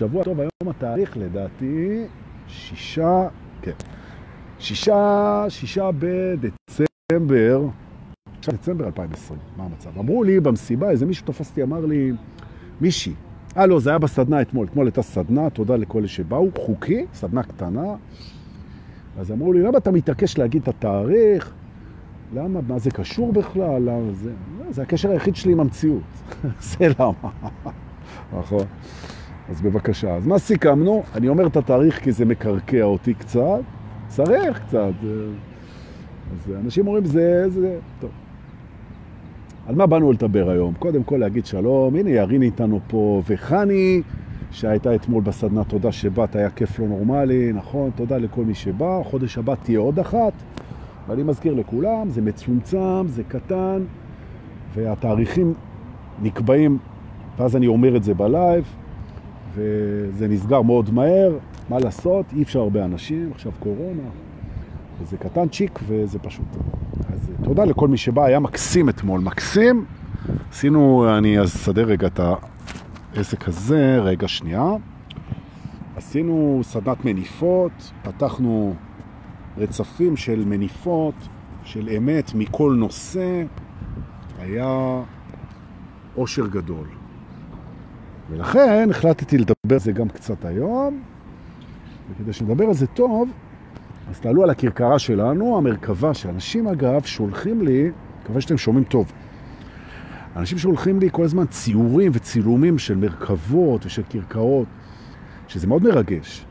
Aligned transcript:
שבוע 0.00 0.24
טוב, 0.24 0.40
היום 0.40 0.68
התאריך 0.70 1.16
לדעתי 1.16 2.04
שישה, 2.48 3.28
כן, 3.62 3.72
שישה, 4.58 5.44
שישה 5.48 5.90
בדצמבר, 5.98 7.66
שישה 8.40 8.52
דצמבר 8.52 8.86
2020, 8.86 9.40
מה 9.56 9.64
המצב? 9.64 9.98
אמרו 9.98 10.24
לי 10.24 10.40
במסיבה, 10.40 10.90
איזה 10.90 11.06
מישהו 11.06 11.26
תפסתי, 11.26 11.62
אמר 11.62 11.86
לי, 11.86 12.12
מישהי, 12.80 13.12
אה 13.56 13.66
לא, 13.66 13.80
זה 13.80 13.90
היה 13.90 13.98
בסדנה 13.98 14.42
אתמול, 14.42 14.66
אתמול 14.66 14.86
הייתה 14.86 15.02
סדנה, 15.02 15.50
תודה 15.50 15.76
לכל 15.76 15.98
אלה 15.98 16.08
שבאו, 16.08 16.48
חוקי, 16.58 17.06
סדנה 17.14 17.42
קטנה, 17.42 17.94
אז 19.18 19.32
אמרו 19.32 19.52
לי, 19.52 19.62
למה 19.62 19.78
אתה 19.78 19.90
מתעקש 19.90 20.38
להגיד 20.38 20.62
את 20.62 20.68
התאריך? 20.68 21.52
למה? 22.34 22.60
מה 22.68 22.78
זה 22.78 22.90
קשור 22.90 23.32
בכלל? 23.32 23.82
למה 23.82 24.12
זה? 24.12 24.32
לא, 24.58 24.72
זה 24.72 24.82
הקשר 24.82 25.10
היחיד 25.10 25.36
שלי 25.36 25.52
עם 25.52 25.60
המציאות. 25.60 26.02
זה 26.70 26.88
למה. 26.98 27.30
נכון. 28.38 28.66
אז 29.48 29.60
בבקשה. 29.60 30.14
אז 30.14 30.26
מה 30.26 30.38
סיכמנו? 30.38 31.02
אני 31.14 31.28
אומר 31.28 31.46
את 31.46 31.56
התאריך 31.56 32.02
כי 32.02 32.12
זה 32.12 32.24
מקרקע 32.24 32.82
אותי 32.82 33.14
קצת. 33.14 33.60
צריך 34.08 34.60
קצת. 34.60 34.92
אז 36.32 36.52
אנשים 36.64 36.86
אומרים, 36.86 37.04
זה, 37.04 37.44
זה, 37.48 37.78
טוב. 38.00 38.10
על 39.66 39.74
מה 39.74 39.86
באנו 39.86 40.12
לדבר 40.12 40.50
היום? 40.50 40.74
קודם 40.78 41.02
כל 41.02 41.16
להגיד 41.16 41.46
שלום, 41.46 41.96
הנה 41.96 42.10
ירין 42.10 42.42
איתנו 42.42 42.80
פה, 42.86 43.22
וחני, 43.28 44.02
שהייתה 44.50 44.94
אתמול 44.94 45.22
בסדנה, 45.22 45.64
תודה 45.64 45.92
שבאת, 45.92 46.36
היה 46.36 46.50
כיף 46.50 46.78
לא 46.78 46.86
נורמלי, 46.86 47.52
נכון? 47.52 47.90
תודה 47.94 48.18
לכל 48.18 48.44
מי 48.44 48.54
שבא, 48.54 49.02
חודש 49.04 49.38
הבא 49.38 49.54
תהיה 49.62 49.78
עוד 49.78 49.98
אחת. 49.98 50.32
ואני 51.08 51.22
מזכיר 51.22 51.54
לכולם, 51.54 52.10
זה 52.10 52.22
מצומצם, 52.22 53.06
זה 53.06 53.22
קטן, 53.24 53.82
והתאריכים 54.74 55.54
נקבעים, 56.22 56.78
ואז 57.38 57.56
אני 57.56 57.66
אומר 57.66 57.96
את 57.96 58.02
זה 58.02 58.14
בלייב, 58.14 58.64
וזה 59.54 60.28
נסגר 60.28 60.62
מאוד 60.62 60.90
מהר, 60.90 61.38
מה 61.68 61.78
לעשות? 61.78 62.26
אי 62.36 62.42
אפשר 62.42 62.60
הרבה 62.60 62.84
אנשים, 62.84 63.30
עכשיו 63.34 63.52
קורונה, 63.58 64.02
וזה 65.00 65.16
קטן 65.16 65.48
צ'יק 65.48 65.78
וזה 65.86 66.18
פשוט. 66.18 66.46
אז 67.12 67.30
תודה 67.44 67.64
לכל 67.64 67.88
מי 67.88 67.96
שבא, 67.96 68.24
היה 68.24 68.40
מקסים 68.40 68.88
אתמול, 68.88 69.20
מקסים. 69.20 69.84
עשינו, 70.50 71.06
אני 71.18 71.44
אסדר 71.44 71.84
רגע 71.84 72.06
את 72.06 72.20
העסק 73.14 73.48
הזה, 73.48 73.98
רגע 74.02 74.28
שנייה. 74.28 74.70
עשינו 75.96 76.60
סדנת 76.62 77.04
מניפות, 77.04 77.92
פתחנו 78.02 78.74
רצפים 79.58 80.16
של 80.16 80.44
מניפות, 80.46 81.14
של 81.64 81.88
אמת 81.88 82.34
מכל 82.34 82.74
נושא, 82.78 83.42
היה 84.38 85.02
אושר 86.16 86.46
גדול. 86.46 87.01
ולכן 88.32 88.88
החלטתי 88.90 89.38
לדבר 89.38 89.54
על 89.72 89.78
זה 89.78 89.92
גם 89.92 90.08
קצת 90.08 90.44
היום, 90.44 91.02
וכדי 92.10 92.32
שנדבר 92.32 92.64
על 92.64 92.74
זה 92.74 92.86
טוב, 92.86 93.30
אז 94.10 94.20
תעלו 94.20 94.42
על 94.42 94.50
הכרכרה 94.50 94.98
שלנו, 94.98 95.56
המרכבה, 95.58 96.14
שאנשים 96.14 96.68
אגב 96.68 97.04
שולחים 97.04 97.62
לי, 97.62 97.90
מקווה 98.22 98.40
שאתם 98.40 98.58
שומעים 98.58 98.84
טוב, 98.84 99.12
אנשים 100.36 100.58
שולחים 100.58 101.00
לי 101.00 101.08
כל 101.12 101.24
הזמן 101.24 101.46
ציורים 101.46 102.12
וצילומים 102.14 102.78
של 102.78 102.96
מרכבות 102.96 103.86
ושל 103.86 104.02
כרכרות, 104.10 104.68
שזה 105.48 105.66
מאוד 105.66 105.82
מרגש. 105.82 106.44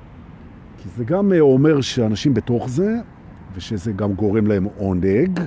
כי 0.78 0.90
זה 0.98 1.04
גם 1.04 1.32
אומר 1.40 1.82
שאנשים 1.82 2.34
בתוך 2.34 2.70
זה, 2.70 2.96
ושזה 3.56 3.92
גם 3.92 4.14
גורם 4.14 4.48
להם 4.48 4.68
עונג. 4.78 5.40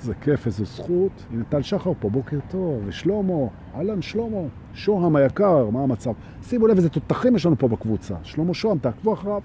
זה 0.00 0.14
כיף, 0.14 0.46
איזו 0.46 0.64
זכות. 0.64 1.12
הנה 1.32 1.44
טל 1.48 1.62
שחר 1.62 1.92
פה, 2.00 2.10
בוקר 2.10 2.38
טוב, 2.48 2.82
ושלומו, 2.86 3.50
אהלן 3.74 4.02
שלומו, 4.02 4.48
שוהם 4.74 5.16
היקר, 5.16 5.70
מה 5.70 5.82
המצב? 5.82 6.12
שימו 6.42 6.66
לב 6.66 6.76
איזה 6.76 6.88
תותחים 6.88 7.36
יש 7.36 7.46
לנו 7.46 7.58
פה 7.58 7.68
בקבוצה. 7.68 8.14
שלומו 8.22 8.54
שוהם, 8.54 8.78
תעקבו 8.78 9.12
אחריו. 9.12 9.40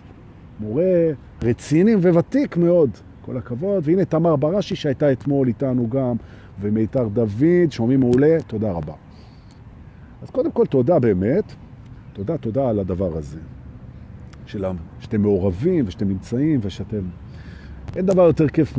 מורה 0.60 1.12
רציני 1.42 1.95
וותיק 1.95 2.58
מאוד, 2.58 2.90
כל 3.22 3.38
הכבוד. 3.38 3.84
והנה 3.86 4.06
תמר 4.06 4.36
בראשי 4.36 4.76
שהייתה 4.76 5.12
אתמול 5.12 5.48
איתנו 5.48 5.89
גם, 5.89 6.16
ומיתר 6.61 7.08
דוד, 7.08 7.72
שומעים 7.72 8.00
מעולה, 8.00 8.38
תודה 8.48 8.72
רבה. 8.72 8.94
אז 10.22 10.30
קודם 10.30 10.52
כל 10.52 10.66
תודה 10.66 11.00
באמת, 11.00 11.54
תודה, 12.14 12.38
תודה 12.38 12.70
על 12.70 12.80
הדבר 12.80 13.17
הזה. 13.17 13.39
של 14.45 14.66
שאתם 15.00 15.22
מעורבים 15.22 15.86
ושאתם 15.88 16.08
נמצאים 16.08 16.60
ושאתם... 16.64 17.02
אין 17.95 18.06
דבר 18.06 18.22
יותר 18.22 18.48
כיף 18.48 18.77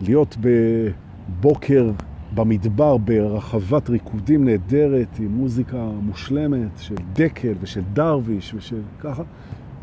מלהיות 0.00 0.36
בבוקר 0.40 1.90
במדבר 2.34 2.96
ברחבת 2.96 3.90
ריקודים 3.90 4.44
נהדרת 4.44 5.18
עם 5.18 5.28
מוזיקה 5.28 5.84
מושלמת 6.02 6.78
של 6.78 6.94
דקל 7.12 7.52
ושל 7.60 7.82
דרוויש 7.92 8.54
ושל 8.54 8.80
ככה, 9.00 9.22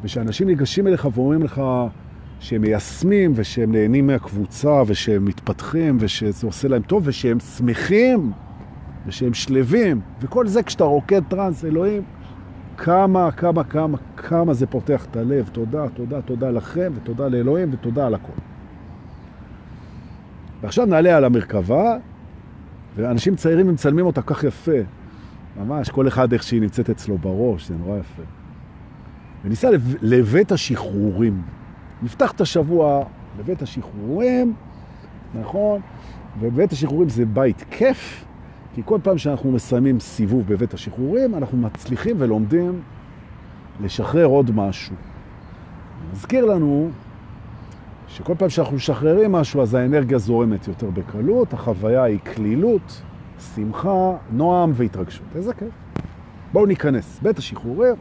ושאנשים 0.03 0.47
ניגשים 0.47 0.88
אליך 0.88 1.07
ואומרים 1.13 1.44
לך 1.44 1.61
שהם 2.39 2.61
מיישמים 2.61 3.31
ושהם 3.35 3.72
נהנים 3.72 4.07
מהקבוצה 4.07 4.81
ושהם 4.88 5.25
מתפתחים 5.25 5.97
ושזה 6.00 6.47
עושה 6.47 6.67
להם 6.67 6.81
טוב 6.81 7.03
ושהם 7.06 7.39
שמחים 7.39 8.31
ושהם 9.07 9.33
שלבים 9.33 10.01
וכל 10.22 10.47
זה 10.47 10.63
כשאתה 10.63 10.83
רוקד 10.83 11.22
טרנס, 11.29 11.66
אלוהים, 11.66 12.03
כמה, 12.77 13.31
כמה, 13.31 13.63
כמה, 13.63 13.97
כמה 14.17 14.53
זה 14.53 14.67
פותח 14.67 15.06
את 15.06 15.17
הלב. 15.17 15.50
תודה, 15.51 15.89
תודה, 15.89 16.22
תודה 16.22 16.51
לכם, 16.51 16.91
ותודה 16.95 17.27
לאלוהים, 17.27 17.69
ותודה 17.73 18.07
על 18.07 18.13
הכל. 18.13 18.56
ועכשיו 20.62 20.85
נעלה 20.85 21.18
על 21.18 21.25
המרכבה, 21.25 21.97
ואנשים 22.95 23.35
צעירים 23.35 23.68
מצלמים 23.68 24.06
אותה 24.06 24.22
כך 24.22 24.44
יפה. 24.44 24.72
ממש, 25.59 25.90
כל 25.90 26.07
אחד 26.07 26.34
איך 26.34 26.44
שהיא 26.44 26.62
נמצאת 26.62 26.90
אצלו 26.90 27.18
בראש, 27.18 27.68
זה 27.68 27.75
נורא 27.75 27.97
יפה. 27.97 28.23
וניסע 29.45 29.69
לבית 30.01 30.51
השחרורים. 30.51 31.41
נפתח 32.03 32.31
את 32.31 32.41
השבוע 32.41 33.03
לבית 33.40 33.62
השחרורים, 33.62 34.53
נכון? 35.40 35.81
ובית 36.40 36.72
השחרורים 36.72 37.09
זה 37.09 37.25
בית 37.25 37.66
כיף, 37.72 38.25
כי 38.75 38.81
כל 38.85 39.00
פעם 39.03 39.18
שאנחנו 39.18 39.51
מסיימים 39.51 40.00
סיבוב 40.00 40.47
בבית 40.47 40.74
השחרורים, 40.74 41.35
אנחנו 41.35 41.57
מצליחים 41.57 42.16
ולומדים 42.19 42.81
לשחרר 43.84 44.25
עוד 44.25 44.51
משהו. 44.56 44.95
מזכיר 46.13 46.45
לנו 46.45 46.89
שכל 48.07 48.34
פעם 48.38 48.50
שאנחנו 48.50 48.75
משחררים 48.75 49.31
משהו, 49.31 49.62
אז 49.62 49.73
האנרגיה 49.73 50.18
זורמת 50.18 50.68
יותר 50.68 50.90
בקלות, 50.90 51.53
החוויה 51.53 52.03
היא 52.03 52.19
כלילות, 52.35 53.01
שמחה, 53.56 54.12
נועם 54.31 54.72
והתרגשות. 54.75 55.25
איזה 55.35 55.53
כיף. 55.53 55.69
בואו 56.53 56.66
ניכנס. 56.66 57.19
בית 57.22 57.38
השחרורים, 57.38 57.95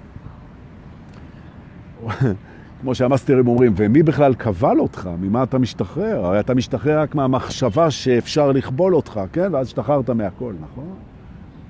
כמו 2.81 2.95
שהמאסטרים 2.95 3.49
אומרים, 3.49 3.73
ומי 3.77 4.03
בכלל 4.03 4.35
קבל 4.35 4.79
אותך? 4.79 5.11
ממה 5.21 5.43
אתה 5.43 5.59
משתחרר? 5.59 6.27
הרי 6.27 6.41
אתה 6.41 6.55
משתחרר 6.55 7.01
רק 7.01 7.15
מהמחשבה 7.15 7.91
שאפשר 7.91 8.53
לכבול 8.53 8.95
אותך, 8.95 9.21
כן? 9.33 9.49
ואז 9.53 9.67
השתחררת 9.67 10.11
מהכל, 10.11 10.53
נכון? 10.61 10.95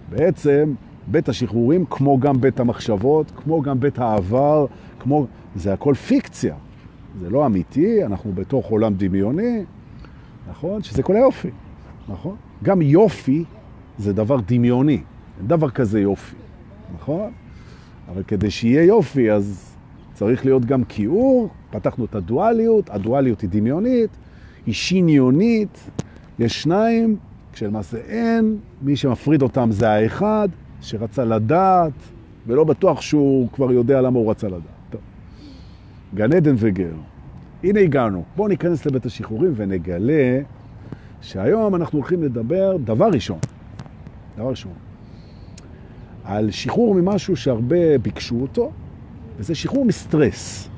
בעצם 0.09 0.75
בית 1.07 1.29
השחרורים, 1.29 1.85
כמו 1.91 2.21
גם 2.21 2.41
בית 2.41 2.61
המחשבות, 2.61 3.33
כמו 3.37 3.63
גם 3.63 3.81
בית 3.81 3.99
העבר, 3.99 4.67
כמו... 5.01 5.27
זה 5.55 5.73
הכל 5.73 5.95
פיקציה. 5.95 6.55
זה 7.21 7.31
לא 7.31 7.47
אמיתי, 7.47 8.05
אנחנו 8.05 8.33
בתוך 8.33 8.67
עולם 8.67 8.95
דמיוני, 8.95 9.65
נכון? 10.51 10.83
שזה 10.83 11.03
כל 11.03 11.17
היופי, 11.17 11.51
נכון? 12.09 12.37
גם 12.63 12.83
יופי 12.83 13.45
זה 13.99 14.13
דבר 14.13 14.37
דמיוני, 14.47 15.01
אין 15.39 15.49
דבר 15.49 15.71
כזה 15.71 16.01
יופי, 16.01 16.37
נכון? 16.95 17.31
אבל 18.09 18.23
כדי 18.23 18.51
שיהיה 18.51 18.85
יופי, 18.85 19.33
אז 19.33 19.77
צריך 20.15 20.45
להיות 20.45 20.65
גם 20.65 20.85
כיעור, 20.85 21.49
פתחנו 21.71 22.05
את 22.05 22.15
הדואליות, 22.15 22.91
הדואליות 22.91 23.41
היא 23.41 23.51
דמיונית, 23.51 24.11
היא 24.67 24.75
שניונית, 24.75 25.91
יש 26.39 26.63
שניים, 26.63 27.17
כשלמעשה 27.53 27.99
אין, 27.99 28.57
מי 28.83 28.97
שמפריד 28.97 29.43
אותם 29.43 29.69
זה 29.73 29.91
האחד, 29.91 30.49
שרצה 30.81 31.25
לדעת, 31.25 31.93
ולא 32.47 32.65
בטוח 32.65 33.01
שהוא 33.01 33.49
כבר 33.53 33.73
יודע 33.73 34.01
למה 34.01 34.19
הוא 34.19 34.31
רצה 34.31 34.47
לדעת. 34.49 34.76
גן 36.15 36.33
עדן 36.33 36.55
וגר. 36.59 36.93
הנה 37.65 37.81
הגענו. 37.81 38.23
בואו 38.37 38.49
ניכנס 38.49 38.87
לבית 38.87 39.07
השחרורים 39.07 39.53
ונגלה 39.57 40.41
שהיום 41.21 41.75
אנחנו 41.75 41.99
הולכים 41.99 42.23
לדבר, 42.23 42.77
דבר 42.85 43.09
ראשון, 43.09 43.39
דבר 44.37 44.49
ראשון, 44.49 44.73
על 46.25 46.51
שחרור 46.51 46.95
ממשהו 46.95 47.37
שהרבה 47.37 47.99
ביקשו 47.99 48.41
אותו, 48.41 48.73
וזה 49.39 49.55
שחרור 49.55 49.85
מסטרס, 49.85 50.69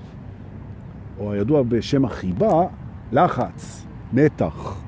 או 1.19 1.33
הידוע 1.33 1.63
בשם 1.63 2.05
החיבה, 2.05 2.67
לחץ, 3.13 3.87
מתח, 4.13 4.83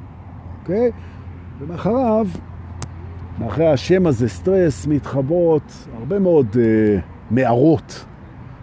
אוקיי? 0.60 0.90
ומאחריו, 1.58 2.26
מאחרי 3.38 3.66
השם 3.66 4.06
הזה, 4.06 4.28
סטרס, 4.28 4.87
מתחברות 4.87 5.87
הרבה 5.98 6.19
מאוד 6.19 6.46
אה, 6.60 6.98
מערות 7.31 8.04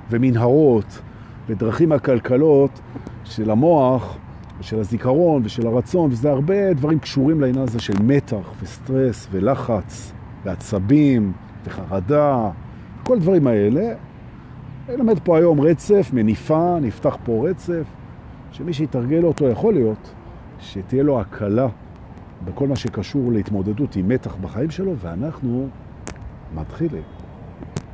ומנהרות 0.10 1.02
ודרכים 1.50 1.92
הכלכלות 1.92 2.80
של 3.24 3.52
המוח 3.52 4.18
ושל 4.60 4.80
הזיכרון 4.80 5.42
ושל 5.46 5.68
הרצון, 5.68 6.12
וזה 6.12 6.30
הרבה 6.30 6.74
דברים 6.74 7.00
קשורים 7.00 7.42
לעניין 7.42 7.64
הזה 7.64 7.80
של 7.80 7.94
מתח 8.04 8.52
וסטרס 8.62 9.28
ולחץ 9.32 10.14
ועצבים 10.44 11.32
וחרדה, 11.66 12.50
כל 13.04 13.16
הדברים 13.16 13.48
האלה 13.48 13.94
נלמד 14.90 15.20
פה 15.20 15.38
היום 15.38 15.62
רצף, 15.62 16.10
מניפה, 16.14 16.78
נפתח 16.82 17.18
פה 17.24 17.50
רצף, 17.50 17.84
שמי 18.52 18.74
שיתרגל 18.74 19.24
אותו 19.24 19.48
יכול 19.48 19.74
להיות 19.74 20.14
שתהיה 20.60 21.04
לו 21.04 21.22
הקלה 21.22 21.68
בכל 22.46 22.68
מה 22.68 22.76
שקשור 22.76 23.32
להתמודדות 23.32 23.96
עם 23.96 24.08
מתח 24.08 24.36
בחיים 24.36 24.72
שלו, 24.72 24.98
ואנחנו 24.98 25.68
מתחילים. 26.56 27.04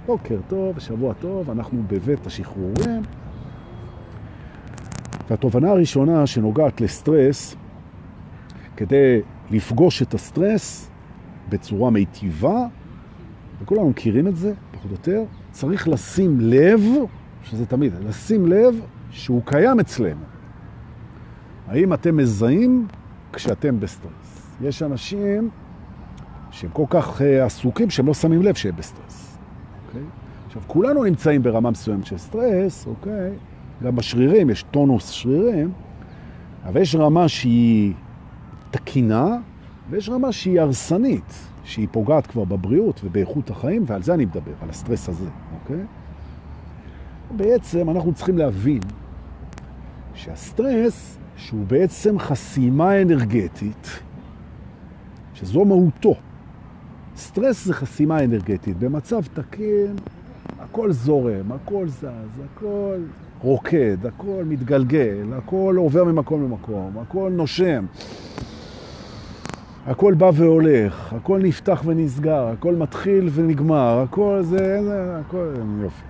בוקר 0.06 0.38
טוב, 0.48 0.80
שבוע 0.80 1.14
טוב, 1.14 1.50
אנחנו 1.50 1.84
בבית 1.88 2.28
השחרורים. 2.28 3.02
והתובנה 5.30 5.70
הראשונה 5.70 6.28
שנוגעת 6.28 6.82
לסטרס, 6.82 7.56
כדי 8.78 9.22
לפגוש 9.52 10.02
את 10.02 10.14
הסטרס 10.14 10.90
בצורה 11.50 11.90
מיטיבה, 11.90 12.66
וכולנו 13.62 13.90
מכירים 13.90 14.28
את 14.28 14.36
זה, 14.36 14.54
פחות 14.72 14.92
או 14.92 14.92
יותר, 14.92 15.24
צריך 15.52 15.88
לשים 15.88 16.38
לב, 16.40 16.82
שזה 17.44 17.66
תמיד, 17.66 17.94
לשים 18.08 18.48
לב 18.48 18.82
שהוא 19.12 19.42
קיים 19.46 19.80
אצלנו. 19.80 20.24
האם 21.68 21.94
אתם 21.94 22.18
מזהים 22.18 22.88
כשאתם 23.34 23.80
בסטרס? 23.80 24.58
יש 24.62 24.84
אנשים 24.84 25.50
שהם 26.52 26.70
כל 26.74 26.86
כך 26.90 27.22
אה, 27.22 27.24
עסוקים 27.24 27.90
שהם 27.90 28.08
לא 28.08 28.14
שמים 28.14 28.42
לב 28.42 28.56
שהם 28.56 28.76
בסטרס. 28.76 29.38
אוקיי? 29.88 30.02
עכשיו, 30.48 30.62
כולנו 30.68 31.04
נמצאים 31.04 31.44
ברמה 31.44 31.72
מסוימת 31.72 32.06
של 32.06 32.18
סטרס, 32.18 32.88
אוקיי? 32.88 33.32
גם 33.84 33.96
בשרירים, 33.96 34.50
יש 34.50 34.64
טונוס 34.72 35.10
שרירים, 35.10 35.72
אבל 36.66 36.82
יש 36.82 36.96
רמה 36.96 37.28
שהיא 37.28 37.94
תקינה, 38.72 39.38
ויש 39.90 40.10
רמה 40.10 40.32
שהיא 40.32 40.62
הרסנית, 40.62 41.34
שהיא 41.64 41.88
פוגעת 41.92 42.28
כבר 42.28 42.44
בבריאות 42.44 43.02
ובאיכות 43.04 43.50
החיים, 43.50 43.84
ועל 43.88 44.04
זה 44.04 44.14
אני 44.14 44.26
מדבר, 44.26 44.52
על 44.62 44.70
הסטרס 44.70 45.10
הזה, 45.10 45.30
אוקיי? 45.62 45.86
בעצם 47.38 47.90
אנחנו 47.90 48.14
צריכים 48.14 48.38
להבין 48.38 48.80
שהסטרס, 50.14 51.18
שהוא 51.38 51.66
בעצם 51.68 52.20
חסימה 52.20 53.02
אנרגטית, 53.02 54.00
שזו 55.34 55.66
מהותו. 55.66 56.16
סטרס 57.18 57.66
זה 57.66 57.74
חסימה 57.74 58.24
אנרגטית. 58.24 58.78
במצב 58.78 59.22
תקין, 59.34 59.96
הכל 60.60 60.92
זורם, 60.92 61.52
הכל 61.52 61.88
זז, 61.88 62.42
הכל 62.46 62.98
רוקד, 63.44 64.06
הכל 64.06 64.44
מתגלגל, 64.46 65.34
הכל 65.38 65.76
עובר 65.78 66.04
ממקום 66.04 66.44
למקום, 66.44 66.98
הכל 67.02 67.32
נושם. 67.32 67.86
הכל 69.88 70.14
בא 70.14 70.32
והולך, 70.34 71.14
הכל 71.14 71.40
נפתח 71.44 71.82
ונסגר, 71.86 72.48
הכל 72.48 72.76
מתחיל 72.76 73.30
ונגמר, 73.34 74.00
הכל 74.00 74.40
זה, 74.42 74.84
זה 74.84 75.18
הכל 75.18 75.54
יופי. 75.82 76.04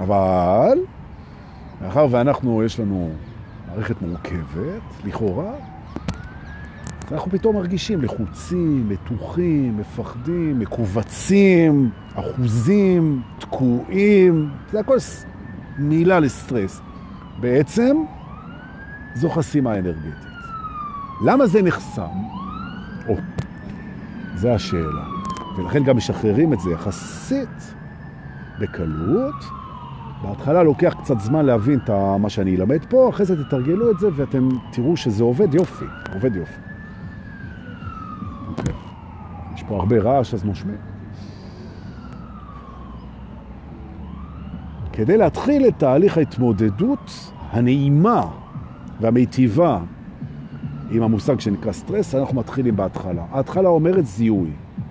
אבל, 0.00 0.78
מאחר 1.82 2.06
ואנחנו, 2.10 2.62
יש 2.64 2.80
לנו 2.80 3.10
מערכת 3.68 4.02
מורכבת, 4.02 4.82
לכאורה, 5.04 5.52
אנחנו 7.12 7.30
פתאום 7.30 7.56
מרגישים 7.56 8.02
לחוצים, 8.02 8.88
מתוחים, 8.88 9.76
מפחדים, 9.76 10.58
מקובצים, 10.58 11.90
אחוזים, 12.14 13.22
תקועים, 13.38 14.50
זה 14.72 14.80
הכל 14.80 14.98
מילה 15.78 16.20
לסטרס. 16.20 16.80
בעצם 17.40 17.96
זו 19.14 19.30
חסימה 19.30 19.78
אנרגטית. 19.78 20.28
למה 21.24 21.46
זה 21.46 21.62
נחסם? 21.62 22.02
או, 23.08 23.14
זה 24.34 24.54
השאלה. 24.54 25.04
ולכן 25.56 25.84
גם 25.84 25.96
משחררים 25.96 26.52
את 26.52 26.60
זה 26.60 26.70
יחסית 26.70 27.74
בקלות. 28.60 29.44
בהתחלה 30.22 30.62
לוקח 30.62 30.94
קצת 31.02 31.20
זמן 31.20 31.46
להבין 31.46 31.78
את 31.84 31.90
מה 32.20 32.30
שאני 32.30 32.56
אלמד 32.56 32.84
פה, 32.88 33.08
אחרי 33.08 33.26
זה 33.26 33.44
תתרגלו 33.44 33.90
את 33.90 33.98
זה 33.98 34.08
ואתם 34.16 34.48
תראו 34.72 34.96
שזה 34.96 35.24
עובד 35.24 35.54
יופי, 35.54 35.84
עובד 36.14 36.36
יופי. 36.36 36.60
אוקיי. 38.48 38.74
יש 39.54 39.62
פה 39.62 39.76
הרבה 39.76 39.98
רעש, 39.98 40.34
אז 40.34 40.44
נושמים. 40.44 40.97
כדי 44.98 45.16
להתחיל 45.16 45.68
את 45.68 45.78
תהליך 45.78 46.16
ההתמודדות 46.16 47.32
הנעימה 47.50 48.30
והמיטיבה 49.00 49.80
עם 50.90 51.02
המושג 51.02 51.40
שנקרא 51.40 51.72
סטרס, 51.72 52.14
אנחנו 52.14 52.36
מתחילים 52.36 52.76
בהתחלה. 52.76 53.24
ההתחלה 53.30 53.68
אומרת 53.68 54.06
זיהוי. 54.06 54.50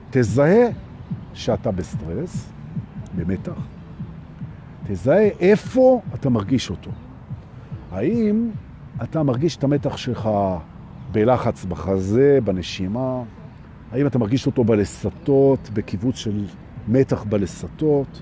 תזהה 0.09 0.67
שאתה 1.33 1.71
בסטרס, 1.71 2.49
במתח. 3.15 3.51
תזהה 4.87 5.29
איפה 5.39 6.01
אתה 6.13 6.29
מרגיש 6.29 6.69
אותו. 6.69 6.91
האם 7.91 8.49
אתה 9.03 9.23
מרגיש 9.23 9.57
את 9.57 9.63
המתח 9.63 9.97
שלך 9.97 10.29
בלחץ 11.11 11.65
בחזה, 11.65 12.39
בנשימה? 12.43 13.21
האם 13.91 14.07
אתה 14.07 14.19
מרגיש 14.19 14.45
אותו 14.45 14.63
בלסתות, 14.63 15.69
בכיווץ 15.73 16.15
של 16.15 16.45
מתח 16.87 17.23
בלסתות? 17.23 18.21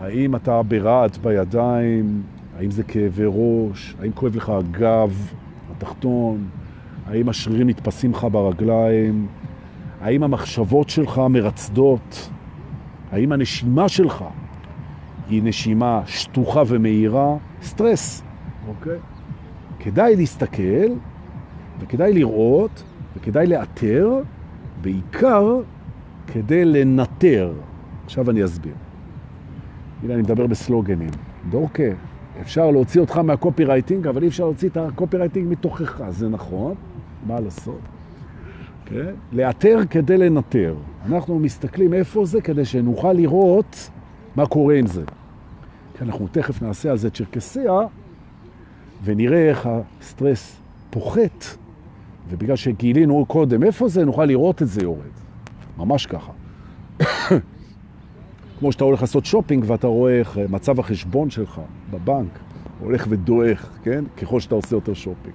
האם 0.00 0.36
אתה 0.36 0.62
ברעד 0.62 1.16
בידיים? 1.22 2.22
האם 2.58 2.70
זה 2.70 2.82
כאבי 2.82 3.24
ראש? 3.26 3.94
האם 4.00 4.12
כואב 4.12 4.36
לך 4.36 4.48
הגב 4.48 5.32
התחתון? 5.70 6.48
האם 7.06 7.28
השרירים 7.28 7.68
נתפסים 7.68 8.10
לך 8.10 8.26
ברגליים? 8.32 9.26
האם 10.00 10.22
המחשבות 10.22 10.88
שלך 10.88 11.18
מרצדות? 11.30 12.30
האם 13.12 13.32
הנשימה 13.32 13.88
שלך 13.88 14.24
היא 15.28 15.42
נשימה 15.42 16.02
שטוחה 16.06 16.62
ומהירה? 16.66 17.36
סטרס, 17.62 18.22
אוקיי? 18.68 18.98
כדאי 19.78 20.16
להסתכל 20.16 20.92
וכדאי 21.80 22.12
לראות 22.12 22.82
וכדאי 23.16 23.46
לאתר, 23.46 24.10
בעיקר 24.82 25.60
כדי 26.26 26.64
לנטר. 26.64 27.52
עכשיו 28.04 28.30
אני 28.30 28.44
אסביר. 28.44 28.74
הנה, 30.04 30.14
אני 30.14 30.22
מדבר 30.22 30.46
בסלוגנים. 30.46 31.10
דורקה, 31.50 31.82
אפשר 32.40 32.70
להוציא 32.70 33.00
אותך 33.00 33.18
מהקופירייטינג, 33.18 34.06
אבל 34.06 34.22
אי 34.22 34.28
אפשר 34.28 34.44
להוציא 34.44 34.68
את 34.68 34.76
הקופירייטינג 34.76 35.52
מתוכך, 35.52 36.02
זה 36.08 36.28
נכון. 36.28 36.74
מה 37.26 37.40
לעשות? 37.40 37.78
אוקיי. 37.78 38.88
כן? 38.88 39.14
לאתר 39.32 39.78
כדי 39.90 40.18
לנטר. 40.18 40.74
אנחנו 41.06 41.38
מסתכלים 41.38 41.94
איפה 41.94 42.24
זה 42.24 42.40
כדי 42.40 42.64
שנוכל 42.64 43.12
לראות 43.12 43.90
מה 44.36 44.46
קורה 44.46 44.74
עם 44.74 44.86
זה. 44.86 45.02
כי 45.98 46.04
אנחנו 46.04 46.28
תכף 46.32 46.62
נעשה 46.62 46.90
על 46.90 46.96
זה 46.96 47.10
צ'רקסיה, 47.10 47.80
ונראה 49.04 49.48
איך 49.48 49.68
הסטרס 50.00 50.56
פוחת, 50.90 51.44
ובגלל 52.30 52.56
שגילינו 52.56 53.26
קודם 53.28 53.62
איפה 53.62 53.88
זה, 53.88 54.04
נוכל 54.04 54.24
לראות 54.24 54.62
את 54.62 54.68
זה 54.68 54.80
יורד. 54.82 55.14
ממש 55.78 56.06
ככה. 56.06 56.32
כמו 58.64 58.72
שאתה 58.72 58.84
הולך 58.84 59.00
לעשות 59.00 59.24
שופינג 59.24 59.64
ואתה 59.66 59.86
רואה 59.86 60.18
איך 60.18 60.38
מצב 60.48 60.80
החשבון 60.80 61.30
שלך 61.30 61.60
בבנק 61.90 62.38
הולך 62.80 63.06
ודועך, 63.08 63.68
כן? 63.82 64.04
ככל 64.16 64.40
שאתה 64.40 64.54
עושה 64.54 64.76
יותר 64.76 64.94
שופינג. 64.94 65.34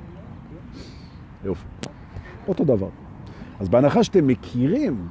יופי. 1.45 1.65
אותו 2.48 2.63
דבר. 2.63 2.88
אז 3.59 3.69
בהנחה 3.69 4.03
שאתם 4.03 4.27
מכירים 4.27 5.07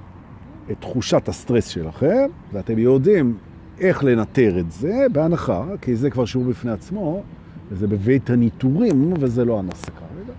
את 0.70 0.76
תחושת 0.80 1.28
הסטרס 1.28 1.68
שלכם, 1.68 2.26
ואתם 2.52 2.78
יודעים 2.78 3.36
איך 3.80 4.04
לנטר 4.04 4.58
את 4.58 4.72
זה, 4.72 5.06
בהנחה, 5.12 5.64
כי 5.80 5.96
זה 5.96 6.10
כבר 6.10 6.24
שיעור 6.24 6.46
בפני 6.46 6.70
עצמו, 6.70 7.22
וזה 7.70 7.86
בבית 7.86 8.30
הניטורים, 8.30 9.12
וזה 9.20 9.44
לא 9.44 9.58
הנושא 9.58 9.90
כרגע. 9.90 10.32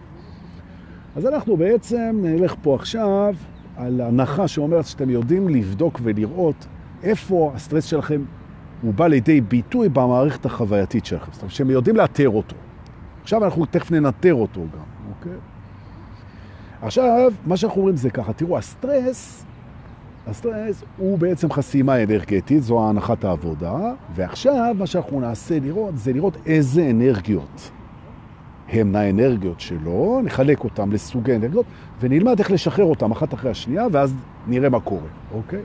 אז 1.15 1.25
אנחנו 1.25 1.57
בעצם 1.57 2.19
נלך 2.21 2.55
פה 2.61 2.75
עכשיו 2.75 3.35
על 3.75 4.01
הנחה 4.01 4.47
שאומרת 4.47 4.85
שאתם 4.85 5.09
יודעים 5.09 5.49
לבדוק 5.49 5.99
ולראות 6.03 6.67
איפה 7.03 7.51
הסטרס 7.55 7.85
שלכם 7.85 8.21
הוא 8.81 8.93
בא 8.93 9.07
לידי 9.07 9.41
ביטוי 9.41 9.89
במערכת 9.89 10.45
החווייתית 10.45 11.05
שלכם. 11.05 11.31
זאת 11.31 11.41
אומרת, 11.41 11.53
שהם 11.53 11.69
יודעים 11.69 11.95
לאתר 11.95 12.29
אותו. 12.29 12.55
עכשיו 13.23 13.45
אנחנו 13.45 13.65
תכף 13.65 13.91
ננטר 13.91 14.33
אותו 14.33 14.61
גם, 14.61 15.09
אוקיי? 15.09 15.37
עכשיו, 16.81 17.31
מה 17.45 17.57
שאנחנו 17.57 17.77
אומרים 17.77 17.95
זה 17.95 18.09
ככה, 18.09 18.33
תראו, 18.33 18.57
הסטרס, 18.57 19.45
הסטרס 20.27 20.83
הוא 20.97 21.19
בעצם 21.19 21.51
חסימה 21.51 22.03
אנרגטית, 22.03 22.63
זו 22.63 22.85
ההנחת 22.85 23.23
העבודה, 23.23 23.75
ועכשיו 24.15 24.75
מה 24.79 24.87
שאנחנו 24.87 25.19
נעשה 25.19 25.59
לראות 25.59 25.97
זה 25.97 26.13
לראות 26.13 26.37
איזה 26.45 26.89
אנרגיות 26.89 27.71
הם 28.69 28.95
האנרגיות 28.95 29.59
שלו, 29.59 30.21
נחלק 30.23 30.63
אותם 30.63 30.91
לסוגי 30.91 31.35
אנרגיות, 31.35 31.65
ונלמד 31.99 32.39
איך 32.39 32.51
לשחרר 32.51 32.85
אותם 32.85 33.11
אחת 33.11 33.33
אחרי 33.33 33.51
השנייה, 33.51 33.87
ואז 33.91 34.13
נראה 34.47 34.69
מה 34.69 34.79
קורה, 34.79 35.07
אוקיי? 35.33 35.61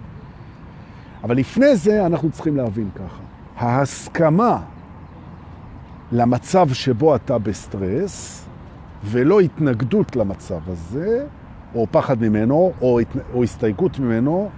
אבל 1.24 1.36
לפני 1.36 1.76
זה 1.76 2.06
אנחנו 2.06 2.30
צריכים 2.30 2.56
להבין 2.56 2.90
ככה, 2.94 3.22
ההסכמה 3.56 4.60
למצב 6.12 6.68
שבו 6.72 7.16
אתה 7.16 7.38
בסטרס, 7.38 8.46
ולא 9.04 9.40
התנגדות 9.40 10.16
למצב 10.16 10.58
הזה, 10.66 11.26
או 11.74 11.86
פחד 11.90 12.22
ממנו, 12.22 12.72
או, 12.80 12.98
או 13.34 13.42
הסתייגות 13.42 13.98
ממנו, 13.98 14.50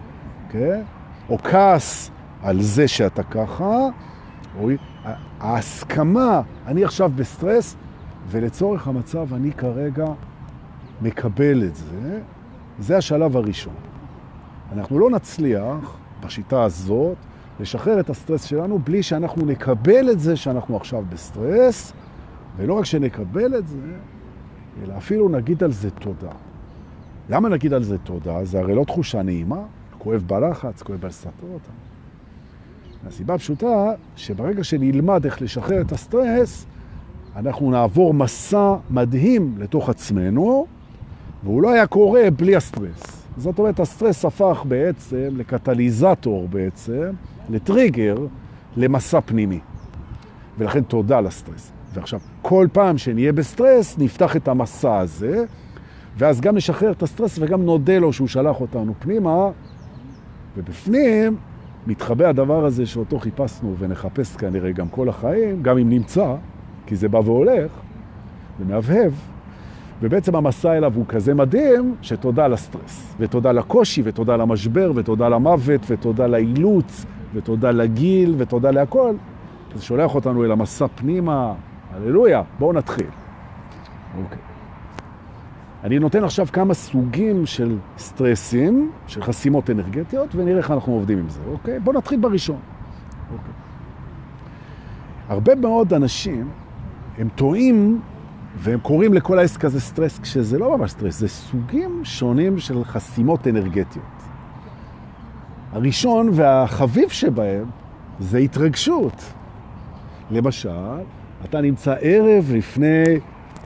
כן? 0.51 0.83
או 1.29 1.39
כעס 1.39 2.11
על 2.43 2.63
זה 2.63 2.89
שאתה 2.89 3.23
ככה, 3.23 3.79
ההסכמה, 5.41 6.43
אני 6.67 6.85
עכשיו 6.85 7.11
בסטרס, 7.15 7.77
ולצורך 8.29 8.89
המצב 8.89 9.35
אני 9.35 9.53
כרגע 9.53 10.07
מקבל 11.03 11.65
את 11.65 11.77
זה, 11.77 12.21
זה 12.79 12.97
השלב 12.97 13.37
הראשון. 13.37 13.75
אנחנו 14.73 14.99
לא 14.99 15.11
נצליח 15.11 15.99
בשיטה 16.25 16.63
הזאת 16.63 17.17
לשחרר 17.61 18.01
את 18.01 18.11
הסטרס 18.11 18.45
שלנו 18.45 18.79
בלי 18.79 19.03
שאנחנו 19.03 19.47
נקבל 19.47 20.11
את 20.11 20.21
זה 20.21 20.37
שאנחנו 20.37 20.77
עכשיו 20.77 21.05
בסטרס, 21.09 21.93
ולא 22.57 22.75
רק 22.75 22.85
שנקבל 22.85 23.59
את 23.59 23.69
זה, 23.69 23.79
אלא 24.83 24.95
אפילו 24.97 25.29
נגיד 25.29 25.63
על 25.63 25.73
זה 25.73 25.91
תודה. 25.91 26.33
למה 27.29 27.49
נגיד 27.49 27.73
על 27.73 27.83
זה 27.83 27.99
תודה? 27.99 28.45
זה 28.45 28.59
הרי 28.59 28.75
לא 28.75 28.85
תחושה 28.85 29.23
נעימה, 29.23 29.63
כואב 29.99 30.23
בלחץ, 30.27 30.83
כואב 30.83 31.01
בלסתות. 31.01 31.61
הסיבה 33.07 33.35
הפשוטה 33.35 33.93
שברגע 34.17 34.65
שנלמד 34.65 35.25
איך 35.25 35.43
לשחרר 35.43 35.81
את 35.81 35.93
הסטרס, 35.93 36.67
אנחנו 37.37 37.71
נעבור 37.71 38.15
מסע 38.15 38.75
מדהים 38.91 39.55
לתוך 39.59 39.89
עצמנו, 39.89 40.67
והוא 41.45 41.63
לא 41.63 41.71
היה 41.71 41.87
קורה 41.87 42.31
בלי 42.37 42.57
הסטרס. 42.57 43.16
זאת 43.37 43.59
אומרת, 43.59 43.81
הסטרס 43.81 44.25
הפך 44.25 44.65
בעצם 44.69 45.29
לקטליזטור 45.37 46.49
בעצם, 46.49 47.11
לטריגר, 47.51 48.17
למסע 48.77 49.21
פנימי. 49.21 49.61
ולכן 50.59 50.83
תודה 50.83 51.21
לסטרס. 51.21 51.73
ועכשיו, 51.95 52.21
כל 52.43 52.69
פעם 52.73 52.99
שנהיה 52.99 53.33
בסטרס, 53.33 53.99
נפתח 53.99 54.37
את 54.37 54.49
המסע 54.49 54.99
הזה, 54.99 55.45
ואז 56.19 56.41
גם 56.41 56.57
נשחרר 56.57 56.93
את 56.93 57.03
הסטרס 57.03 57.39
וגם 57.39 57.63
נודה 57.63 57.99
לו 57.99 58.13
שהוא 58.13 58.29
שלח 58.29 58.61
אותנו 58.61 58.95
פנימה, 58.99 59.51
ובפנים 60.57 61.37
מתחבא 61.87 62.29
הדבר 62.29 62.65
הזה 62.65 62.87
שאותו 62.87 63.19
חיפשנו 63.19 63.77
ונחפש 63.79 64.37
כנראה 64.37 64.73
גם 64.73 64.89
כל 64.89 65.09
החיים, 65.09 65.63
גם 65.63 65.79
אם 65.79 65.89
נמצא, 65.89 66.35
כי 66.87 66.97
זה 66.97 67.09
בא 67.09 67.19
והולך, 67.19 67.71
ומהבהב, 68.61 69.13
ובעצם 70.03 70.37
המסע 70.37 70.77
אליו 70.77 70.93
הוא 70.95 71.05
כזה 71.09 71.35
מדהים, 71.35 71.95
שתודה 72.03 72.49
לסטרס, 72.49 73.15
ותודה 73.19 73.53
לקושי, 73.53 74.03
ותודה 74.05 74.37
למשבר, 74.37 74.93
ותודה 74.95 75.29
למוות, 75.29 75.81
ותודה 75.89 76.27
לאילוץ, 76.27 77.07
ותודה 77.35 77.71
לגיל, 77.71 78.35
ותודה 78.39 78.71
להכל. 78.71 79.15
זה 79.75 79.83
שולח 79.83 80.15
אותנו 80.15 80.45
אל 80.45 80.53
המסע 80.53 80.87
פנימה, 80.95 81.55
הללויה, 81.95 82.43
בואו 82.59 82.73
נתחיל. 82.73 83.07
אוקיי. 84.23 84.39
אני 85.85 85.99
נותן 85.99 86.25
עכשיו 86.25 86.47
כמה 86.53 86.75
סוגים 86.75 87.47
של 87.47 87.77
סטרסים, 87.99 88.91
של 89.07 89.23
חסימות 89.23 89.71
אנרגטיות, 89.71 90.35
ונראה 90.35 90.59
איך 90.59 90.71
אנחנו 90.71 90.93
עובדים 90.93 91.19
עם 91.19 91.29
זה, 91.29 91.41
אוקיי? 91.51 91.81
בואו 91.81 91.97
נתחיל 91.97 92.21
בראשון. 92.21 92.59
אוקיי. 93.33 93.55
הרבה 95.29 95.55
מאוד 95.55 95.95
אנשים, 95.95 96.49
הם 97.19 97.29
טועים 97.35 98.01
והם 98.59 98.81
קוראים 98.81 99.15
לכל 99.15 99.39
העסק 99.39 99.65
הזה 99.65 99.81
סטרס, 99.81 100.19
כשזה 100.19 100.59
לא 100.59 100.79
ממש 100.79 100.91
סטרס, 100.91 101.19
זה 101.19 101.29
סוגים 101.29 102.05
שונים 102.05 102.59
של 102.59 102.85
חסימות 102.85 103.47
אנרגטיות. 103.47 104.05
הראשון 105.73 106.29
והחביב 106.33 107.09
שבהם 107.09 107.65
זה 108.19 108.39
התרגשות. 108.39 109.23
למשל, 110.31 111.01
אתה 111.45 111.61
נמצא 111.61 111.95
ערב 112.01 112.51
לפני 112.55 113.05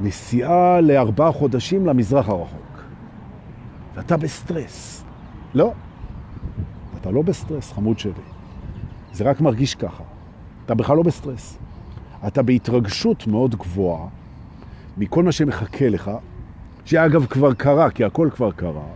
נסיעה 0.00 0.80
לארבעה 0.80 1.32
חודשים 1.32 1.86
למזרח 1.86 2.28
הרחוק, 2.28 2.82
ואתה 3.94 4.16
בסטרס. 4.16 5.04
לא, 5.54 5.72
אתה 7.00 7.10
לא 7.10 7.22
בסטרס, 7.22 7.72
חמוד 7.72 7.98
שלי. 7.98 8.12
זה 9.12 9.24
רק 9.24 9.40
מרגיש 9.40 9.74
ככה. 9.74 10.04
אתה 10.66 10.74
בכלל 10.74 10.96
לא 10.96 11.02
בסטרס. 11.02 11.58
אתה 12.26 12.42
בהתרגשות 12.42 13.26
מאוד 13.26 13.54
גבוהה 13.54 14.06
מכל 15.00 15.22
מה 15.22 15.32
שמחכה 15.32 15.88
לך, 15.88 16.10
שאגב 16.84 17.26
כבר 17.26 17.54
קרה, 17.54 17.90
כי 17.90 18.04
הכל 18.04 18.28
כבר 18.34 18.52
קרה. 18.52 18.86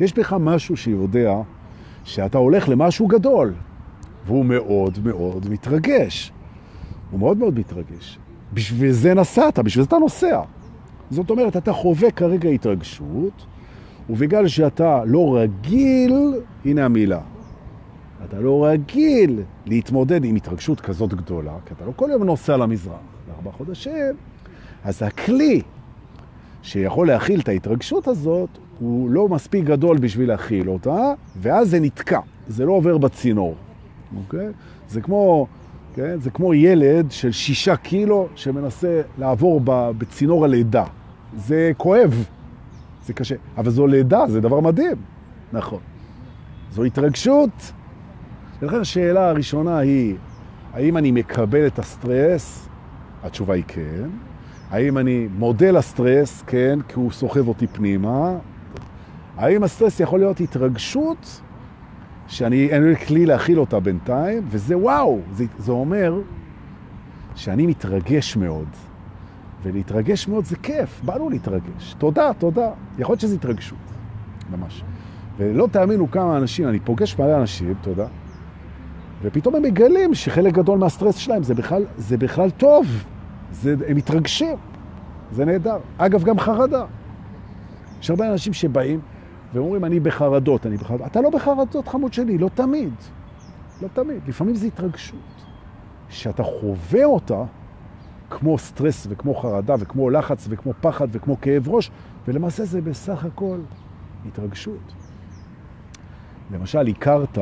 יש 0.00 0.12
בך 0.12 0.36
משהו 0.40 0.76
שיודע 0.76 1.34
שאתה 2.04 2.38
הולך 2.38 2.68
למשהו 2.68 3.06
גדול, 3.06 3.54
והוא 4.26 4.44
מאוד 4.44 4.98
מאוד 5.04 5.50
מתרגש. 5.50 6.32
הוא 7.10 7.20
מאוד 7.20 7.38
מאוד 7.38 7.58
מתרגש. 7.58 8.18
בשביל 8.52 8.92
זה 8.92 9.14
נסעת, 9.14 9.58
בשביל 9.58 9.84
זה 9.84 9.88
אתה 9.88 9.98
נוסע. 9.98 10.40
זאת 11.10 11.30
אומרת, 11.30 11.56
אתה 11.56 11.72
חווה 11.72 12.10
כרגע 12.10 12.48
התרגשות, 12.48 13.46
ובגלל 14.10 14.48
שאתה 14.48 15.04
לא 15.04 15.36
רגיל, 15.36 16.40
הנה 16.64 16.84
המילה, 16.84 17.20
אתה 18.24 18.40
לא 18.40 18.66
רגיל 18.66 19.40
להתמודד 19.66 20.24
עם 20.24 20.36
התרגשות 20.36 20.80
כזאת 20.80 21.14
גדולה, 21.14 21.54
כי 21.66 21.74
אתה 21.74 21.84
לא 21.84 21.92
כל 21.96 22.08
יום 22.12 22.24
נוסע 22.24 22.56
למזרח, 22.56 23.00
לארבע 23.28 23.50
חודשים, 23.50 24.14
אז 24.84 25.02
הכלי 25.02 25.62
שיכול 26.62 27.06
להכיל 27.06 27.40
את 27.40 27.48
ההתרגשות 27.48 28.08
הזאת, 28.08 28.48
הוא 28.78 29.10
לא 29.10 29.28
מספיק 29.28 29.64
גדול 29.64 29.98
בשביל 29.98 30.28
להכיל 30.28 30.68
אותה, 30.68 31.12
ואז 31.36 31.70
זה 31.70 31.80
נתקע, 31.80 32.20
זה 32.48 32.64
לא 32.64 32.72
עובר 32.72 32.98
בצינור, 32.98 33.54
אוקיי? 34.16 34.48
זה 34.88 35.00
כמו 35.00 35.46
כן? 35.94 36.20
זה 36.20 36.30
כמו 36.30 36.54
ילד 36.54 37.10
של 37.10 37.32
שישה 37.32 37.76
קילו 37.76 38.28
שמנסה 38.34 39.00
לעבור 39.18 39.60
בצינור 39.64 40.44
הלידה. 40.44 40.84
זה 41.36 41.72
כואב, 41.76 42.28
זה 43.04 43.12
קשה. 43.12 43.34
אבל 43.56 43.70
זו 43.70 43.86
לידה, 43.86 44.24
זה 44.28 44.40
דבר 44.40 44.60
מדהים. 44.60 44.96
נכון. 45.52 45.80
זו 46.72 46.84
התרגשות. 46.84 47.72
ולכן 48.62 48.80
השאלה 48.80 49.28
הראשונה 49.28 49.78
היא, 49.78 50.16
האם 50.72 50.96
אני 50.96 51.10
מקבל 51.10 51.66
את 51.66 51.78
הסטרס? 51.78 52.68
התשובה 53.22 53.54
היא 53.54 53.64
כן. 53.68 54.08
האם 54.72 54.98
אני 54.98 55.28
מודה 55.38 55.70
לסטרס? 55.70 56.42
כן, 56.46 56.78
כי 56.88 56.94
הוא 56.94 57.10
סוחב 57.10 57.48
אותי 57.48 57.66
פנימה. 57.66 58.38
האם 59.36 59.64
הסטרס 59.64 60.00
יכול 60.00 60.18
להיות 60.18 60.40
התרגשות? 60.40 61.40
שאני 62.28 62.68
אין 62.68 62.88
לי 62.88 62.96
כלי 62.96 63.26
להכיל 63.26 63.60
אותה 63.60 63.80
בינתיים, 63.80 64.42
וזה 64.48 64.78
וואו, 64.78 65.20
זה, 65.32 65.44
זה 65.58 65.72
אומר 65.72 66.20
שאני 67.34 67.66
מתרגש 67.66 68.36
מאוד. 68.36 68.66
ולהתרגש 69.62 70.28
מאוד 70.28 70.44
זה 70.44 70.56
כיף, 70.56 71.00
באנו 71.04 71.30
להתרגש. 71.30 71.94
תודה, 71.98 72.30
תודה. 72.38 72.70
יכול 72.98 73.12
להיות 73.12 73.20
שזה 73.20 73.34
התרגשות, 73.34 73.78
ממש. 74.52 74.82
ולא 75.36 75.68
תאמינו 75.72 76.10
כמה 76.10 76.36
אנשים, 76.36 76.68
אני 76.68 76.80
פוגש 76.80 77.18
מלא 77.18 77.36
אנשים, 77.36 77.74
תודה, 77.80 78.06
ופתאום 79.22 79.54
הם 79.54 79.62
מגלים 79.62 80.14
שחלק 80.14 80.54
גדול 80.54 80.78
מהסטרס 80.78 81.16
שלהם 81.16 81.42
זה 81.42 81.54
בכלל, 81.54 81.84
זה 81.96 82.16
בכלל 82.16 82.50
טוב, 82.50 82.86
זה, 83.52 83.74
הם 83.88 83.96
מתרגשים, 83.96 84.56
זה 85.32 85.44
נהדר. 85.44 85.78
אגב, 85.98 86.24
גם 86.24 86.38
חרדה. 86.38 86.84
יש 88.00 88.10
הרבה 88.10 88.32
אנשים 88.32 88.52
שבאים, 88.52 89.00
ואומרים, 89.54 89.84
אני 89.84 90.00
בחרדות, 90.00 90.66
אני 90.66 90.76
בחרדות. 90.76 91.06
אתה 91.06 91.20
לא 91.20 91.30
בחרדות, 91.30 91.88
חמוד 91.88 92.12
שלי, 92.12 92.38
לא 92.38 92.50
תמיד. 92.54 92.94
לא 93.82 93.88
תמיד. 93.92 94.20
לפעמים 94.28 94.54
זה 94.54 94.66
התרגשות. 94.66 95.18
שאתה 96.08 96.42
חווה 96.42 97.04
אותה 97.04 97.42
כמו 98.30 98.58
סטרס 98.58 99.06
וכמו 99.10 99.34
חרדה 99.34 99.74
וכמו 99.78 100.10
לחץ 100.10 100.46
וכמו 100.50 100.72
פחד 100.80 101.08
וכמו 101.10 101.40
כאב 101.40 101.68
ראש, 101.68 101.90
ולמעשה 102.28 102.64
זה 102.64 102.80
בסך 102.80 103.24
הכל 103.24 103.58
התרגשות. 104.28 104.92
למשל, 106.50 106.88
הכרת 106.88 107.38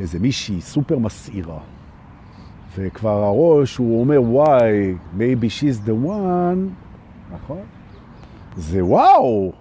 איזה 0.00 0.18
מישהי 0.18 0.60
סופר 0.60 0.98
מסעירה, 0.98 1.58
וכבר 2.78 3.24
הראש 3.24 3.76
הוא 3.76 4.00
אומר, 4.00 4.22
וואי, 4.22 4.94
maybe 5.18 5.60
she's 5.60 5.86
the 5.86 6.06
one, 6.06 6.58
נכון? 7.34 7.60
זה 8.56 8.84
וואו, 8.84 9.52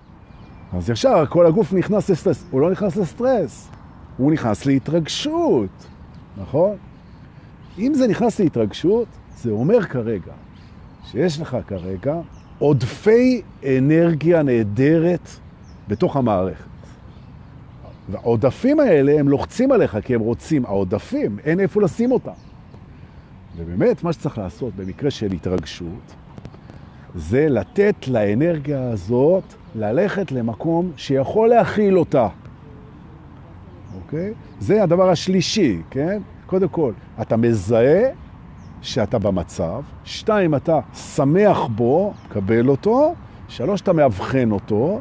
אז 0.73 0.89
ישר 0.89 1.25
כל 1.29 1.45
הגוף 1.45 1.73
נכנס 1.73 2.09
לסטרס. 2.09 2.45
הוא 2.51 2.61
לא 2.61 2.71
נכנס 2.71 2.95
לסטרס, 2.95 3.69
הוא 4.17 4.31
נכנס 4.31 4.65
להתרגשות, 4.65 5.85
נכון? 6.37 6.75
אם 7.79 7.93
זה 7.93 8.07
נכנס 8.07 8.39
להתרגשות, 8.39 9.07
זה 9.37 9.51
אומר 9.51 9.81
כרגע 9.81 10.31
שיש 11.05 11.41
לך 11.41 11.57
כרגע 11.67 12.15
עודפי 12.59 13.41
אנרגיה 13.77 14.43
נהדרת 14.43 15.29
בתוך 15.87 16.15
המערכת. 16.15 16.63
והעודפים 18.09 18.79
האלה 18.79 19.19
הם 19.19 19.29
לוחצים 19.29 19.71
עליך 19.71 19.97
כי 20.03 20.15
הם 20.15 20.21
רוצים, 20.21 20.65
העודפים, 20.65 21.39
אין 21.43 21.59
איפה 21.59 21.81
לשים 21.81 22.11
אותם. 22.11 22.31
ובאמת, 23.57 24.03
מה 24.03 24.13
שצריך 24.13 24.37
לעשות 24.37 24.75
במקרה 24.75 25.11
של 25.11 25.31
התרגשות, 25.31 26.15
זה 27.15 27.49
לתת 27.49 28.07
לאנרגיה 28.07 28.89
הזאת 28.89 29.43
ללכת 29.75 30.31
למקום 30.31 30.91
שיכול 30.95 31.49
להכיל 31.49 31.97
אותה. 31.97 32.27
אוקיי? 33.95 34.33
זה 34.59 34.83
הדבר 34.83 35.09
השלישי, 35.09 35.81
כן? 35.89 36.21
קודם 36.45 36.67
כל, 36.67 36.91
אתה 37.21 37.37
מזהה 37.37 38.03
שאתה 38.81 39.19
במצב, 39.19 39.81
שתיים, 40.03 40.55
אתה 40.55 40.79
שמח 40.93 41.59
בו, 41.75 42.13
קבל 42.29 42.69
אותו, 42.69 43.15
שלוש, 43.47 43.81
אתה 43.81 43.93
מאבחן 43.93 44.51
אותו, 44.51 44.99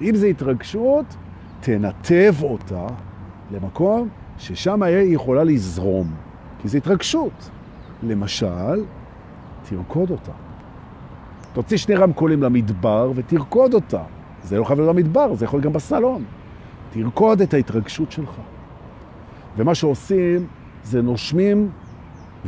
אם 0.00 0.14
זה 0.14 0.26
התרגשות, 0.26 1.04
תנתב 1.60 2.34
אותה 2.42 2.86
למקום 3.50 4.08
ששם 4.38 4.82
היא 4.82 5.14
יכולה 5.14 5.44
לזרום, 5.44 6.14
כי 6.62 6.68
זה 6.68 6.78
התרגשות. 6.78 7.50
למשל, 8.02 8.84
תרקוד 9.68 10.10
אותה. 10.10 10.32
תוציא 11.52 11.76
שני 11.76 11.94
רמקולים 11.94 12.42
למדבר 12.42 13.12
ותרקוד 13.14 13.74
אותה. 13.74 14.02
זה 14.42 14.58
לא 14.58 14.64
חייב 14.64 14.80
להיות 14.80 14.96
במדבר, 14.96 15.34
זה 15.34 15.44
יכול 15.44 15.56
להיות 15.56 15.64
גם 15.64 15.72
בסלון. 15.72 16.24
תרקוד 16.90 17.40
את 17.40 17.54
ההתרגשות 17.54 18.12
שלך. 18.12 18.30
ומה 19.56 19.74
שעושים 19.74 20.46
זה 20.84 21.02
נושמים 21.02 21.70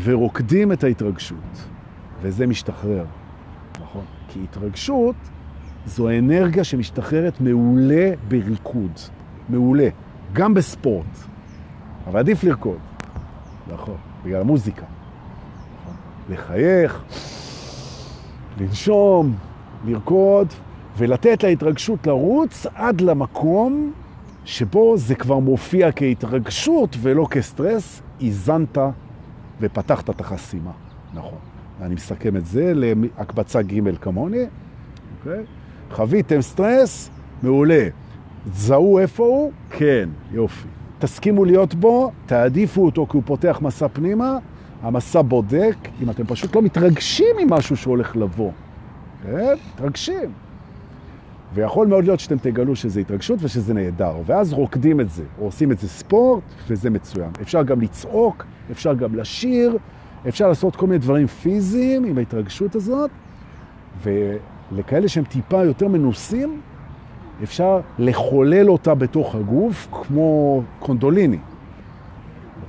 ורוקדים 0.02 0.72
את 0.72 0.84
ההתרגשות, 0.84 1.66
וזה 2.22 2.46
משתחרר, 2.46 3.04
נכון? 3.80 4.04
כי 4.28 4.40
התרגשות 4.44 5.16
זו 5.86 6.08
אנרגיה 6.10 6.64
שמשתחררת 6.64 7.40
מעולה 7.40 8.10
בריקוד, 8.28 8.90
מעולה, 9.48 9.88
גם 10.32 10.54
בספורט, 10.54 11.18
אבל 12.06 12.20
עדיף 12.20 12.44
לרקוד, 12.44 12.78
נכון, 13.72 13.96
בגלל 14.24 14.40
המוזיקה. 14.40 14.84
לחייך, 16.30 17.02
לנשום, 18.60 19.34
לרקוד, 19.84 20.48
ולתת 20.98 21.42
להתרגשות 21.42 22.06
לרוץ 22.06 22.66
עד 22.74 23.00
למקום 23.00 23.92
שבו 24.44 24.96
זה 24.96 25.14
כבר 25.14 25.38
מופיע 25.38 25.92
כהתרגשות 25.92 26.96
ולא 27.00 27.26
כסטרס, 27.30 28.02
איזנת 28.20 28.78
ופתחת 29.60 30.10
את 30.10 30.20
החסימה. 30.20 30.70
נכון. 31.14 31.38
אני 31.82 31.94
מסכם 31.94 32.36
את 32.36 32.46
זה 32.46 32.72
להקבצה 32.74 33.62
ג' 33.62 33.96
כמוני. 33.96 34.46
אוקיי? 35.18 35.44
חוויתם 35.90 36.42
סטרס? 36.42 37.10
מעולה. 37.42 37.88
זהו 38.52 38.98
איפה 38.98 39.22
הוא? 39.24 39.52
כן, 39.70 40.08
יופי. 40.32 40.68
תסכימו 40.98 41.44
להיות 41.44 41.74
בו, 41.74 42.12
תעדיפו 42.26 42.84
אותו 42.84 43.06
כי 43.06 43.16
הוא 43.16 43.22
פותח 43.26 43.58
מסע 43.62 43.88
פנימה, 43.88 44.38
המסע 44.82 45.22
בודק, 45.22 45.76
אם 46.02 46.10
אתם 46.10 46.24
פשוט 46.26 46.56
לא 46.56 46.62
מתרגשים 46.62 47.36
ממשהו 47.38 47.76
שהולך 47.76 48.16
לבוא. 48.16 48.50
כן? 49.22 49.54
מתרגשים. 49.74 50.30
ויכול 51.54 51.86
מאוד 51.86 52.04
להיות 52.04 52.20
שאתם 52.20 52.38
תגלו 52.38 52.76
שזה 52.76 53.00
התרגשות 53.00 53.38
ושזה 53.42 53.74
נהדר, 53.74 54.14
ואז 54.26 54.52
רוקדים 54.52 55.00
את 55.00 55.10
זה, 55.10 55.24
או 55.38 55.44
עושים 55.44 55.72
את 55.72 55.78
זה 55.78 55.88
ספורט, 55.88 56.42
וזה 56.68 56.90
מצוין. 56.90 57.30
אפשר 57.42 57.62
גם 57.62 57.80
לצעוק, 57.80 58.44
אפשר 58.70 58.94
גם 58.94 59.14
לשיר, 59.14 59.78
אפשר 60.28 60.48
לעשות 60.48 60.76
כל 60.76 60.86
מיני 60.86 60.98
דברים 60.98 61.26
פיזיים 61.26 62.04
עם 62.04 62.18
ההתרגשות 62.18 62.74
הזאת, 62.74 63.10
ולכאלה 64.02 65.08
שהם 65.08 65.24
טיפה 65.24 65.64
יותר 65.64 65.88
מנוסים, 65.88 66.60
אפשר 67.42 67.80
לחולל 67.98 68.70
אותה 68.70 68.94
בתוך 68.94 69.34
הגוף 69.34 69.88
כמו 69.92 70.62
קונדוליני. 70.78 71.38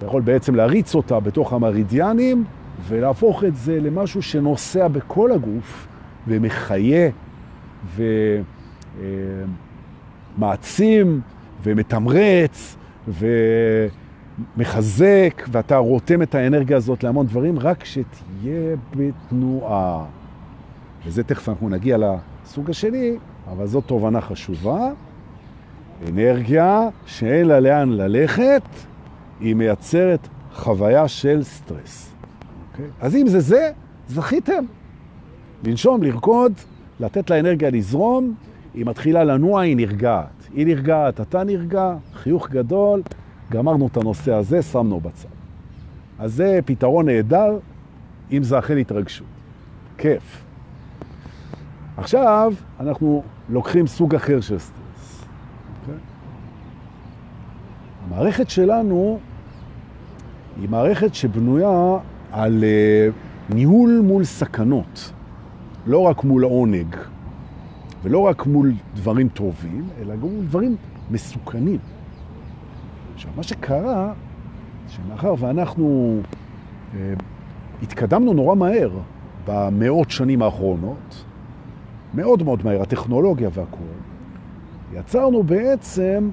אתה 0.03 0.09
יכול 0.09 0.21
בעצם 0.21 0.55
להריץ 0.55 0.95
אותה 0.95 1.19
בתוך 1.19 1.53
המרידיאנים 1.53 2.43
ולהפוך 2.87 3.43
את 3.43 3.55
זה 3.55 3.79
למשהו 3.79 4.21
שנוסע 4.21 4.87
בכל 4.87 5.31
הגוף 5.31 5.87
ומחיה 6.27 7.09
ומעצים 10.37 11.21
ומתמרץ 11.63 12.77
ומחזק, 14.57 15.43
ואתה 15.51 15.77
רותם 15.77 16.21
את 16.21 16.35
האנרגיה 16.35 16.77
הזאת 16.77 17.03
להמון 17.03 17.25
דברים, 17.25 17.59
רק 17.59 17.85
שתהיה 17.85 18.75
בתנועה. 18.95 20.05
וזה 21.05 21.23
תכף 21.23 21.49
אנחנו 21.49 21.69
נגיע 21.69 21.97
לסוג 21.97 22.69
השני, 22.69 23.15
אבל 23.51 23.67
זאת 23.67 23.83
תובנה 23.85 24.21
חשובה. 24.21 24.89
אנרגיה 26.09 26.89
שאין 27.05 27.47
לה 27.47 27.59
לאן 27.59 27.89
ללכת, 27.89 28.63
היא 29.43 29.55
מייצרת 29.55 30.27
חוויה 30.53 31.07
של 31.07 31.43
סטרס. 31.43 32.11
Okay? 32.11 32.17
אוקיי? 32.71 32.85
אז 33.01 33.15
אם 33.15 33.27
זה 33.27 33.39
זה, 33.39 33.71
זכיתם. 34.07 34.65
לנשום, 35.63 36.03
לרקוד, 36.03 36.53
לתת 36.99 37.29
לאנרגיה 37.29 37.69
לזרום, 37.69 38.33
היא 38.73 38.85
מתחילה 38.85 39.23
לנוע, 39.23 39.61
היא 39.61 39.77
נרגעת. 39.77 40.47
היא 40.53 40.65
נרגעת, 40.65 41.21
אתה 41.21 41.43
נרגע, 41.43 41.95
חיוך 42.13 42.49
גדול, 42.49 43.01
גמרנו 43.51 43.87
את 43.87 43.97
הנושא 43.97 44.33
הזה, 44.33 44.61
שמנו 44.61 44.99
בצד. 44.99 45.29
אז 46.19 46.33
זה 46.33 46.59
פתרון 46.65 47.05
נהדר, 47.05 47.57
אם 48.31 48.43
זה 48.43 48.59
אכן 48.59 48.77
התרגשות. 48.77 49.27
כיף. 49.97 50.43
עכשיו 51.97 52.53
אנחנו 52.79 53.23
לוקחים 53.49 53.87
סוג 53.87 54.15
אחר 54.15 54.41
של 54.41 54.59
סטרס. 54.59 55.21
Okay? 55.21 55.25
אוקיי? 55.81 55.95
המערכת 58.07 58.49
שלנו 58.49 59.19
היא 60.61 60.69
מערכת 60.69 61.15
שבנויה 61.15 61.97
על 62.31 62.63
uh, 62.63 63.53
ניהול 63.53 64.01
מול 64.03 64.23
סכנות. 64.23 65.13
לא 65.87 65.99
רק 65.99 66.23
מול 66.23 66.43
העונג, 66.43 66.95
ולא 68.03 68.19
רק 68.19 68.45
מול 68.45 68.73
דברים 68.95 69.29
טובים, 69.29 69.87
אלא 70.01 70.15
גם 70.15 70.21
מול 70.21 70.45
דברים 70.45 70.75
מסוכנים. 71.11 71.79
עכשיו, 73.13 73.31
מה 73.35 73.43
שקרה, 73.43 74.13
שמאחר 74.87 75.33
ואנחנו 75.39 76.19
אה, 76.95 77.13
התקדמנו 77.83 78.33
נורא 78.33 78.55
מהר 78.55 78.89
במאות 79.47 80.11
שנים 80.11 80.41
האחרונות, 80.41 81.25
מאוד 82.13 82.43
מאוד 82.43 82.65
מהר, 82.65 82.81
הטכנולוגיה 82.81 83.49
והכול, 83.53 83.87
יצרנו 84.93 85.43
בעצם 85.43 86.29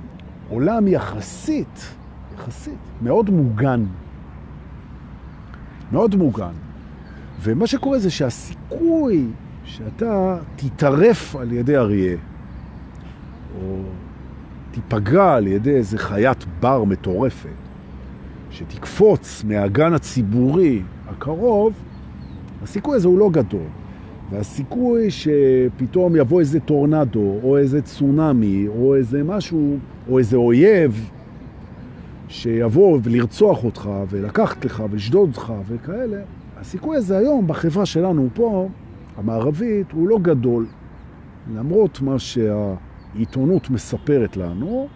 עולם 0.51 0.89
יחסית, 0.89 1.95
יחסית, 2.35 2.79
מאוד 3.03 3.31
מוגן. 3.31 3.85
מאוד 5.93 6.17
מוגן. 6.17 6.53
ומה 7.43 7.67
שקורה 7.67 7.99
זה 7.99 8.11
שהסיכוי 8.11 9.27
שאתה 9.65 10.39
תתערף 10.57 11.37
על 11.37 11.53
ידי 11.53 11.77
אריה, 11.77 12.17
או 13.61 13.77
תיפגע 14.71 15.35
על 15.35 15.47
ידי 15.47 15.71
איזה 15.71 15.99
חיית 15.99 16.45
בר 16.61 16.85
מטורפת, 16.85 17.49
שתקפוץ 18.51 19.45
מהגן 19.45 19.93
הציבורי 19.93 20.83
הקרוב, 21.09 21.73
הסיכוי 22.63 22.97
הזה 22.97 23.09
הוא 23.09 23.19
לא 23.19 23.31
גדול. 23.31 23.67
והסיכוי 24.31 25.09
שפתאום 25.11 26.17
יבוא 26.17 26.41
איזה 26.41 26.61
טורנדו, 26.61 27.39
או 27.43 27.59
איזה 27.59 27.83
צונאמי, 27.83 28.69
או 28.69 28.95
איזה 28.95 29.25
משהו, 29.25 29.79
או 30.09 30.19
איזה 30.19 30.37
אויב, 30.37 31.11
שיבוא 32.31 32.99
ולרצוח 33.03 33.65
אותך, 33.65 33.91
ולקחת 34.09 34.65
לך, 34.65 34.83
ולשדוד 34.91 35.29
אותך, 35.29 35.53
וכאלה, 35.67 36.23
הסיכוי 36.57 36.97
הזה 36.97 37.19
היום 37.19 37.47
בחברה 37.47 37.87
שלנו 37.87 38.29
פה, 38.35 38.69
המערבית, 39.17 39.93
הוא 39.93 40.09
לא 40.09 40.19
גדול. 40.23 40.67
למרות 41.55 42.01
מה 42.01 42.19
שהעיתונות 42.19 43.71
מספרת 43.71 44.37
לנו, 44.37 44.89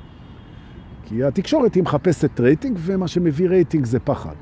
כי 1.04 1.24
התקשורת 1.24 1.74
היא 1.74 1.82
מחפשת 1.82 2.40
רייטינג, 2.40 2.78
ומה 2.80 3.08
שמביא 3.08 3.48
רייטינג 3.48 3.84
זה 3.84 4.00
פחד. 4.00 4.34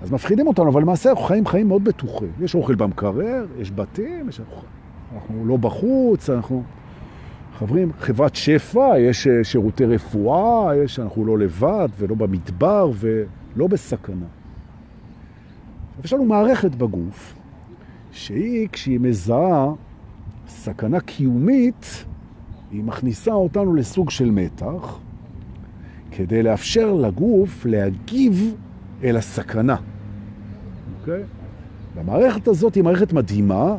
אז 0.00 0.12
מפחידים 0.12 0.46
אותנו, 0.46 0.68
אבל 0.70 0.82
למעשה 0.82 1.10
אנחנו 1.10 1.24
חיים 1.24 1.46
חיים 1.46 1.68
מאוד 1.68 1.84
בטוחים. 1.84 2.32
יש 2.40 2.54
אוכל 2.54 2.74
במקרר, 2.74 3.46
יש 3.58 3.70
בתים, 3.70 4.28
יש... 4.28 4.40
אנחנו 5.14 5.46
לא 5.46 5.56
בחוץ, 5.56 6.30
אנחנו 6.30 6.62
חברים, 7.66 7.92
חברת 8.00 8.34
שפע, 8.36 8.98
יש 8.98 9.26
אה, 9.26 9.44
שירותי 9.44 9.84
רפואה, 9.84 10.76
יש, 10.76 10.98
אנחנו 10.98 11.24
לא 11.24 11.38
לבד 11.38 11.88
ולא 11.98 12.14
במדבר 12.14 12.90
ולא 12.94 13.66
בסכנה. 13.66 14.26
יש 16.04 16.12
לנו 16.12 16.24
מערכת 16.24 16.74
בגוף, 16.74 17.34
שהיא, 18.12 18.68
כשהיא 18.72 19.00
מזהה 19.00 19.72
סכנה 20.48 21.00
קיומית, 21.00 22.04
היא 22.70 22.84
מכניסה 22.84 23.32
אותנו 23.32 23.74
לסוג 23.74 24.10
של 24.10 24.30
מתח, 24.30 24.98
כדי 26.10 26.42
לאפשר 26.42 26.92
לגוף 26.92 27.66
להגיב 27.66 28.54
אל 29.04 29.16
הסכנה. 29.16 29.76
אוקיי? 31.00 31.22
והמערכת 31.94 32.48
הזאת 32.48 32.74
היא 32.74 32.84
מערכת 32.84 33.12
מדהימה, 33.12 33.76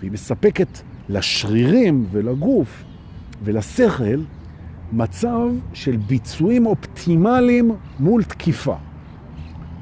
והיא 0.00 0.12
מספקת 0.12 0.78
לשרירים 1.08 2.06
ולגוף 2.10 2.84
ולשכל 3.44 4.20
מצב 4.92 5.48
של 5.72 5.96
ביצועים 5.96 6.66
אופטימליים 6.66 7.70
מול 8.00 8.22
תקיפה. 8.22 8.76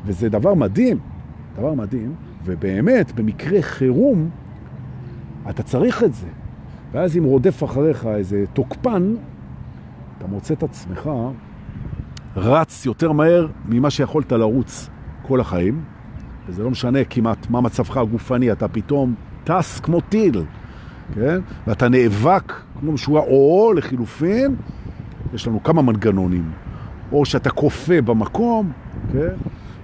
וזה 0.04 0.28
דבר 0.28 0.54
מדהים, 0.54 0.98
דבר 1.56 1.74
מדהים, 1.74 2.14
ובאמת, 2.44 3.12
במקרה 3.12 3.62
חירום, 3.62 4.30
אתה 5.50 5.62
צריך 5.62 6.02
את 6.02 6.14
זה. 6.14 6.26
ואז 6.92 7.16
אם 7.16 7.24
רודף 7.24 7.64
אחריך 7.64 8.06
איזה 8.06 8.44
תוקפן, 8.52 9.14
אתה 10.18 10.26
מוצא 10.26 10.54
את 10.54 10.62
עצמך 10.62 11.10
רץ 12.36 12.86
יותר 12.86 13.12
מהר 13.12 13.46
ממה 13.68 13.90
שיכולת 13.90 14.32
לרוץ 14.32 14.88
כל 15.22 15.40
החיים, 15.40 15.82
וזה 16.46 16.62
לא 16.62 16.70
משנה 16.70 17.04
כמעט 17.04 17.50
מה 17.50 17.60
מצבך 17.60 17.96
הגופני, 17.96 18.52
אתה 18.52 18.68
פתאום 18.68 19.14
טס 19.44 19.80
כמו 19.80 20.00
טיל, 20.00 20.44
כן? 21.14 21.38
ואתה 21.66 21.88
נאבק 21.88 22.52
כמו 22.80 22.92
משוגע, 22.92 23.20
או 23.20 23.72
לחילופין, 23.76 24.54
יש 25.34 25.46
לנו 25.46 25.62
כמה 25.62 25.82
מנגנונים, 25.82 26.50
או 27.12 27.24
שאתה 27.24 27.50
קופה 27.50 28.00
במקום, 28.00 28.72
כן? 29.12 29.34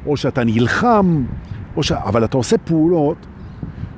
או 0.06 0.16
שאתה 0.16 0.44
נלחם, 0.44 1.24
ש... 1.80 1.92
אבל 1.92 2.24
אתה 2.24 2.37
עושה 2.37 2.59
פעולות 2.59 3.16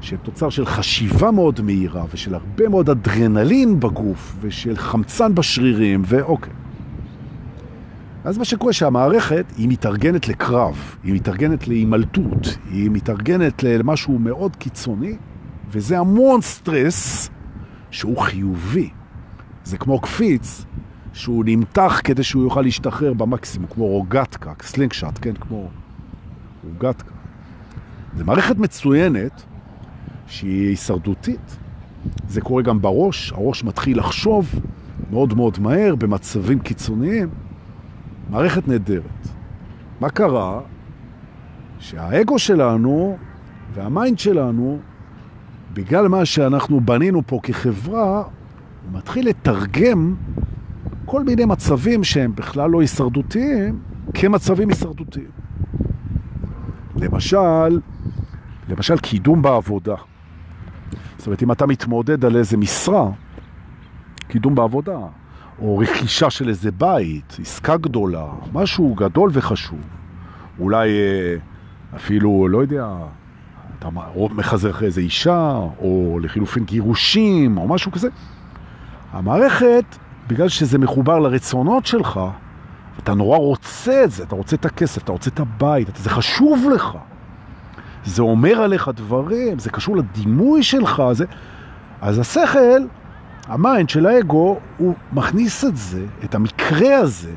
שהן 0.00 0.18
תוצר 0.22 0.50
של 0.50 0.66
חשיבה 0.66 1.30
מאוד 1.30 1.60
מהירה 1.60 2.04
ושל 2.14 2.34
הרבה 2.34 2.68
מאוד 2.68 2.90
אדרנלין 2.90 3.80
בגוף 3.80 4.36
ושל 4.40 4.76
חמצן 4.76 5.34
בשרירים, 5.34 6.02
ואוקיי. 6.06 6.52
אז 8.24 8.38
מה 8.38 8.44
שקורה 8.44 8.72
שהמערכת 8.72 9.44
היא 9.58 9.68
מתארגנת 9.68 10.28
לקרב, 10.28 10.94
היא 11.04 11.14
מתארגנת 11.14 11.68
להימלטות, 11.68 12.58
היא 12.70 12.90
מתארגנת 12.90 13.62
למשהו 13.62 14.18
מאוד 14.18 14.56
קיצוני, 14.56 15.16
וזה 15.70 15.98
המון 15.98 16.40
סטרס 16.40 17.30
שהוא 17.90 18.18
חיובי. 18.18 18.90
זה 19.64 19.78
כמו 19.78 20.00
קפיץ 20.00 20.64
שהוא 21.12 21.44
נמתח 21.46 22.00
כדי 22.04 22.22
שהוא 22.22 22.42
יוכל 22.42 22.62
להשתחרר 22.62 23.12
במקסימום, 23.12 23.68
כמו 23.70 23.86
רוגטקה, 23.86 24.52
סלינגשט, 24.62 25.18
כן, 25.20 25.34
כמו 25.34 25.68
רוגטקה. 26.64 27.14
זו 28.16 28.24
מערכת 28.24 28.56
מצוינת 28.58 29.42
שהיא 30.26 30.68
הישרדותית. 30.68 31.56
זה 32.28 32.40
קורה 32.40 32.62
גם 32.62 32.82
בראש, 32.82 33.32
הראש 33.32 33.64
מתחיל 33.64 33.98
לחשוב 33.98 34.60
מאוד 35.10 35.34
מאוד 35.34 35.58
מהר 35.60 35.94
במצבים 35.94 36.58
קיצוניים. 36.58 37.28
מערכת 38.30 38.68
נהדרת. 38.68 39.28
מה 40.00 40.10
קרה? 40.10 40.60
שהאגו 41.78 42.38
שלנו 42.38 43.18
והמיינד 43.74 44.18
שלנו, 44.18 44.78
בגלל 45.78 46.08
מה 46.08 46.24
שאנחנו 46.24 46.80
בנינו 46.80 47.22
פה 47.26 47.40
כחברה, 47.42 48.22
הוא 48.22 48.98
מתחיל 48.98 49.28
לתרגם 49.28 50.14
כל 51.04 51.24
מיני 51.24 51.44
מצבים 51.44 52.04
שהם 52.04 52.34
בכלל 52.34 52.70
לא 52.70 52.80
הישרדותיים 52.80 53.78
כמצבים 54.14 54.68
הישרדותיים. 54.68 55.30
למשל, 56.96 57.80
למשל 58.68 58.98
קידום 58.98 59.42
בעבודה. 59.42 59.94
זאת 61.16 61.26
אומרת, 61.26 61.42
אם 61.42 61.52
אתה 61.52 61.66
מתמודד 61.66 62.24
על 62.24 62.36
איזה 62.36 62.56
משרה, 62.56 63.10
קידום 64.28 64.54
בעבודה, 64.54 64.98
או 65.58 65.78
רכישה 65.78 66.30
של 66.30 66.48
איזה 66.48 66.70
בית, 66.70 67.36
עסקה 67.40 67.76
גדולה, 67.76 68.26
משהו 68.52 68.94
גדול 68.94 69.30
וחשוב, 69.32 69.80
אולי 70.58 70.88
אה, 70.88 71.36
אפילו, 71.96 72.48
לא 72.48 72.58
יודע, 72.58 72.86
אתה 73.78 73.88
מחזר 74.30 74.70
אחרי 74.70 74.86
איזה 74.86 75.00
אישה, 75.00 75.56
או 75.78 76.18
לחילופין 76.22 76.64
גירושים, 76.64 77.58
או 77.58 77.68
משהו 77.68 77.92
כזה, 77.92 78.08
המערכת, 79.12 79.84
בגלל 80.28 80.48
שזה 80.48 80.78
מחובר 80.78 81.18
לרצונות 81.18 81.86
שלך, 81.86 82.20
אתה 82.98 83.14
נורא 83.14 83.38
רוצה 83.38 84.04
את 84.04 84.10
זה, 84.10 84.22
אתה 84.22 84.34
רוצה 84.34 84.56
את 84.56 84.64
הכסף, 84.64 85.02
אתה 85.02 85.12
רוצה 85.12 85.30
את 85.30 85.40
הבית, 85.40 85.96
זה 85.96 86.10
חשוב 86.10 86.68
לך. 86.74 86.98
זה 88.04 88.22
אומר 88.22 88.62
עליך 88.62 88.90
דברים, 88.94 89.58
זה 89.58 89.70
קשור 89.70 89.96
לדימוי 89.96 90.62
שלך, 90.62 91.02
זה... 91.12 91.24
אז 92.00 92.18
השכל, 92.18 92.80
ה 93.46 93.55
mind 93.55 93.88
של 93.88 94.06
האגו, 94.06 94.58
הוא 94.78 94.94
מכניס 95.12 95.64
את 95.64 95.76
זה, 95.76 96.04
את 96.24 96.34
המקרה 96.34 96.96
הזה, 96.96 97.32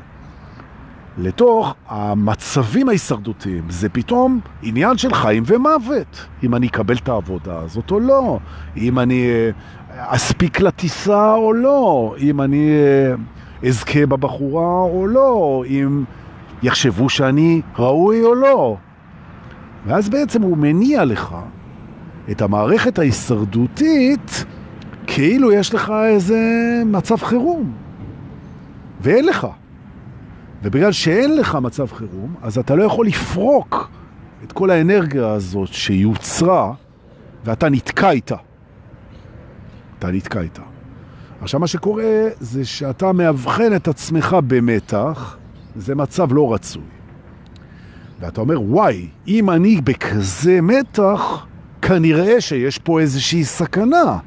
לתוך 1.18 1.74
המצבים 1.88 2.88
ההישרדותיים. 2.88 3.64
זה 3.68 3.88
פתאום 3.88 4.40
עניין 4.62 4.98
של 4.98 5.14
חיים 5.14 5.42
ומוות. 5.46 6.26
אם 6.44 6.54
אני 6.54 6.66
אקבל 6.66 6.96
את 6.96 7.08
העבודה 7.08 7.58
הזאת 7.58 7.90
או 7.90 8.00
לא, 8.00 8.38
אם 8.76 8.98
אני 8.98 9.28
אה, 9.28 9.50
אספיק 9.96 10.60
לטיסה 10.60 11.34
או 11.34 11.52
לא, 11.52 12.14
אם 12.18 12.40
אני 12.40 12.70
אה, 12.70 13.68
אזכה 13.68 14.06
בבחורה 14.06 14.82
או 14.82 15.06
לא, 15.06 15.64
אם 15.66 16.04
יחשבו 16.62 17.08
שאני 17.08 17.60
ראוי 17.78 18.24
או 18.24 18.34
לא. 18.34 18.76
ואז 19.86 20.08
בעצם 20.08 20.42
הוא 20.42 20.56
מניע 20.56 21.04
לך 21.04 21.34
את 22.30 22.42
המערכת 22.42 22.98
ההישרדותית 22.98 24.44
כאילו 25.06 25.52
יש 25.52 25.74
לך 25.74 25.92
איזה 26.06 26.38
מצב 26.86 27.16
חירום. 27.16 27.72
ואין 29.00 29.26
לך. 29.26 29.46
ובגלל 30.62 30.92
שאין 30.92 31.36
לך 31.36 31.54
מצב 31.54 31.86
חירום, 31.92 32.34
אז 32.42 32.58
אתה 32.58 32.74
לא 32.74 32.82
יכול 32.82 33.06
לפרוק 33.06 33.90
את 34.44 34.52
כל 34.52 34.70
האנרגיה 34.70 35.30
הזאת 35.30 35.68
שיוצרה, 35.72 36.72
ואתה 37.44 37.68
נתקע 37.68 38.10
איתה. 38.10 38.36
אתה 39.98 40.10
נתקע 40.10 40.40
איתה. 40.40 40.62
עכשיו, 41.40 41.60
מה 41.60 41.66
שקורה 41.66 42.28
זה 42.40 42.64
שאתה 42.64 43.12
מאבחן 43.12 43.76
את 43.76 43.88
עצמך 43.88 44.36
במתח, 44.46 45.36
זה 45.76 45.94
מצב 45.94 46.32
לא 46.32 46.54
רצוי. 46.54 46.82
ואתה 48.20 48.40
אומר, 48.40 48.60
וואי, 48.60 49.08
אם 49.28 49.50
אני 49.50 49.80
בכזה 49.80 50.60
מתח, 50.60 51.46
כנראה 51.82 52.40
שיש 52.40 52.78
פה 52.78 53.00
איזושהי 53.00 53.44
סכנה. 53.44 54.18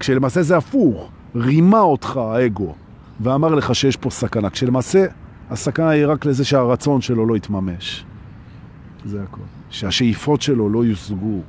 כשלמעשה 0.00 0.42
זה 0.42 0.56
הפוך, 0.56 1.10
רימה 1.34 1.80
אותך 1.80 2.16
האגו, 2.16 2.74
ואמר 3.20 3.54
לך 3.54 3.74
שיש 3.74 3.96
פה 3.96 4.10
סכנה, 4.10 4.50
כשלמעשה 4.50 5.06
הסכנה 5.50 5.88
היא 5.88 6.06
רק 6.06 6.26
לזה 6.26 6.44
שהרצון 6.44 7.00
שלו 7.00 7.26
לא 7.26 7.36
יתממש. 7.36 8.04
זה 9.04 9.22
הכל. 9.22 9.40
שהשאיפות 9.70 10.42
שלו 10.42 10.68
לא 10.68 10.84
יושגו, 10.84 11.40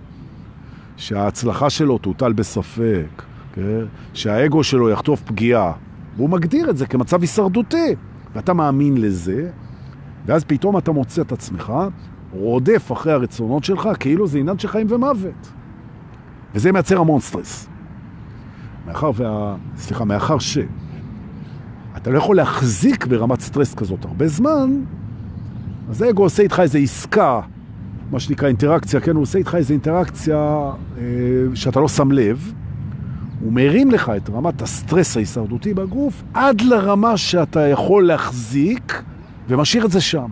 שההצלחה 0.97 1.69
שלו 1.69 1.97
תוטל 1.97 2.33
בספק, 2.33 3.23
כן? 3.53 3.85
שהאגו 4.13 4.63
שלו 4.63 4.89
יחטוף 4.89 5.21
פגיעה. 5.21 5.71
והוא 6.15 6.29
מגדיר 6.29 6.69
את 6.69 6.77
זה 6.77 6.85
כמצב 6.85 7.21
הישרדותי, 7.21 7.95
ואתה 8.35 8.53
מאמין 8.53 8.97
לזה, 8.97 9.49
ואז 10.25 10.43
פתאום 10.43 10.77
אתה 10.77 10.91
מוצא 10.91 11.21
את 11.21 11.31
עצמך 11.31 11.73
רודף 12.31 12.91
אחרי 12.91 13.13
הרצונות 13.13 13.63
שלך 13.63 13.89
כאילו 13.99 14.27
זה 14.27 14.39
עניין 14.39 14.59
של 14.59 14.67
חיים 14.67 14.87
ומוות. 14.89 15.51
וזה 16.55 16.71
מייצר 16.71 16.99
המון 16.99 17.19
סטרס. 17.19 17.67
מאחר 18.87 19.11
וה... 19.15 19.55
סליחה, 19.77 20.05
מאחר 20.05 20.39
ש... 20.39 20.57
אתה 22.01 22.09
לא 22.09 22.17
יכול 22.17 22.35
להחזיק 22.35 23.05
ברמת 23.05 23.39
סטרס 23.41 23.73
כזאת 23.73 24.05
הרבה 24.05 24.27
זמן, 24.27 24.81
אז 25.89 26.01
האגו 26.01 26.23
עושה 26.23 26.43
איתך 26.43 26.59
איזו 26.59 26.77
עסקה, 26.77 27.41
מה 28.11 28.19
שנקרא 28.19 28.47
אינטראקציה, 28.47 28.99
כן? 28.99 29.15
הוא 29.15 29.21
עושה 29.21 29.39
איתך 29.39 29.55
איזו 29.55 29.73
אינטראקציה 29.73 30.37
אה, 30.97 31.03
שאתה 31.53 31.79
לא 31.79 31.87
שם 31.87 32.11
לב, 32.11 32.53
הוא 33.39 33.53
מרים 33.53 33.91
לך 33.91 34.11
את 34.17 34.29
רמת 34.29 34.61
הסטרס 34.61 35.17
ההישרדותי 35.17 35.73
בגוף 35.73 36.23
עד 36.33 36.61
לרמה 36.61 37.17
שאתה 37.17 37.67
יכול 37.67 38.07
להחזיק 38.07 39.03
ומשאיר 39.47 39.85
את 39.85 39.91
זה 39.91 40.01
שם. 40.01 40.27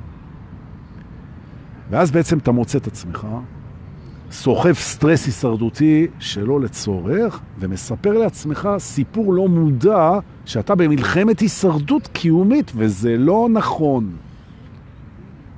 ואז 1.90 2.12
בעצם 2.12 2.38
אתה 2.38 2.52
מוצא 2.52 2.78
את 2.78 2.88
עצמך, 2.88 3.28
סוחב 4.32 4.74
סטרס 4.74 5.26
הישרדותי 5.26 6.08
שלא 6.20 6.62
לצורך, 6.62 7.40
ומספר 7.60 8.18
לעצמך 8.18 8.70
סיפור 8.78 9.34
לא 9.34 9.48
מודע 9.48 10.20
שאתה 10.46 10.76
במלחמת 10.76 11.40
הישרדות 11.40 12.08
קיומית, 12.08 12.72
וזה 12.76 13.18
לא 13.18 13.48
נכון. 13.54 14.12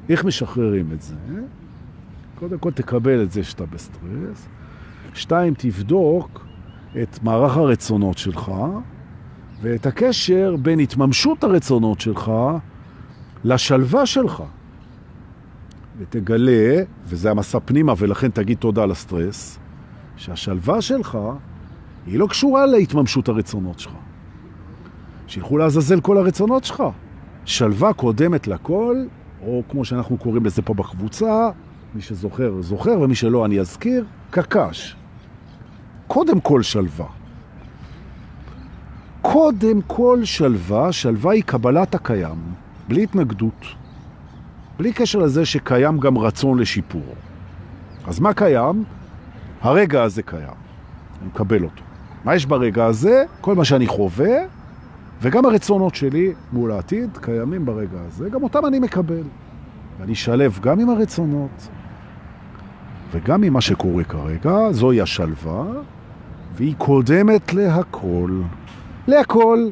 איך 0.09 0.25
משחררים 0.25 0.89
את 0.93 1.01
זה? 1.01 1.15
קודם 2.39 2.57
כל 2.57 2.71
תקבל 2.71 3.23
את 3.23 3.31
זה 3.31 3.43
שאתה 3.43 3.65
בסטרס. 3.65 4.47
שתיים, 5.13 5.53
תבדוק 5.57 6.45
את 7.01 7.23
מערך 7.23 7.57
הרצונות 7.57 8.17
שלך, 8.17 8.51
ואת 9.61 9.85
הקשר 9.85 10.55
בין 10.61 10.79
התממשות 10.79 11.43
הרצונות 11.43 12.01
שלך 12.01 12.31
לשלווה 13.43 14.05
שלך. 14.05 14.43
ותגלה, 15.99 16.83
וזה 17.05 17.31
המסע 17.31 17.59
פנימה, 17.65 17.93
ולכן 17.97 18.29
תגיד 18.29 18.57
תודה 18.57 18.83
על 18.83 18.91
הסטרס, 18.91 19.59
שהשלווה 20.17 20.81
שלך 20.81 21.17
היא 22.05 22.19
לא 22.19 22.27
קשורה 22.27 22.65
להתממשות 22.65 23.29
הרצונות 23.29 23.79
שלך. 23.79 23.93
שילכו 25.27 25.57
לעזאזל 25.57 26.01
כל 26.01 26.17
הרצונות 26.17 26.63
שלך. 26.63 26.83
שלווה 27.45 27.93
קודמת 27.93 28.47
לכל, 28.47 29.05
או 29.41 29.63
כמו 29.69 29.85
שאנחנו 29.85 30.17
קוראים 30.17 30.45
לזה 30.45 30.61
פה 30.61 30.73
בקבוצה, 30.73 31.49
מי 31.95 32.01
שזוכר, 32.01 32.61
זוכר, 32.61 32.99
ומי 33.01 33.15
שלא 33.15 33.45
אני 33.45 33.59
אזכיר, 33.59 34.05
קקש. 34.29 34.95
קודם 36.07 36.39
כל 36.39 36.63
שלווה. 36.63 37.05
קודם 39.21 39.81
כל 39.87 40.19
שלווה, 40.23 40.91
שלווה 40.91 41.33
היא 41.33 41.43
קבלת 41.43 41.95
הקיים, 41.95 42.37
בלי 42.87 43.03
התנגדות. 43.03 43.65
בלי 44.79 44.93
קשר 44.93 45.19
לזה 45.19 45.45
שקיים 45.45 45.97
גם 45.97 46.17
רצון 46.17 46.59
לשיפור. 46.59 47.15
אז 48.07 48.19
מה 48.19 48.33
קיים? 48.33 48.83
הרגע 49.61 50.03
הזה 50.03 50.23
קיים. 50.23 50.57
אני 51.21 51.27
מקבל 51.27 51.63
אותו. 51.63 51.83
מה 52.25 52.35
יש 52.35 52.45
ברגע 52.45 52.85
הזה? 52.85 53.23
כל 53.41 53.55
מה 53.55 53.65
שאני 53.65 53.87
חווה, 53.87 54.35
וגם 55.21 55.45
הרצונות 55.45 55.95
שלי 55.95 56.33
מול 56.53 56.71
העתיד 56.71 57.17
קיימים 57.21 57.65
ברגע 57.65 57.97
הזה, 58.07 58.29
גם 58.29 58.43
אותם 58.43 58.65
אני 58.65 58.79
מקבל. 58.79 59.23
ואני 59.99 60.15
שלב 60.15 60.59
גם 60.61 60.79
עם 60.79 60.89
הרצונות 60.89 61.67
וגם 63.11 63.43
עם 63.43 63.53
מה 63.53 63.61
שקורה 63.61 64.03
כרגע, 64.03 64.71
זוהי 64.71 65.01
השלווה, 65.01 65.63
והיא 66.55 66.75
קודמת 66.77 67.53
להכל. 67.53 68.41
להכל. 69.07 69.69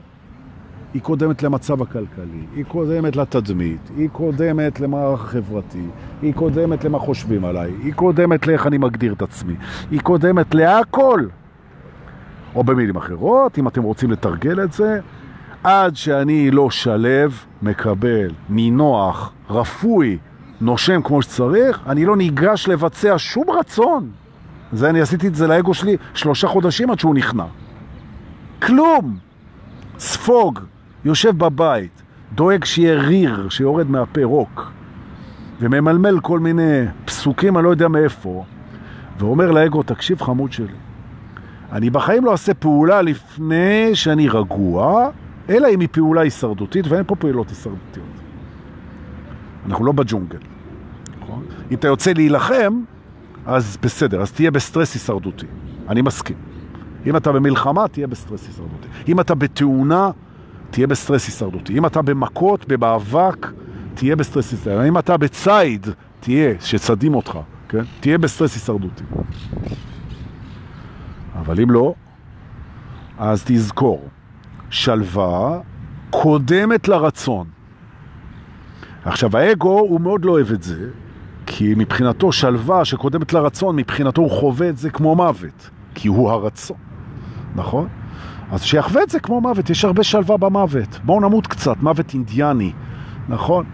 היא 0.94 1.02
קודמת 1.02 1.44
למצב 1.44 1.82
הכלכלי, 1.82 2.46
היא 2.56 2.66
קודמת 2.66 3.16
לתדמית, 3.16 3.90
היא 3.98 4.10
קודמת 4.10 4.80
למערך 4.80 5.22
החברתי, 5.22 5.86
היא 6.22 6.34
קודמת 6.34 6.84
למה 6.84 7.00
חושבים 7.00 7.46
עליי, 7.46 7.72
היא 7.84 7.94
קודמת 7.94 8.48
לאיך 8.48 8.68
אני 8.68 8.78
מגדיר 8.78 9.14
את 9.14 9.22
עצמי, 9.22 9.56
היא 9.92 10.02
קודמת 10.02 10.56
להכל. 10.56 11.26
או 12.56 12.64
במילים 12.64 12.96
אחרות, 12.96 13.58
אם 13.58 13.68
אתם 13.68 13.84
רוצים 13.84 14.12
לתרגל 14.12 14.64
את 14.64 14.74
זה, 14.74 15.00
עד 15.64 15.96
שאני 15.96 16.52
לא 16.52 16.70
שלב, 16.70 17.46
מקבל, 17.62 18.32
נינוח, 18.50 19.32
רפוי, 19.50 20.18
נושם 20.62 21.02
כמו 21.02 21.22
שצריך, 21.22 21.80
אני 21.88 22.06
לא 22.06 22.18
ניגש 22.18 22.68
לבצע 22.68 23.14
שום 23.18 23.50
רצון. 23.50 24.10
זה 24.72 24.90
אני 24.90 25.02
עשיתי 25.02 25.28
את 25.28 25.36
זה 25.36 25.48
לאגו 25.48 25.74
שלי 25.74 25.98
שלושה 26.14 26.48
חודשים 26.48 26.90
עד 26.90 27.00
שהוא 27.00 27.16
נכנע. 27.16 27.46
כלום! 28.62 29.18
ספוג, 30.00 30.60
יושב 31.06 31.38
בבית, 31.38 32.02
דואג 32.36 32.66
שיהיה 32.66 33.02
ריר 33.02 33.50
שיורד 33.50 33.90
מהפה 33.90 34.24
רוק, 34.24 34.72
וממלמל 35.60 36.20
כל 36.20 36.40
מיני 36.40 36.86
פסוקים, 37.06 37.58
אני 37.58 37.66
לא 37.66 37.70
יודע 37.70 37.88
מאיפה, 37.88 38.46
ואומר 39.20 39.52
לאגו, 39.52 39.84
תקשיב 39.84 40.22
חמוד 40.22 40.52
שלי, 40.52 40.74
אני 41.72 41.90
בחיים 41.90 42.26
לא 42.26 42.32
אעשה 42.32 42.54
פעולה 42.54 43.02
לפני 43.02 43.90
שאני 43.94 44.30
רגוע, 44.30 45.10
אלא 45.50 45.68
אם 45.74 45.80
היא 45.80 45.90
פעולה 45.92 46.22
הישרדותית, 46.22 46.88
ואין 46.88 47.04
פה 47.08 47.16
פעולות 47.16 47.50
הישרדותיות. 47.50 48.06
אנחנו 49.66 49.86
לא 49.86 49.92
בג'ונגל. 49.92 50.38
נכון? 51.22 51.44
אם 51.72 51.76
אתה 51.76 51.88
יוצא 51.88 52.14
להילחם, 52.14 52.82
אז 53.46 53.78
בסדר, 53.82 54.22
אז 54.22 54.32
תהיה 54.32 54.52
בסטרס 54.52 54.94
הישרדותי. 54.94 55.46
אני 55.90 56.02
מסכים. 56.02 56.38
אם 57.06 57.18
אתה 57.18 57.32
במלחמה, 57.32 57.88
תהיה 57.88 58.08
בסטרס 58.08 58.48
הישרדותי. 58.48 58.88
אם 59.08 59.20
אתה 59.20 59.36
בתאונה, 59.36 60.12
תהיה 60.70 60.88
בסטרס 60.88 61.26
הישרדותי. 61.26 61.78
אם 61.78 61.86
אתה 61.86 62.02
במכות, 62.02 62.66
במאבק, 62.68 63.48
תהיה 63.94 64.16
בסטרס 64.16 64.52
הישרדותי. 64.52 64.88
אם 64.88 64.98
אתה 64.98 65.18
בצייד, 65.18 65.88
תהיה, 66.20 66.54
שצדים 66.60 67.16
אותך, 67.16 67.40
כן? 67.70 67.84
תהיה 68.00 68.18
בסטרס 68.18 68.54
הישרדותי. 68.54 69.04
אבל 71.36 71.62
אם 71.62 71.72
לא, 71.72 71.94
אז 73.18 73.44
תזכור, 73.46 74.10
שלווה 74.70 75.60
קודמת 76.10 76.88
לרצון. 76.88 77.48
עכשיו, 79.06 79.38
האגו 79.38 79.80
הוא 79.80 80.02
מאוד 80.02 80.26
לא 80.26 80.32
אוהב 80.32 80.52
את 80.52 80.64
זה, 80.64 80.90
כי 81.46 81.74
מבחינתו 81.78 82.32
שלווה 82.32 82.86
שקודמת 82.86 83.34
לרצון, 83.34 83.76
מבחינתו 83.76 84.22
הוא 84.22 84.32
חווה 84.32 84.70
את 84.70 84.78
זה 84.78 84.90
כמו 84.90 85.16
מוות, 85.16 85.70
כי 85.96 86.08
הוא 86.08 86.32
הרצון, 86.32 86.78
נכון? 87.56 87.88
אז 88.52 88.64
שיחווה 88.64 89.04
את 89.04 89.10
זה 89.10 89.20
כמו 89.20 89.42
מוות, 89.42 89.70
יש 89.70 89.86
הרבה 89.86 90.04
שלווה 90.04 90.38
במוות. 90.38 91.00
בואו 91.04 91.20
נמות 91.20 91.48
קצת, 91.48 91.78
מוות 91.82 92.14
אינדיאני, 92.14 92.72
נכון? 93.30 93.66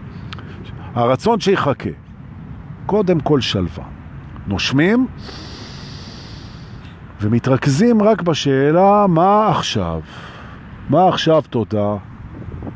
הרצון 0.94 1.40
שיחכה. 1.40 1.90
קודם 2.86 3.20
כל 3.20 3.40
שלווה. 3.40 3.84
נושמים 4.46 5.06
ומתרכזים 7.20 8.02
רק 8.02 8.22
בשאלה 8.22 9.06
מה 9.08 9.48
עכשיו. 9.48 10.00
מה 10.90 11.08
עכשיו 11.08 11.42
תודה? 11.50 11.96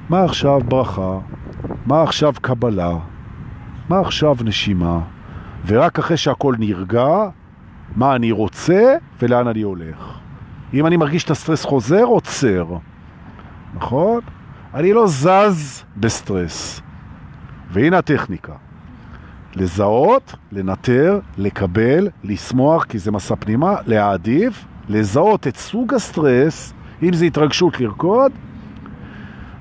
מה 0.08 0.24
עכשיו 0.24 0.60
ברכה? 0.68 1.18
מה 1.86 2.02
עכשיו 2.02 2.34
קבלה? 2.42 2.96
מה 3.88 4.00
עכשיו 4.00 4.36
נשימה? 4.44 5.00
ורק 5.66 5.98
אחרי 5.98 6.16
שהכל 6.16 6.54
נרגע, 6.58 7.08
מה 7.96 8.16
אני 8.16 8.32
רוצה 8.32 8.94
ולאן 9.22 9.48
אני 9.48 9.62
הולך. 9.62 10.17
אם 10.74 10.86
אני 10.86 10.96
מרגיש 10.96 11.24
את 11.24 11.30
הסטרס 11.30 11.64
חוזר, 11.64 12.02
עוצר. 12.02 12.66
נכון? 13.74 14.20
אני 14.74 14.92
לא 14.92 15.06
זז 15.06 15.84
בסטרס. 15.96 16.80
והנה 17.70 17.98
הטכניקה. 17.98 18.52
לזהות, 19.56 20.34
לנטר, 20.52 21.20
לקבל, 21.38 22.08
לשמוח, 22.24 22.84
כי 22.84 22.98
זה 22.98 23.10
מסע 23.10 23.34
פנימה, 23.36 23.76
להעדיף, 23.86 24.64
לזהות 24.88 25.46
את 25.46 25.56
סוג 25.56 25.94
הסטרס, 25.94 26.72
אם 27.02 27.12
זה 27.12 27.24
התרגשות 27.24 27.80
לרקוד, 27.80 28.32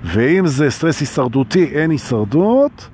ואם 0.03 0.47
זה 0.47 0.69
סטרס 0.69 0.99
הישרדותי, 0.99 1.63
אין 1.63 1.91
הישרדות, 1.91 2.89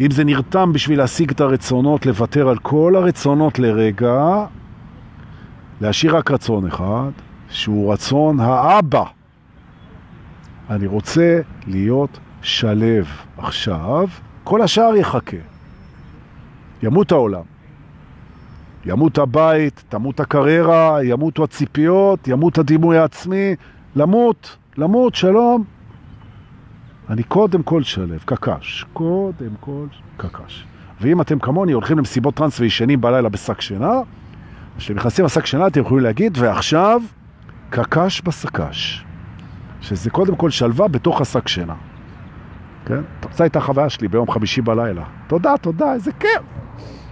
אם 0.00 0.10
זה 0.10 0.24
נרתם 0.24 0.72
בשביל 0.72 0.98
להשיג 0.98 1.30
את 1.30 1.40
הרצונות, 1.40 2.06
לוותר 2.06 2.48
על 2.48 2.58
כל 2.58 2.94
הרצונות 2.96 3.58
לרגע, 3.58 4.46
להשאיר 5.82 6.16
רק 6.16 6.30
רצון 6.30 6.66
אחד, 6.66 7.10
שהוא 7.48 7.92
רצון 7.92 8.40
האבא. 8.40 9.04
אני 10.70 10.86
רוצה 10.86 11.40
להיות 11.66 12.18
שלב 12.42 13.06
עכשיו, 13.38 14.08
כל 14.44 14.62
השאר 14.62 14.96
יחכה. 14.96 15.36
ימות 16.82 17.12
העולם. 17.12 17.42
ימות 18.84 19.18
הבית, 19.18 19.84
תמות 19.88 20.20
הקריירה, 20.20 21.04
ימותו 21.04 21.44
הציפיות, 21.44 22.28
ימות 22.28 22.58
הדימוי 22.58 22.98
העצמי, 22.98 23.54
למות, 23.96 24.56
למות, 24.76 25.14
שלום. 25.14 25.64
אני 27.10 27.22
קודם 27.22 27.62
כל 27.62 27.82
שלב, 27.82 28.22
קקש, 28.24 28.84
קודם 28.92 29.54
כל 29.60 29.86
קקש. 30.16 30.66
ואם 31.00 31.20
אתם 31.20 31.38
כמוני 31.38 31.72
הולכים 31.72 31.98
למסיבות 31.98 32.34
טרנס 32.34 32.60
וישנים 32.60 33.00
בלילה 33.00 33.28
בשק 33.28 33.60
שינה, 33.60 34.00
כשאתם 34.78 34.98
נכנסים 34.98 35.24
לשק 35.24 35.46
שינה 35.46 35.66
אתם 35.66 35.80
יכולים 35.80 36.04
להגיד, 36.04 36.38
ועכשיו 36.40 37.02
קקש 37.70 38.20
בסקש. 38.20 39.04
שזה 39.80 40.10
קודם 40.10 40.36
כל 40.36 40.50
שלווה 40.50 40.88
בתוך 40.88 41.20
השק 41.20 41.48
שינה. 41.48 41.74
כן? 42.86 43.00
זו 43.32 43.44
הייתה 43.44 43.58
החוויה 43.58 43.90
שלי 43.90 44.08
ביום 44.08 44.30
חמישי 44.30 44.60
בלילה. 44.60 45.04
תודה, 45.26 45.54
תודה, 45.60 45.92
איזה 45.92 46.12
כיף. 46.12 46.42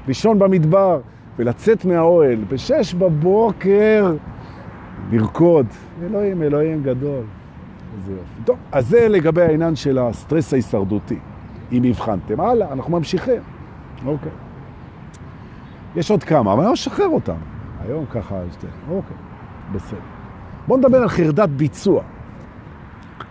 לישון 0.08 0.38
במדבר 0.38 1.00
ולצאת 1.38 1.84
מהאוהל 1.84 2.44
בשש 2.48 2.94
בבוקר 2.94 4.14
לרקוד. 5.10 5.66
אלוהים, 6.02 6.42
אלוהים 6.42 6.82
גדול. 6.82 7.24
איזה 7.96 8.12
יופי. 8.12 8.42
טוב, 8.44 8.56
אז 8.72 8.88
זה 8.88 9.08
לגבי 9.08 9.42
העניין 9.42 9.76
של 9.76 9.98
הסטרס 9.98 10.52
ההישרדותי. 10.52 11.18
אם 11.72 11.82
הבחנתם. 11.84 12.40
הלאה, 12.40 12.72
אנחנו 12.72 12.92
ממשיכים. 12.92 13.42
אוקיי. 14.06 14.32
יש 15.96 16.10
עוד 16.10 16.24
כמה, 16.24 16.52
אבל 16.52 16.64
אני 16.64 16.74
אשחרר 16.74 17.08
אותם. 17.08 17.36
היום 17.80 18.06
ככה, 18.06 18.34
אוקיי, 18.90 19.16
בסדר. 19.72 19.98
בואו 20.66 20.78
נדבר 20.78 20.98
על 21.02 21.08
חרדת 21.08 21.48
ביצוע. 21.48 22.02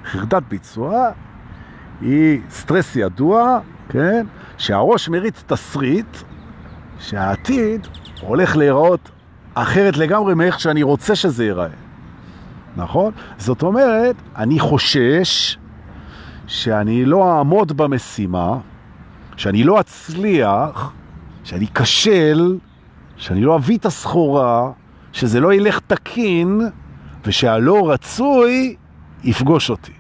חרדת 0.06 0.44
ביצוע 0.50 1.10
היא 2.02 2.42
סטרס 2.50 2.96
ידוע, 2.96 3.60
כן? 3.90 4.26
שהראש 4.58 5.10
מריץ 5.10 5.44
תסריט 5.48 6.18
שהעתיד 7.00 7.88
הולך 8.22 8.58
להיראות 8.58 9.12
אחרת 9.54 9.98
לגמרי 9.98 10.34
מאיך 10.34 10.60
שאני 10.60 10.84
רוצה 10.84 11.16
שזה 11.16 11.46
ייראה. 11.46 11.68
נכון? 12.76 13.14
זאת 13.38 13.64
אומרת, 13.64 14.16
אני 14.36 14.60
חושש 14.60 15.58
שאני 16.48 17.06
לא 17.06 17.38
אעמוד 17.38 17.78
במשימה, 17.78 18.58
שאני 19.38 19.64
לא 19.64 19.80
אצליח, 19.80 20.94
שאני 21.44 21.68
קשל, 21.68 22.58
שאני 23.18 23.42
לא 23.42 23.56
אביא 23.56 23.78
את 23.78 23.86
הסחורה, 23.86 24.72
שזה 25.12 25.40
לא 25.40 25.54
ילך 25.54 25.80
תקין, 25.88 26.62
ושהלא 27.26 27.92
רצוי 27.92 28.76
יפגוש 29.24 29.70
אותי. 29.70 29.92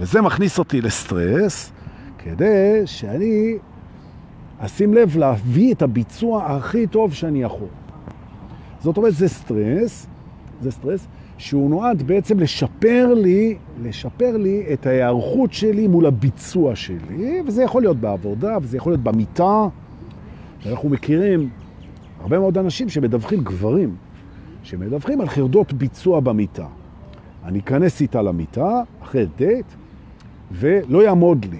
וזה 0.00 0.22
מכניס 0.22 0.58
אותי 0.58 0.80
לסטרס, 0.80 1.72
כדי 2.18 2.82
שאני 2.86 3.58
אשים 4.58 4.94
לב 4.94 5.16
להביא 5.16 5.74
את 5.74 5.82
הביצוע 5.82 6.46
הכי 6.46 6.86
טוב 6.86 7.14
שאני 7.14 7.42
יכול. 7.42 7.68
זאת 8.80 8.96
אומרת, 8.96 9.14
זה 9.14 9.28
סטרס, 9.28 10.06
זה 10.60 10.70
סטרס 10.70 11.06
שהוא 11.38 11.70
נועד 11.70 12.02
בעצם 12.02 12.38
לשפר 12.38 13.14
לי, 13.14 13.56
לשפר 13.82 14.36
לי 14.36 14.66
את 14.72 14.86
ההיערכות 14.86 15.52
שלי 15.52 15.88
מול 15.88 16.06
הביצוע 16.06 16.76
שלי, 16.76 17.42
וזה 17.46 17.62
יכול 17.62 17.82
להיות 17.82 17.96
בעבודה, 17.96 18.58
וזה 18.62 18.76
יכול 18.76 18.92
להיות 18.92 19.02
במיטה. 19.02 19.66
אנחנו 20.66 20.88
מכירים 20.88 21.48
הרבה 22.20 22.38
מאוד 22.38 22.58
אנשים 22.58 22.88
שמדווחים, 22.88 23.44
גברים, 23.44 23.96
שמדווחים 24.62 25.20
על 25.20 25.28
חרדות 25.28 25.72
ביצוע 25.72 26.20
במיטה. 26.20 26.66
אני 27.44 27.58
אכנס 27.58 28.00
איתה 28.00 28.22
למיטה, 28.22 28.82
אחרי 29.02 29.26
דייט, 29.36 29.66
ולא 30.52 31.02
יעמוד 31.02 31.46
לי. 31.50 31.58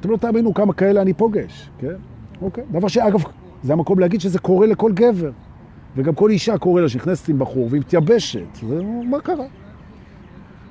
אתם 0.00 0.10
לא 0.10 0.16
תאמינו 0.16 0.54
כמה 0.54 0.72
כאלה 0.72 1.02
אני 1.02 1.12
פוגש, 1.12 1.70
כן? 1.78 1.94
אוקיי. 2.42 2.64
דבר 2.70 2.88
שאגב, 2.88 3.22
זה 3.62 3.72
המקום 3.72 3.98
להגיד 3.98 4.20
שזה 4.20 4.38
קורה 4.38 4.66
לכל 4.66 4.92
גבר. 4.92 5.30
וגם 5.96 6.14
כל 6.14 6.30
אישה 6.30 6.58
קורה 6.58 6.82
לה 6.82 6.88
שנכנסת 6.88 7.28
עם 7.28 7.38
בחור 7.38 7.68
והיא 7.70 7.80
מתייבשת. 7.80 8.54
זה, 8.68 8.82
מה 9.10 9.20
קרה? 9.20 9.46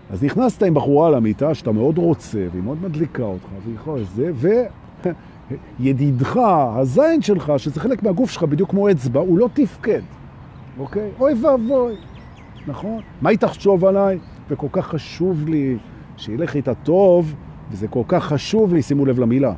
אז 0.10 0.24
נכנסת 0.24 0.64
עם 0.64 0.74
בחורה 0.74 1.10
למיטה 1.10 1.54
שאתה 1.54 1.72
מאוד 1.72 1.98
רוצה, 1.98 2.48
והיא 2.52 2.64
מאוד 2.64 2.78
מדליקה 2.82 3.24
אותך, 3.24 3.48
והיא 3.66 3.76
יכולה 3.76 4.02
לזה, 4.02 4.32
וידידך, 5.80 6.40
הזין 6.76 7.22
שלך, 7.22 7.54
שזה 7.58 7.80
חלק 7.80 8.04
מהגוף 8.04 8.32
שלך, 8.32 8.44
בדיוק 8.44 8.70
כמו 8.70 8.92
אצבע, 8.92 9.20
הוא 9.20 9.38
לא 9.38 9.50
תפקד, 9.54 10.02
אוקיי? 10.80 11.10
אוי 11.20 11.34
ואבוי, 11.34 11.96
נכון? 12.68 13.02
מה 13.22 13.30
היא 13.30 13.38
תחשוב 13.38 13.86
עליי? 13.86 14.20
וכל 14.50 14.68
כך 14.72 14.88
חשוב 14.88 15.48
לי 15.48 15.78
שילך 16.18 16.56
איתה 16.56 16.74
טוב, 16.76 17.34
וזה 17.72 17.88
כל 17.88 18.04
כך 18.08 18.24
חשוב 18.24 18.74
לי, 18.74 18.82
שימו 18.82 19.06
לב 19.06 19.20
למילה, 19.20 19.54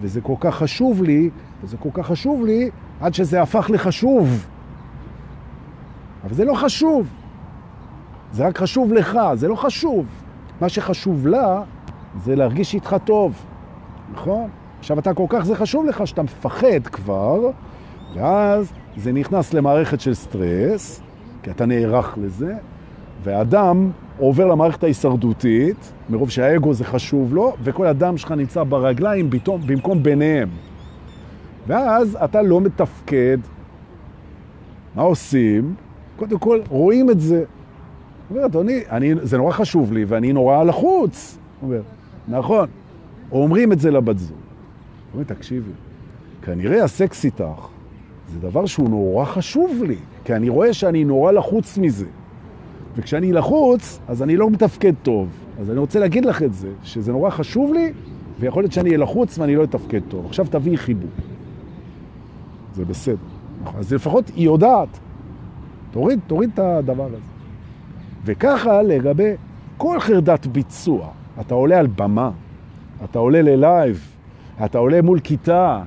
וזה 0.00 0.20
כל 0.20 0.34
כך 0.40 0.54
חשוב 0.54 1.02
לי, 1.02 1.30
וזה 1.62 1.76
כל 1.76 1.88
כך 1.92 2.06
חשוב 2.06 2.44
לי, 2.44 2.70
עד 3.00 3.14
שזה 3.14 3.42
הפך 3.42 3.70
לחשוב. 3.70 4.46
אבל 6.24 6.34
זה 6.34 6.44
לא 6.44 6.54
חשוב. 6.54 7.08
זה 8.32 8.46
רק 8.46 8.58
חשוב 8.58 8.92
לך, 8.92 9.18
זה 9.34 9.48
לא 9.48 9.54
חשוב. 9.54 10.06
מה 10.60 10.68
שחשוב 10.68 11.26
לה 11.26 11.62
זה 12.24 12.36
להרגיש 12.36 12.74
איתך 12.74 12.96
טוב, 13.04 13.44
נכון? 14.12 14.48
עכשיו 14.80 14.98
אתה 14.98 15.14
כל 15.14 15.26
כך, 15.28 15.44
זה 15.44 15.56
חשוב 15.56 15.86
לך 15.86 16.06
שאתה 16.06 16.22
מפחד 16.22 16.86
כבר, 16.92 17.40
ואז 18.14 18.72
זה 18.96 19.12
נכנס 19.12 19.54
למערכת 19.54 20.00
של 20.00 20.14
סטרס, 20.14 21.00
כי 21.42 21.50
אתה 21.50 21.66
נערך 21.66 22.18
לזה, 22.22 22.54
ואדם 23.22 23.90
עובר 24.18 24.46
למערכת 24.46 24.82
ההישרדותית, 24.82 25.92
מרוב 26.10 26.30
שהאגו 26.30 26.74
זה 26.74 26.84
חשוב 26.84 27.34
לו, 27.34 27.52
וכל 27.62 27.86
אדם 27.86 28.16
שלך 28.16 28.32
נמצא 28.32 28.62
ברגליים 28.62 29.30
במקום, 29.30 29.60
במקום 29.66 30.02
ביניהם. 30.02 30.48
ואז 31.66 32.18
אתה 32.24 32.42
לא 32.42 32.60
מתפקד. 32.60 33.38
מה 34.94 35.02
עושים? 35.02 35.74
קודם 36.16 36.38
כל, 36.38 36.60
רואים 36.68 37.10
את 37.10 37.20
זה. 37.20 37.44
אומר, 38.30 38.46
אדוני, 38.46 38.80
אני, 38.90 39.14
זה 39.22 39.36
נורא 39.36 39.52
חשוב 39.52 39.92
לי, 39.92 40.04
ואני 40.04 40.32
נורא 40.32 40.64
לחוץ. 40.64 41.38
אומר, 41.62 41.80
נכון. 42.28 42.68
אומרים 43.32 43.72
את 43.72 43.80
זה 43.80 43.90
לבת 43.90 44.18
זוג. 44.18 44.39
אומרים, 45.12 45.28
תקשיבי, 45.28 45.70
כנראה 46.42 46.84
הסקס 46.84 47.24
איתך 47.24 47.68
זה 48.32 48.38
דבר 48.40 48.66
שהוא 48.66 48.88
נורא 48.88 49.24
חשוב 49.24 49.82
לי, 49.86 49.96
כי 50.24 50.34
אני 50.34 50.48
רואה 50.48 50.72
שאני 50.72 51.04
נורא 51.04 51.32
לחוץ 51.32 51.78
מזה. 51.78 52.06
וכשאני 52.96 53.32
לחוץ, 53.32 54.00
אז 54.08 54.22
אני 54.22 54.36
לא 54.36 54.50
מתפקד 54.50 54.92
טוב. 55.02 55.28
אז 55.60 55.70
אני 55.70 55.78
רוצה 55.78 56.00
להגיד 56.00 56.24
לך 56.24 56.42
את 56.42 56.54
זה, 56.54 56.68
שזה 56.82 57.12
נורא 57.12 57.30
חשוב 57.30 57.72
לי, 57.72 57.92
ויכול 58.40 58.62
להיות 58.62 58.72
שאני 58.72 58.88
אהיה 58.88 58.98
לחוץ 58.98 59.38
ואני 59.38 59.56
לא 59.56 59.64
אתפקד 59.64 60.00
טוב. 60.08 60.26
עכשיו 60.26 60.46
תביאי 60.50 60.76
חיבוק. 60.76 61.10
זה 62.74 62.84
בסדר. 62.84 63.16
אז 63.78 63.92
לפחות 63.92 64.28
היא 64.36 64.44
יודעת. 64.44 64.98
תוריד, 65.90 66.20
תוריד 66.26 66.50
את 66.54 66.58
הדבר 66.58 67.04
הזה. 67.06 67.16
וככה 68.24 68.82
לגבי 68.82 69.32
כל 69.76 70.00
חרדת 70.00 70.46
ביצוע. 70.46 71.08
אתה 71.40 71.54
עולה 71.54 71.78
על 71.78 71.86
במה, 71.86 72.30
אתה 73.04 73.18
עולה 73.18 73.42
ללייב, 73.42 74.09
אתה 74.64 74.78
עולה 74.78 75.02
מול 75.02 75.20
כיתה, 75.20 75.82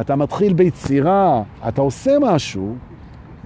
אתה 0.00 0.16
מתחיל 0.16 0.52
ביצירה, 0.52 1.42
אתה 1.68 1.80
עושה 1.80 2.16
משהו, 2.22 2.76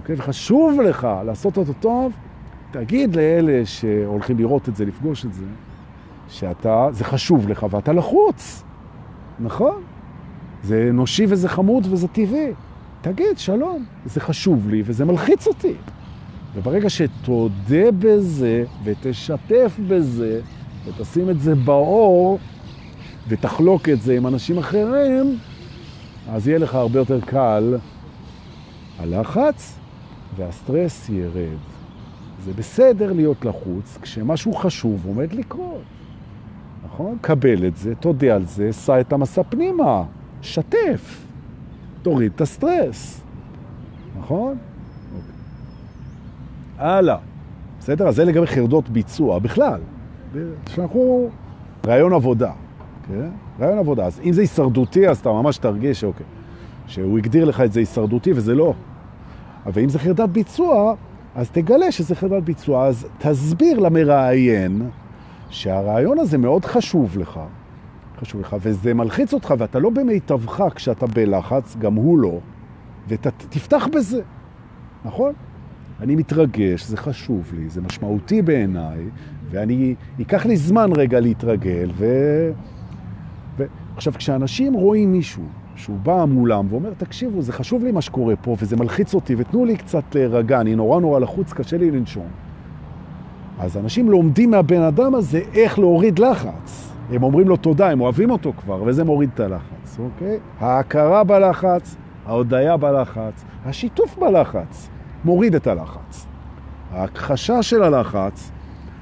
אוקיי? 0.01 0.16
וחשוב 0.19 0.81
לך 0.81 1.09
לעשות 1.27 1.57
אותו 1.57 1.73
טוב, 1.73 2.12
תגיד 2.71 3.16
לאלה 3.16 3.66
שהולכים 3.66 4.38
לראות 4.38 4.69
את 4.69 4.77
זה, 4.77 4.85
לפגוש 4.85 5.25
את 5.25 5.35
זה, 5.35 5.45
שאתה, 6.29 6.88
זה 6.90 7.05
חשוב 7.05 7.49
לך 7.49 7.66
ואתה 7.71 7.93
לחוץ, 7.93 8.64
נכון? 9.40 9.83
זה 10.62 10.87
אנושי 10.90 11.27
וזה 11.29 11.49
חמוד 11.49 11.87
וזה 11.90 12.09
טבעי. 12.09 12.53
תגיד, 13.01 13.38
שלום, 13.38 13.85
זה 14.05 14.21
חשוב 14.21 14.69
לי 14.69 14.83
וזה 14.85 15.05
מלחיץ 15.05 15.47
אותי. 15.47 15.75
וברגע 16.55 16.90
שתודה 16.90 17.90
בזה 17.99 18.64
ותשתף 18.85 19.77
בזה 19.88 20.40
ותשים 20.87 21.31
את 21.31 21.40
זה 21.40 21.55
באור 21.55 22.38
ותחלוק 23.28 23.88
את 23.88 24.02
זה 24.02 24.16
עם 24.16 24.26
אנשים 24.26 24.59
אחרים, 24.59 25.38
אז 26.28 26.48
יהיה 26.48 26.59
לך 26.59 26.74
הרבה 26.74 26.98
יותר 26.98 27.20
קל 27.20 27.76
הלחץ 28.98 29.78
והסטרס 30.37 31.09
ירד. 31.09 31.59
זה 32.44 32.52
בסדר 32.52 33.12
להיות 33.12 33.44
לחוץ 33.44 33.98
כשמשהו 34.02 34.54
חשוב 34.54 35.06
עומד 35.06 35.33
לקרות. 35.33 35.83
נכון? 36.85 37.18
קבל 37.20 37.66
את 37.66 37.76
זה, 37.76 37.94
תודה 37.94 38.35
על 38.35 38.46
זה, 38.46 38.68
סע 38.72 39.00
את 39.00 39.12
המסע 39.12 39.42
פנימה, 39.42 40.02
שתף, 40.42 41.24
תוריד 42.02 42.33
את 42.35 42.40
הסטרס. 42.40 43.20
נכון? 44.18 44.59
הלאה. 46.78 47.16
בסדר? 47.78 48.09
אז 48.09 48.16
זה 48.16 48.24
לגבי 48.24 48.46
חרדות 48.46 48.88
ביצוע 48.88 49.38
בכלל. 49.38 49.80
שאנחנו... 50.68 51.30
רעיון 51.87 52.12
עבודה. 52.12 52.52
כן? 53.11 53.31
רעיון 53.61 53.79
עבודה. 53.79 54.07
אז 54.07 54.20
אם 54.25 54.33
זה 54.33 54.40
הישרדותי, 54.40 55.09
אז 55.09 55.18
אתה 55.18 55.29
ממש 55.29 55.59
תרגיש 55.59 56.01
שאוקיי, 56.01 56.27
שהוא 56.87 57.18
הגדיר 57.18 57.44
לך 57.44 57.61
את 57.61 57.73
זה 57.73 57.81
הישרדותי 57.81 58.33
וזה 58.33 58.55
לא. 58.55 58.75
אבל 59.66 59.83
אם 59.83 59.88
זה 59.88 59.99
חרדת 59.99 60.29
ביצוע, 60.29 60.94
אז 61.35 61.51
תגלה 61.51 61.92
שזה 61.92 62.14
חרדת 62.14 62.42
ביצוע. 62.42 62.87
אז 62.87 63.07
תסביר 63.18 63.79
למראיין 63.79 64.90
שהרעיון 65.51 66.18
הזה 66.18 66.38
מאוד 66.38 66.64
חשוב 66.64 67.18
לך, 67.18 67.40
חשוב 68.20 68.40
לך, 68.40 68.57
וזה 68.61 68.94
מלחיץ 68.94 69.35
אותך, 69.35 69.55
ואתה 69.59 69.79
לא 69.79 69.90
במיטבך 69.90 70.64
כשאתה 70.75 71.07
בלחץ, 71.07 71.77
גם 71.77 71.94
הוא 71.94 72.18
לא, 72.18 72.38
ותפתח 73.09 73.88
בזה, 73.94 74.23
נכון? 75.05 75.33
אני 76.01 76.16
מתרגש, 76.16 76.85
זה 76.85 76.96
חשוב 76.96 77.53
לי, 77.59 77.68
זה 77.68 77.81
משמעותי 77.81 78.42
בעיניי, 78.42 78.99
ואני, 79.51 79.94
ייקח 80.18 80.46
לי 80.46 80.57
זמן 80.57 80.90
רגע 80.96 81.20
להתרגל, 81.20 81.90
ו... 81.96 82.07
עכשיו, 83.96 84.12
כשאנשים 84.12 84.74
רואים 84.74 85.12
מישהו 85.12 85.42
שהוא 85.76 85.96
בא 86.03 86.24
מולם 86.24 86.66
ואומר, 86.70 86.92
תקשיבו, 86.96 87.42
זה 87.42 87.53
חשוב 87.53 87.85
לי 87.85 87.92
מה 87.92 88.00
שקורה 88.00 88.37
פה, 88.37 88.57
וזה 88.59 88.76
מלחיץ 88.76 89.14
אותי, 89.14 89.35
ותנו 89.38 89.64
לי 89.64 89.76
קצת 89.76 90.14
להירגע, 90.14 90.61
אני 90.61 90.74
נורא 90.74 91.00
נורא 91.00 91.20
לחוץ, 91.20 91.53
קשה 91.53 91.79
לי 91.79 91.90
לנשום. 91.90 92.26
אז 93.59 93.76
אנשים 93.76 94.11
לומדים 94.11 94.50
מהבן 94.50 94.83
אדם 94.83 95.14
הזה 95.14 95.40
איך 95.55 95.79
להוריד 95.79 96.18
לחץ. 96.18 96.92
הם 97.11 97.22
אומרים 97.22 97.48
לו 97.48 97.57
תודה, 97.57 97.90
הם 97.90 98.00
אוהבים 98.00 98.31
אותו 98.31 98.53
כבר, 98.53 98.83
וזה 98.87 99.05
מוריד 99.05 99.31
את 99.35 99.40
הלחץ, 99.40 99.98
אוקיי? 99.98 100.38
ההכרה 100.61 101.24
בלחץ, 101.24 101.96
ההודעה 102.26 102.76
בלחץ, 102.76 103.44
השיתוף 103.64 104.18
בלחץ. 104.18 104.88
מוריד 105.24 105.55
את 105.55 105.66
הלחץ. 105.66 106.26
ההכחשה 106.92 107.62
של 107.62 107.83
הלחץ, 107.83 108.50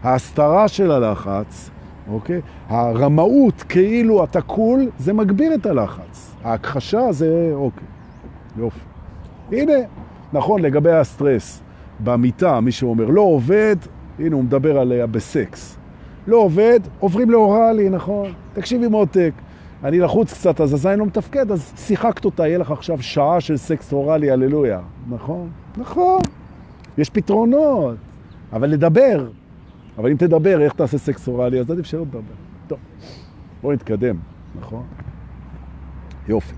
ההסתרה 0.02 0.68
של 0.68 0.90
הלחץ, 0.90 1.70
אוקיי? 2.08 2.40
הרמאות 2.68 3.62
כאילו 3.68 4.24
אתה 4.24 4.40
קול, 4.40 4.90
זה 4.98 5.12
מגביר 5.12 5.54
את 5.54 5.66
הלחץ. 5.66 6.34
ההכחשה 6.44 7.12
זה, 7.12 7.50
אוקיי, 7.54 7.86
יופי. 8.58 8.80
הנה, 9.52 9.72
נכון, 10.32 10.62
לגבי 10.62 10.92
הסטרס, 10.92 11.62
במיטה, 12.00 12.60
מי 12.60 12.72
שאומר 12.72 13.06
לא 13.06 13.20
עובד, 13.20 13.76
הנה 14.18 14.34
הוא 14.34 14.44
מדבר 14.44 14.78
עליה 14.78 15.06
בסקס. 15.06 15.76
לא 16.26 16.36
עובד, 16.36 16.80
עוברים 17.00 17.30
לאוראלי, 17.30 17.88
נכון? 17.88 18.32
תקשיבי 18.52 18.88
מותק, 18.88 19.32
אני 19.84 19.98
לחוץ 19.98 20.32
קצת, 20.32 20.60
אז 20.60 20.74
הזין 20.74 20.98
לא 20.98 21.06
מתפקד, 21.06 21.52
אז 21.52 21.72
שיחקת 21.76 22.24
אותה, 22.24 22.46
יהיה 22.46 22.58
לך 22.58 22.70
עכשיו 22.70 23.02
שעה 23.02 23.40
של 23.40 23.56
סקס 23.56 23.92
אוראלי, 23.92 24.30
הללויה, 24.30 24.80
נכון? 25.08 25.48
נכון, 25.76 26.20
יש 26.98 27.10
פתרונות, 27.10 27.96
אבל 28.52 28.70
לדבר. 28.70 29.28
אבל 29.98 30.10
אם 30.10 30.16
תדבר, 30.16 30.60
איך 30.60 30.72
תעשה 30.72 30.98
סקס 30.98 31.28
אוראלי, 31.28 31.60
אז 31.60 31.70
עדיף 31.70 31.86
שלא 31.86 32.04
תדבר. 32.04 32.34
טוב, 32.66 32.78
בואו 33.62 33.72
נתקדם, 33.72 34.16
נכון? 34.60 34.86
יופי. 36.28 36.54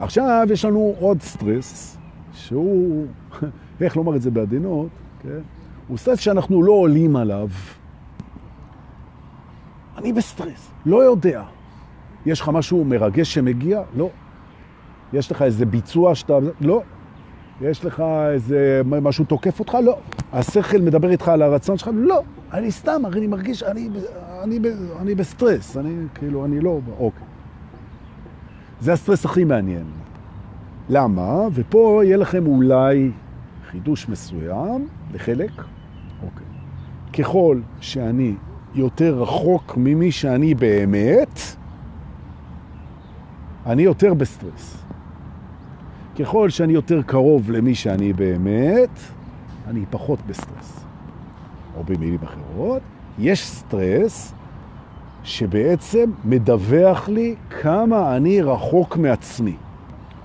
עכשיו 0.00 0.46
יש 0.50 0.64
לנו 0.64 0.94
עוד 0.98 1.22
סטרס, 1.22 1.98
שהוא, 2.32 3.06
איך 3.80 3.96
לומר 3.96 4.16
את 4.16 4.22
זה 4.22 4.30
בעדינות, 4.30 4.88
כן? 5.22 5.40
הוא 5.88 5.98
סטרס 5.98 6.18
שאנחנו 6.18 6.62
לא 6.62 6.72
עולים 6.72 7.16
עליו. 7.16 7.48
אני 9.96 10.12
בסטרס, 10.12 10.70
לא 10.86 11.04
יודע. 11.04 11.42
יש 12.26 12.40
לך 12.40 12.48
משהו 12.48 12.84
מרגש 12.84 13.34
שמגיע? 13.34 13.82
לא. 13.96 14.10
יש 15.12 15.32
לך 15.32 15.42
איזה 15.42 15.66
ביצוע 15.66 16.14
שאתה... 16.14 16.34
לא. 16.60 16.82
יש 17.60 17.84
לך 17.84 18.02
איזה 18.32 18.82
משהו 18.84 19.24
תוקף 19.24 19.60
אותך? 19.60 19.74
לא. 19.84 19.98
השכל 20.32 20.78
מדבר 20.78 21.10
איתך 21.10 21.28
על 21.28 21.42
הרצון 21.42 21.78
שלך? 21.78 21.90
לא. 21.94 22.22
אני 22.52 22.70
סתם, 22.70 23.02
אני 23.06 23.26
מרגיש, 23.26 23.62
אני, 23.62 23.88
אני, 24.42 24.58
אני 25.00 25.14
בסטרס, 25.14 25.76
אני 25.76 25.94
כאילו, 26.14 26.44
אני 26.44 26.60
לא, 26.60 26.80
אוקיי. 26.98 27.26
זה 28.80 28.92
הסטרס 28.92 29.24
הכי 29.24 29.44
מעניין. 29.44 29.84
למה? 30.88 31.48
ופה 31.54 32.00
יהיה 32.04 32.16
לכם 32.16 32.46
אולי 32.46 33.10
חידוש 33.70 34.08
מסוים, 34.08 34.88
לחלק, 35.14 35.50
אוקיי. 36.22 36.46
ככל 37.12 37.60
שאני 37.80 38.34
יותר 38.74 39.22
רחוק 39.22 39.76
ממי 39.76 40.12
שאני 40.12 40.54
באמת, 40.54 41.40
אני 43.66 43.82
יותר 43.82 44.14
בסטרס. 44.14 44.87
ככל 46.18 46.50
שאני 46.50 46.72
יותר 46.72 47.02
קרוב 47.02 47.50
למי 47.50 47.74
שאני 47.74 48.12
באמת, 48.12 48.90
אני 49.66 49.84
פחות 49.90 50.18
בסטרס. 50.26 50.84
או 51.76 51.84
במילים 51.84 52.18
אחרות, 52.24 52.82
יש 53.18 53.46
סטרס 53.46 54.34
שבעצם 55.24 56.10
מדווח 56.24 57.08
לי 57.08 57.34
כמה 57.60 58.16
אני 58.16 58.42
רחוק 58.42 58.96
מעצמי. 58.96 59.56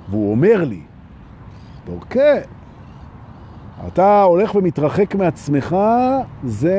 והוא 0.10 0.32
אומר 0.32 0.64
לי, 0.64 0.82
אוקיי, 1.88 2.42
אתה 3.88 4.24
הולך 4.24 4.56
ומתרחק 4.56 5.16
מעצמך, 5.16 5.76
זה 6.44 6.78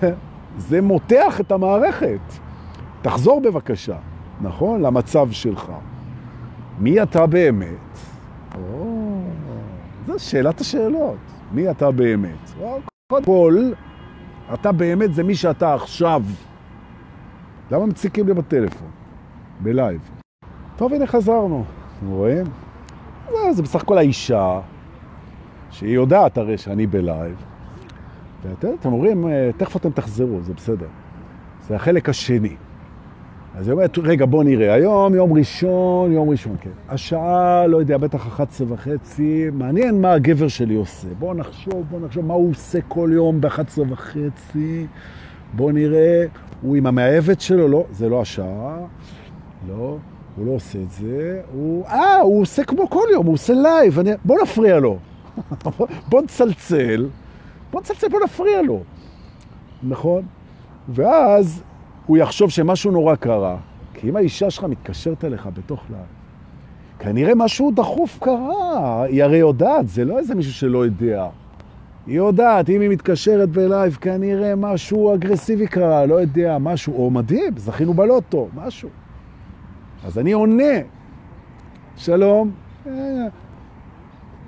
זה 0.68 0.82
מותח 0.82 1.40
את 1.40 1.52
המערכת. 1.52 2.20
תחזור 3.02 3.40
בבקשה, 3.40 3.96
נכון? 4.40 4.82
למצב 4.82 5.28
שלך. 5.30 5.72
מי 6.80 7.02
אתה 7.02 7.26
באמת? 7.26 7.98
או, 8.54 9.22
זו 10.06 10.18
שאלת 10.18 10.60
השאלות. 10.60 11.18
מי 11.52 11.70
אתה 11.70 11.90
באמת? 11.90 12.50
קודם 13.12 13.24
כל, 13.24 13.70
אתה 14.54 14.72
באמת 14.72 15.14
זה 15.14 15.22
מי 15.22 15.34
שאתה 15.34 15.74
עכשיו. 15.74 16.22
למה 17.70 17.86
מציקים 17.86 18.26
לי 18.26 18.34
בטלפון? 18.34 18.88
בלייב. 19.60 20.10
טוב, 20.76 20.92
הנה 20.92 21.06
חזרנו. 21.06 21.64
רואים? 22.06 22.46
זה, 23.28 23.52
זה 23.52 23.62
בסך 23.62 23.82
הכל 23.82 23.98
האישה, 23.98 24.60
שהיא 25.70 25.94
יודעת 25.94 26.38
הרי 26.38 26.58
שאני 26.58 26.86
בלייב. 26.86 27.36
ואתם 28.42 28.92
אומרים, 28.92 29.28
אה, 29.28 29.50
תכף 29.56 29.76
אתם 29.76 29.90
תחזרו, 29.90 30.40
זה 30.42 30.54
בסדר. 30.54 30.86
זה 31.68 31.76
החלק 31.76 32.08
השני. 32.08 32.56
אז 33.54 33.66
היא 33.66 33.72
אומרת, 33.72 33.98
רגע, 33.98 34.26
בוא 34.26 34.44
נראה. 34.44 34.74
היום 34.74 35.14
יום 35.14 35.32
ראשון, 35.32 36.12
יום 36.12 36.30
ראשון, 36.30 36.56
כן. 36.60 36.70
השעה, 36.88 37.66
לא 37.66 37.76
יודע, 37.76 37.98
בטח 37.98 38.26
11 38.26 38.66
וחצי. 38.70 39.46
מעניין 39.52 40.00
מה 40.00 40.12
הגבר 40.12 40.48
שלי 40.48 40.74
עושה. 40.74 41.08
בוא 41.18 41.34
נחשוב, 41.34 41.84
בוא 41.90 42.00
נחשוב 42.00 42.24
מה 42.24 42.34
הוא 42.34 42.50
עושה 42.50 42.78
כל 42.88 43.10
יום 43.12 43.40
ב-11 43.40 43.80
וחצי. 43.88 44.86
בוא 45.52 45.72
נראה, 45.72 46.24
הוא 46.62 46.76
עם 46.76 46.86
המאהבת 46.86 47.40
שלו, 47.40 47.68
לא, 47.68 47.84
זה 47.90 48.08
לא 48.08 48.20
השעה. 48.20 48.76
לא, 49.68 49.98
הוא 50.36 50.46
לא 50.46 50.52
עושה 50.52 50.78
את 50.82 50.90
זה. 50.90 51.40
הוא, 51.52 51.86
אה, 51.86 52.20
הוא 52.20 52.42
עושה 52.42 52.64
כמו 52.64 52.90
כל 52.90 53.06
יום, 53.12 53.26
הוא 53.26 53.34
עושה 53.34 53.52
לייב. 53.54 53.98
אני, 53.98 54.10
בוא 54.24 54.42
נפריע 54.42 54.78
לו. 54.78 54.98
בוא 56.10 56.22
נצלצל. 56.22 57.08
בוא 57.70 57.80
נצלצל, 57.80 58.08
בוא 58.08 58.20
נפריע 58.24 58.62
לו. 58.62 58.80
נכון? 59.82 60.22
ואז 60.88 61.62
הוא 62.10 62.16
יחשוב 62.16 62.50
שמשהו 62.50 62.90
נורא 62.90 63.14
קרה. 63.14 63.56
כי 63.94 64.08
אם 64.08 64.16
האישה 64.16 64.50
שלך 64.50 64.64
מתקשרת 64.64 65.24
אליך 65.24 65.48
בתוך 65.54 65.82
לייב, 65.90 66.04
כנראה 66.98 67.34
משהו 67.34 67.70
דחוף 67.70 68.18
קרה. 68.22 69.02
היא 69.02 69.24
הרי 69.24 69.36
יודעת, 69.36 69.88
זה 69.88 70.04
לא 70.04 70.18
איזה 70.18 70.34
מישהו 70.34 70.52
שלא 70.52 70.84
יודע. 70.84 71.28
היא 72.06 72.16
יודעת, 72.16 72.70
אם 72.70 72.80
היא 72.80 72.90
מתקשרת 72.90 73.48
בלייב, 73.48 73.98
כנראה 74.00 74.56
משהו 74.56 75.14
אגרסיבי 75.14 75.66
קרה, 75.66 76.06
לא 76.06 76.14
יודע, 76.14 76.58
משהו, 76.58 76.94
או 76.96 77.10
מדהים, 77.10 77.52
זכינו 77.56 77.94
בלוטו, 77.94 78.48
משהו. 78.54 78.88
אז 80.04 80.18
אני 80.18 80.32
עונה, 80.32 80.74
שלום, 81.96 82.50
אה, 82.86 82.92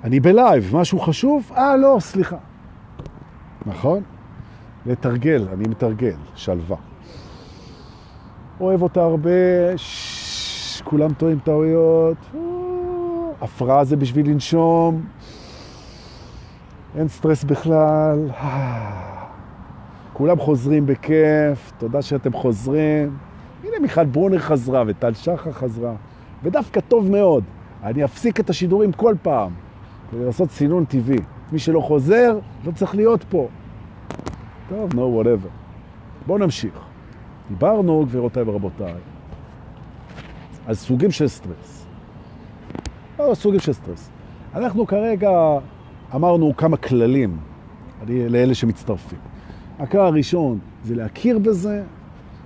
אני 0.03 0.19
בלייב, 0.19 0.75
משהו 0.75 0.99
חשוב? 0.99 1.51
אה, 1.57 1.77
לא, 1.77 1.97
סליחה. 1.99 2.37
נכון? 3.65 4.03
לתרגל, 4.85 5.47
אני 5.53 5.63
מתרגל, 5.69 6.17
שלווה. 6.35 6.92
אוהב 8.59 8.81
אותה 8.81 9.03
הרבה, 9.03 9.29
ש... 9.77 10.81
כולם 10.83 11.13
טועים 11.13 11.39
טעויות, 11.39 12.17
הפרעה 13.41 13.83
זה 13.83 13.95
בשביל 13.95 14.29
לנשום, 14.29 15.05
אין 16.97 17.07
סטרס 17.07 17.43
בכלל, 17.43 18.29
כולם 20.13 20.39
חוזרים 20.39 20.85
בכיף, 20.85 21.71
תודה 21.77 22.01
שאתם 22.01 22.33
חוזרים. 22.33 23.17
הנה 23.63 23.79
מיכל 23.81 24.05
ברונר 24.05 24.39
חזרה 24.39 24.83
וטל 24.87 25.13
שחר 25.13 25.51
חזרה, 25.51 25.93
ודווקא 26.43 26.79
טוב 26.79 27.11
מאוד. 27.11 27.43
אני 27.83 28.03
אפסיק 28.03 28.39
את 28.39 28.49
השידורים 28.49 28.91
כל 28.91 29.15
פעם, 29.21 29.51
כדי 30.11 30.25
לעשות 30.25 30.51
סינון 30.51 30.85
טבעי. 30.85 31.19
מי 31.51 31.59
שלא 31.59 31.79
חוזר, 31.79 32.39
לא 32.65 32.71
צריך 32.71 32.95
להיות 32.95 33.23
פה. 33.29 33.47
טוב, 34.69 34.91
no, 34.91 34.95
whatever. 34.95 35.49
בואו 36.27 36.37
נמשיך. 36.37 36.92
דיברנו, 37.49 38.05
גבירותיי 38.05 38.43
ורבותיי, 38.43 38.93
על 40.67 40.75
סוגים 40.75 41.11
של 41.11 41.27
סטרס. 41.27 41.85
לא, 43.19 43.35
סוגים 43.35 43.59
של 43.59 43.73
סטרס. 43.73 44.09
אנחנו 44.55 44.87
כרגע 44.87 45.29
אמרנו 46.15 46.57
כמה 46.57 46.77
כללים 46.77 47.37
לאלה 48.07 48.55
שמצטרפים. 48.55 49.19
הכלל 49.79 50.05
הראשון 50.05 50.59
זה 50.83 50.95
להכיר 50.95 51.39
בזה, 51.39 51.83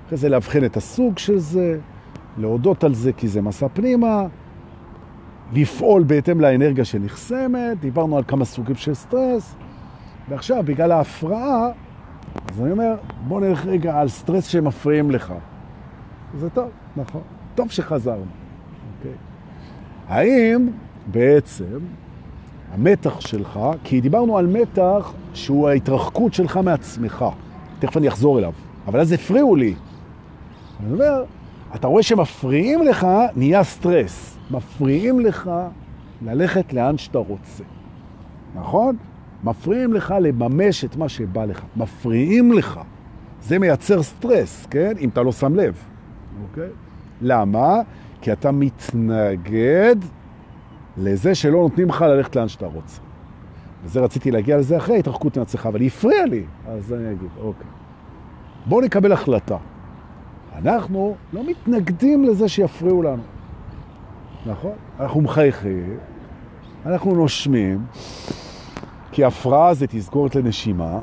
אחרי 0.07 0.17
זה 0.17 0.29
להבחן 0.29 0.65
את 0.65 0.77
הסוג 0.77 1.17
של 1.17 1.37
זה, 1.37 1.79
להודות 2.37 2.83
על 2.83 2.93
זה 2.93 3.13
כי 3.13 3.27
זה 3.27 3.41
מסע 3.41 3.67
פנימה, 3.73 4.23
לפעול 5.53 6.03
בהתאם 6.03 6.41
לאנרגיה 6.41 6.85
שנחסמת, 6.85 7.79
דיברנו 7.79 8.17
על 8.17 8.23
כמה 8.27 8.45
סוגים 8.45 8.75
של 8.75 8.93
סטרס, 8.93 9.55
ועכשיו 10.29 10.63
בגלל 10.65 10.91
ההפרעה 10.91 11.69
אז 12.49 12.61
אני 12.61 12.71
אומר, 12.71 12.95
בוא 13.27 13.41
נלך 13.41 13.65
רגע 13.65 13.99
על 13.99 14.07
סטרס 14.07 14.45
שמפריעים 14.45 15.11
לך. 15.11 15.33
זה 16.37 16.49
טוב, 16.49 16.69
נכון. 16.97 17.21
טוב 17.55 17.71
שחזרנו. 17.71 18.25
אוקיי. 18.97 19.17
האם 20.07 20.67
בעצם 21.11 21.79
המתח 22.73 23.19
שלך, 23.19 23.59
כי 23.83 24.01
דיברנו 24.01 24.37
על 24.37 24.47
מתח 24.47 25.13
שהוא 25.33 25.69
ההתרחקות 25.69 26.33
שלך 26.33 26.57
מעצמך. 26.57 27.25
תכף 27.79 27.97
אני 27.97 28.07
אחזור 28.07 28.39
אליו. 28.39 28.53
אבל 28.87 28.99
אז 28.99 29.11
הפריעו 29.11 29.55
לי. 29.55 29.73
אני 30.83 30.93
אומר, 30.93 31.23
אתה 31.75 31.87
רואה 31.87 32.03
שמפריעים 32.03 32.83
לך, 32.83 33.07
נהיה 33.35 33.63
סטרס. 33.63 34.37
מפריעים 34.51 35.19
לך 35.19 35.49
ללכת 36.21 36.73
לאן 36.73 36.97
שאתה 36.97 37.17
רוצה. 37.17 37.63
נכון? 38.55 38.95
מפריעים 39.43 39.93
לך 39.93 40.13
לממש 40.21 40.85
את 40.85 40.95
מה 40.95 41.09
שבא 41.09 41.45
לך. 41.45 41.63
מפריעים 41.75 42.51
לך. 42.51 42.79
זה 43.41 43.59
מייצר 43.59 44.03
סטרס, 44.03 44.65
כן? 44.65 44.93
אם 44.99 45.09
אתה 45.09 45.21
לא 45.23 45.31
שם 45.31 45.55
לב. 45.55 45.83
אוקיי? 46.41 46.69
למה? 47.21 47.79
כי 48.21 48.31
אתה 48.31 48.51
מתנגד 48.51 49.95
לזה 50.97 51.35
שלא 51.35 51.61
נותנים 51.61 51.89
לך 51.89 52.01
ללכת 52.01 52.35
לאן 52.35 52.47
שאתה 52.47 52.65
רוצה. 52.65 53.01
וזה 53.83 53.99
רציתי 53.99 54.31
להגיע 54.31 54.57
לזה 54.57 54.77
אחרי 54.77 54.99
התרחקות 54.99 55.37
מעצמך, 55.37 55.65
אבל 55.65 55.79
היא 55.79 55.87
הפריעה 55.87 56.25
לי. 56.25 56.43
אז 56.67 56.93
אני 56.93 57.11
אגיד, 57.11 57.29
אוקיי. 57.37 57.67
בואו 58.65 58.81
נקבל 58.81 59.11
החלטה. 59.11 59.57
אנחנו 60.55 61.15
לא 61.33 61.43
מתנגדים 61.43 62.23
לזה 62.23 62.49
שיפריעו 62.49 63.03
לנו. 63.03 63.23
נכון? 64.45 64.73
אנחנו 64.99 65.21
מחייכים, 65.21 65.97
אנחנו 66.85 67.15
נושמים, 67.15 67.85
כי 69.17 69.23
הפרעה 69.23 69.73
זה 69.73 69.87
תזכורת 69.89 70.35
לנשימה, 70.35 70.99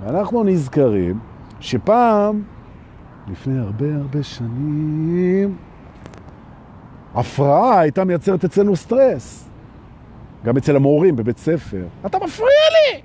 ואנחנו 0.00 0.44
נזכרים 0.44 1.18
שפעם, 1.60 2.42
לפני 3.30 3.58
הרבה 3.58 3.86
הרבה 3.94 4.22
שנים, 4.22 5.56
הפרעה 7.14 7.80
הייתה 7.80 8.04
מייצרת 8.04 8.44
אצלנו 8.44 8.76
סטרס. 8.76 9.48
גם 10.44 10.56
אצל 10.56 10.76
המורים 10.76 11.16
בבית 11.16 11.38
ספר. 11.38 11.86
אתה 12.06 12.18
מפריע 12.24 12.48
לי! 12.74 13.00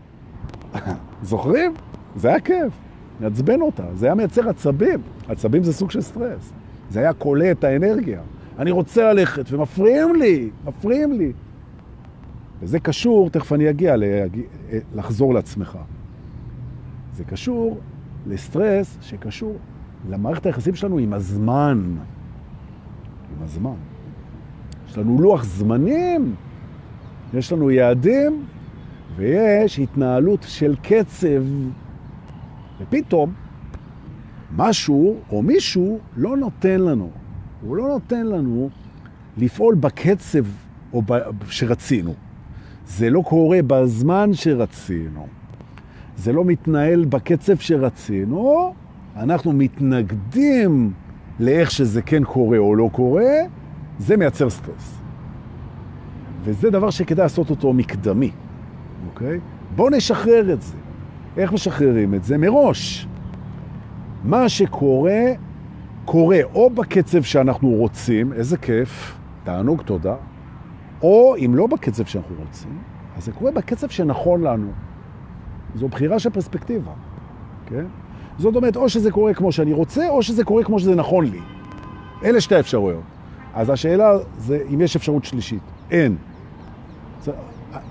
זוכרים? 1.23 1.73
זה 2.15 2.27
היה 2.27 2.39
כיף, 2.39 2.73
נעצבן 3.19 3.61
אותה. 3.61 3.83
זה 3.95 4.05
היה 4.05 4.15
מייצר 4.15 4.49
עצבים. 4.49 5.01
עצבים 5.27 5.63
זה 5.63 5.73
סוג 5.73 5.91
של 5.91 6.01
סטרס. 6.01 6.53
זה 6.89 6.99
היה 6.99 7.13
קולה 7.13 7.51
את 7.51 7.63
האנרגיה. 7.63 8.21
אני 8.59 8.71
רוצה 8.71 9.13
ללכת 9.13 9.51
ומפריעים 9.51 10.15
לי, 10.15 10.49
מפריעים 10.65 11.11
לי. 11.11 11.31
וזה 12.63 12.79
קשור, 12.79 13.29
תכף 13.29 13.53
אני 13.53 13.69
אגיע 13.69 13.95
לחזור 14.95 15.33
לעצמך. 15.33 15.77
זה 17.13 17.23
קשור 17.23 17.79
לסטרס 18.27 18.97
שקשור 19.01 19.57
למערכת 20.09 20.45
היחסים 20.45 20.75
שלנו 20.75 20.97
עם 20.97 21.13
הזמן. 21.13 21.95
עם 23.37 23.43
הזמן. 23.43 23.73
יש 24.89 24.97
לנו 24.97 25.21
לוח 25.21 25.43
זמנים, 25.43 26.35
יש 27.33 27.51
לנו 27.51 27.71
יעדים, 27.71 28.45
ויש 29.15 29.79
התנהלות 29.79 30.45
של 30.47 30.75
קצב. 30.81 31.43
ופתאום 32.81 33.33
משהו 34.55 35.19
או 35.29 35.41
מישהו 35.41 35.99
לא 36.17 36.37
נותן 36.37 36.81
לנו. 36.81 37.09
הוא 37.61 37.77
לא 37.77 37.87
נותן 37.87 38.27
לנו 38.27 38.69
לפעול 39.37 39.75
בקצב 39.75 40.45
או 40.93 41.01
ב... 41.01 41.13
שרצינו. 41.49 42.13
זה 42.87 43.09
לא 43.09 43.21
קורה 43.21 43.59
בזמן 43.67 44.29
שרצינו. 44.33 45.27
זה 46.17 46.33
לא 46.33 46.45
מתנהל 46.45 47.05
בקצב 47.05 47.57
שרצינו. 47.57 48.73
אנחנו 49.15 49.51
מתנגדים 49.53 50.91
לאיך 51.39 51.71
שזה 51.71 52.01
כן 52.01 52.23
קורה 52.23 52.57
או 52.57 52.75
לא 52.75 52.89
קורה, 52.91 53.31
זה 53.99 54.17
מייצר 54.17 54.49
סטרס. 54.49 54.99
וזה 56.43 56.69
דבר 56.69 56.89
שכדאי 56.89 57.23
לעשות 57.23 57.49
אותו 57.49 57.73
מקדמי, 57.73 58.31
אוקיי? 59.07 59.39
בואו 59.75 59.89
נשחרר 59.89 60.53
את 60.53 60.61
זה. 60.61 60.75
איך 61.37 61.53
משחררים 61.53 62.13
את 62.13 62.23
זה? 62.23 62.37
מראש. 62.37 63.07
מה 64.23 64.49
שקורה, 64.49 65.21
קורה 66.05 66.39
או 66.53 66.69
בקצב 66.69 67.23
שאנחנו 67.23 67.69
רוצים, 67.69 68.33
איזה 68.33 68.57
כיף, 68.57 69.17
תענוג, 69.43 69.81
תודה, 69.81 70.15
או 71.03 71.35
אם 71.45 71.55
לא 71.55 71.67
בקצב 71.67 72.05
שאנחנו 72.05 72.35
רוצים, 72.39 72.77
אז 73.17 73.25
זה 73.25 73.31
קורה 73.31 73.51
בקצב 73.51 73.89
שנכון 73.89 74.41
לנו. 74.41 74.71
זו 75.75 75.87
בחירה 75.87 76.19
של 76.19 76.29
פרספקטיבה, 76.29 76.91
כן? 77.65 77.85
זאת 78.37 78.55
אומרת, 78.55 78.75
או 78.75 78.89
שזה 78.89 79.11
קורה 79.11 79.33
כמו 79.33 79.51
שאני 79.51 79.73
רוצה, 79.73 80.09
או 80.09 80.23
שזה 80.23 80.43
קורה 80.43 80.63
כמו 80.63 80.79
שזה 80.79 80.95
נכון 80.95 81.25
לי. 81.25 81.39
אלה 82.23 82.41
שתי 82.41 82.55
האפשרויות. 82.55 83.03
אז 83.53 83.69
השאלה 83.69 84.11
זה 84.37 84.63
אם 84.73 84.81
יש 84.81 84.95
אפשרות 84.95 85.25
שלישית. 85.25 85.61
אין. 85.91 86.15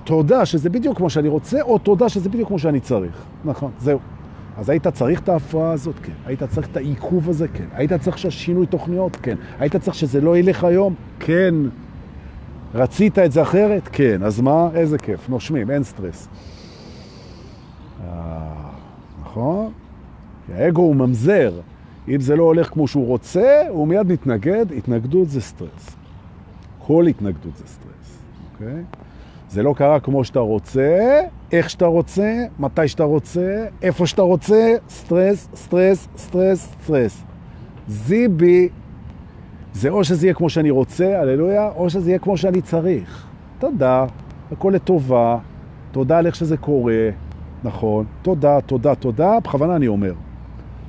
תודה 0.05 0.47
שזה 0.47 0.71
בדיוק 0.71 0.97
כמו 0.97 1.11
שאני 1.11 1.29
רוצה, 1.29 1.63
או 1.63 1.79
תודה 1.79 2.09
שזה 2.09 2.29
בדיוק 2.29 2.49
כמו 2.49 2.59
שאני 2.59 2.81
צריך. 2.81 3.25
נכון, 3.45 3.71
זהו. 3.79 3.99
אז 4.59 4.71
היית 4.71 4.89
צריך 4.89 5.21
את 5.21 5.29
ההפרעה 5.29 5.73
הזאת? 5.73 5.95
כן. 6.03 6.13
היית 6.27 6.43
צריך 6.43 6.69
את 6.69 6.77
העיכוב 6.77 7.31
הזה? 7.31 7.49
כן. 7.49 7.65
היית 7.73 7.93
צריך 7.93 8.19
שינוי 8.19 8.67
תוכניות? 8.67 9.17
כן. 9.17 9.37
היית 9.59 9.77
צריך 9.77 9.95
שזה 9.95 10.21
לא 10.21 10.37
ילך 10.37 10.65
היום? 10.65 10.95
כן. 11.21 11.55
רצית 12.75 13.19
את 13.19 13.33
זה 13.33 13.43
אחרת? 13.43 13.89
כן. 13.93 14.23
אז 14.23 14.41
מה? 14.41 14.69
איזה 14.75 14.99
כיף. 14.99 15.29
נושמים, 15.29 15.71
אין 15.71 15.85
סטרס. 15.85 16.29
אה, 18.05 18.09
נכון? 19.23 19.73
האגו 20.55 20.83
הוא 20.83 20.97
ממזר. 20.97 21.61
אם 22.09 22.21
זה 22.21 22.37
לא 22.37 22.43
הולך 22.43 22.71
כמו 22.71 22.89
שהוא 22.89 23.07
רוצה, 23.07 23.63
הוא 23.69 23.89
מיד 23.89 24.13
מתנגד. 24.13 24.67
התנגדות 24.77 25.29
זה 25.29 25.41
סטרס. 25.41 25.97
כל 26.87 27.07
התנגדות 27.07 27.57
זה 27.57 27.65
סטרס, 27.67 28.19
אוקיי? 28.53 28.83
זה 29.51 29.63
לא 29.63 29.75
קרה 29.77 30.01
כמו 30.01 30.25
שאתה 30.25 30.39
רוצה, 30.39 31.21
איך 31.53 31.71
שאתה 31.71 31.87
רוצה, 31.87 32.45
מתי 32.59 32.89
שאתה 32.89 33.05
רוצה, 33.05 33.67
איפה 33.83 34.07
שאתה 34.07 34.23
רוצה, 34.23 34.75
סטרס, 34.89 35.49
סטרס, 35.55 36.09
סטרס, 36.17 36.69
סטרס. 36.83 37.23
זיבי, 37.89 38.69
זה 39.75 39.89
או 39.89 40.05
שזה 40.05 40.27
יהיה 40.27 40.35
כמו 40.35 40.51
שאני 40.51 40.71
רוצה, 40.71 41.21
הללויה, 41.21 41.69
או 41.77 41.91
שזה 41.91 42.11
יהיה 42.11 42.19
כמו 42.19 42.37
שאני 42.37 42.63
צריך. 42.63 43.27
תודה, 43.59 44.07
הכל 44.53 44.73
לטובה, 44.75 45.39
תודה 45.93 46.19
על 46.19 46.27
איך 46.27 46.35
שזה 46.35 46.57
קורה, 46.57 47.09
נכון, 47.65 48.05
תודה, 48.23 48.61
תודה, 48.61 48.95
תודה, 48.95 49.41
בכוונה 49.41 49.77
אני 49.77 49.89
אומר. 49.89 50.13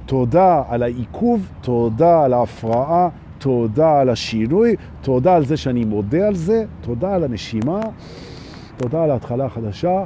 תודה 0.06 0.64
על 0.70 0.84
העיכוב, 0.84 1.48
תודה 1.62 2.24
על 2.24 2.34
ההפרעה, 2.34 3.10
תודה 3.38 4.00
על 4.00 4.10
השינוי, 4.10 4.76
תודה 5.02 5.36
על 5.36 5.46
זה 5.46 5.58
שאני 5.58 5.86
מודה 5.86 6.28
על 6.28 6.36
זה, 6.36 6.66
תודה 6.82 7.16
על 7.16 7.24
הנשימה, 7.24 7.80
תודה 8.78 9.04
על 9.04 9.12
ההתחלה 9.12 9.46
החדשה. 9.46 10.04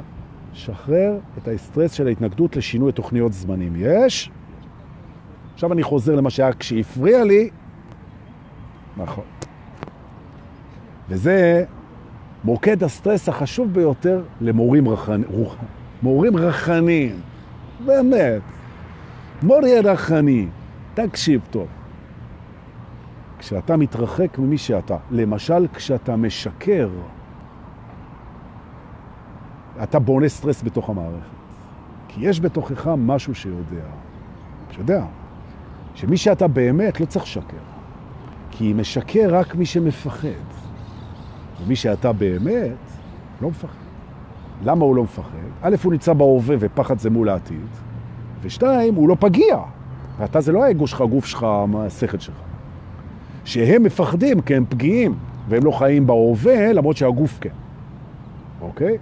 שחרר 0.52 1.18
את 1.38 1.48
האסטרס 1.48 1.92
של 1.92 2.06
ההתנגדות 2.06 2.56
לשינוי 2.56 2.92
תוכניות 2.92 3.32
זמנים. 3.32 3.72
יש? 3.76 4.30
עכשיו 5.54 5.72
אני 5.72 5.82
חוזר 5.82 6.14
למה 6.14 6.30
שהיה 6.30 6.52
כשהפריע 6.52 7.24
לי. 7.24 7.48
נכון. 8.98 9.24
וזה 11.08 11.64
מוקד 12.44 12.84
הסטרס 12.84 13.28
החשוב 13.28 13.72
ביותר 13.72 14.22
למורים 14.40 14.88
רחנ... 14.88 15.22
מורים 16.02 16.36
רחניים. 16.36 17.20
באמת. 17.84 18.42
מורי 19.42 19.80
רחני, 19.80 20.46
תקשיב 20.94 21.40
טוב. 21.50 21.66
כשאתה 23.38 23.76
מתרחק 23.76 24.38
ממי 24.38 24.58
שאתה, 24.58 24.96
למשל 25.10 25.66
כשאתה 25.74 26.16
משקר, 26.16 26.88
אתה 29.82 29.98
בונה 29.98 30.28
סטרס 30.28 30.62
בתוך 30.62 30.90
המערכת. 30.90 31.38
כי 32.08 32.28
יש 32.28 32.40
בתוכך 32.40 32.86
משהו 32.98 33.34
שיודע, 33.34 33.84
שיודע, 34.70 35.04
שמי 35.94 36.16
שאתה 36.16 36.48
באמת 36.48 37.00
לא 37.00 37.06
צריך 37.06 37.24
לשקר. 37.24 37.67
כי 38.58 38.72
משקר 38.72 39.28
רק 39.30 39.54
מי 39.54 39.66
שמפחד. 39.66 40.28
ומי 41.64 41.76
שאתה 41.76 42.12
באמת 42.12 42.76
לא 43.42 43.50
מפחד. 43.50 43.72
למה 44.64 44.84
הוא 44.84 44.96
לא 44.96 45.02
מפחד? 45.02 45.38
א', 45.62 45.76
הוא 45.82 45.92
נמצא 45.92 46.12
בהווה 46.12 46.56
ופחד 46.58 46.98
זה 46.98 47.10
מול 47.10 47.28
העתיד, 47.28 47.66
ושתיים, 48.42 48.94
הוא 48.94 49.08
לא 49.08 49.16
פגיע. 49.20 49.58
ואתה 50.18 50.40
זה 50.40 50.52
לא 50.52 50.64
האגו 50.64 50.86
שלך, 50.86 51.00
הגוף 51.00 51.26
שלך, 51.26 51.46
השכל 51.78 52.18
שלך. 52.18 52.34
שהם 53.44 53.82
מפחדים 53.82 54.40
כי 54.40 54.54
הם 54.54 54.64
פגיעים, 54.68 55.14
והם 55.48 55.64
לא 55.64 55.70
חיים 55.70 56.06
בהווה, 56.06 56.72
למרות 56.72 56.96
שהגוף 56.96 57.38
כן. 57.40 57.50
אוקיי? 58.60 58.98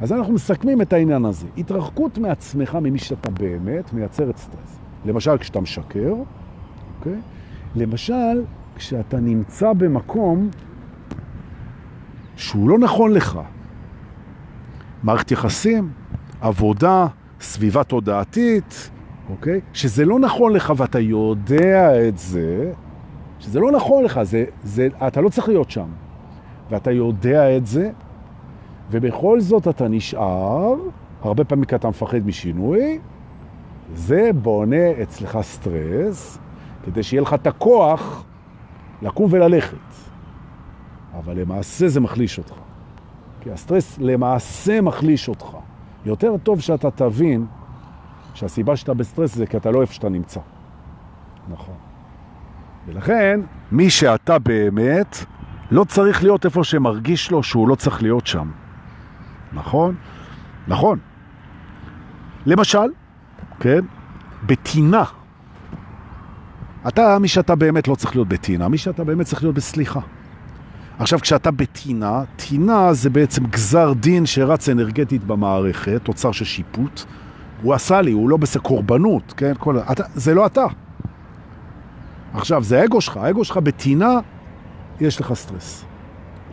אז 0.00 0.12
אנחנו 0.12 0.32
מסכמים 0.32 0.82
את 0.82 0.92
העניין 0.92 1.24
הזה. 1.24 1.46
התרחקות 1.58 2.18
מעצמך 2.18 2.74
ממי 2.74 2.98
שאתה 2.98 3.30
באמת 3.30 3.92
מייצרת 3.92 4.36
סטרס. 4.36 4.78
למשל, 5.04 5.38
כשאתה 5.38 5.60
משקר, 5.60 6.14
אוקיי? 6.98 7.18
למשל, 7.76 8.42
כשאתה 8.76 9.20
נמצא 9.20 9.72
במקום 9.72 10.50
שהוא 12.36 12.68
לא 12.68 12.78
נכון 12.78 13.12
לך. 13.12 13.40
מערכת 15.02 15.30
יחסים, 15.30 15.90
עבודה, 16.40 17.06
סביבה 17.40 17.84
תודעתית, 17.84 18.90
אוקיי? 19.30 19.60
שזה 19.72 20.04
לא 20.04 20.18
נכון 20.18 20.52
לך 20.52 20.72
ואתה 20.76 21.00
יודע 21.00 22.08
את 22.08 22.18
זה, 22.18 22.72
שזה 23.38 23.60
לא 23.60 23.72
נכון 23.72 24.04
לך, 24.04 24.22
זה, 24.22 24.44
זה, 24.64 24.88
אתה 25.06 25.20
לא 25.20 25.28
צריך 25.28 25.48
להיות 25.48 25.70
שם. 25.70 25.86
ואתה 26.70 26.90
יודע 26.90 27.56
את 27.56 27.66
זה, 27.66 27.90
ובכל 28.90 29.40
זאת 29.40 29.68
אתה 29.68 29.88
נשאר, 29.88 30.74
הרבה 31.22 31.44
פעמים 31.44 31.64
כי 31.64 31.74
אתה 31.74 31.88
מפחד 31.88 32.26
משינוי, 32.26 32.98
זה 33.94 34.30
בונה 34.42 35.02
אצלך 35.02 35.38
סטרס, 35.42 36.38
כדי 36.84 37.02
שיהיה 37.02 37.22
לך 37.22 37.34
את 37.34 37.46
הכוח 37.46 38.24
לקום 39.02 39.28
וללכת. 39.30 39.76
אבל 41.18 41.40
למעשה 41.40 41.88
זה 41.88 42.00
מחליש 42.00 42.38
אותך. 42.38 42.54
כי 43.40 43.50
הסטרס 43.50 43.98
למעשה 43.98 44.80
מחליש 44.80 45.28
אותך. 45.28 45.46
יותר 46.04 46.36
טוב 46.42 46.60
שאתה 46.60 46.90
תבין 46.90 47.46
שהסיבה 48.34 48.76
שאתה 48.76 48.94
בסטרס 48.94 49.34
זה 49.34 49.46
כי 49.46 49.56
אתה 49.56 49.70
לא 49.70 49.80
איפה 49.80 49.94
שאתה 49.94 50.08
נמצא. 50.08 50.40
נכון. 51.48 51.74
ולכן, 52.86 53.40
מי 53.72 53.90
שאתה 53.90 54.38
באמת, 54.38 55.24
לא 55.70 55.84
צריך 55.84 56.22
להיות 56.22 56.44
איפה 56.44 56.64
שמרגיש 56.64 57.30
לו 57.30 57.42
שהוא 57.42 57.68
לא 57.68 57.74
צריך 57.74 58.02
להיות 58.02 58.26
שם. 58.26 58.50
נכון? 59.52 59.94
נכון. 60.68 60.98
למשל, 62.46 62.88
כן, 63.60 63.80
בטינה. 64.46 65.04
אתה, 66.88 67.18
מי 67.18 67.28
שאתה 67.28 67.54
באמת 67.54 67.88
לא 67.88 67.94
צריך 67.94 68.16
להיות 68.16 68.28
בטינה, 68.28 68.68
מי 68.68 68.78
שאתה 68.78 69.04
באמת 69.04 69.26
צריך 69.26 69.42
להיות 69.42 69.54
בסליחה. 69.54 70.00
עכשיו, 70.98 71.20
כשאתה 71.20 71.50
בטינה, 71.50 72.22
טינה 72.36 72.92
זה 72.92 73.10
בעצם 73.10 73.46
גזר 73.46 73.92
דין 73.92 74.26
שרץ 74.26 74.68
אנרגטית 74.68 75.24
במערכת, 75.24 76.00
תוצר 76.02 76.32
של 76.32 76.44
שיפוט. 76.44 77.02
הוא 77.62 77.74
עשה 77.74 78.00
לי, 78.00 78.12
הוא 78.12 78.28
לא 78.28 78.36
בסדר 78.36 78.62
קורבנות, 78.62 79.34
כן? 79.36 79.52
כל... 79.58 79.78
אתה, 79.78 80.04
זה 80.14 80.34
לא 80.34 80.46
אתה. 80.46 80.64
עכשיו, 82.34 82.62
זה 82.62 82.80
האגו 82.80 83.00
שלך, 83.00 83.16
האגו 83.16 83.44
שלך 83.44 83.56
בטינה, 83.56 84.20
יש 85.00 85.20
לך 85.20 85.32
סטרס. 85.34 85.84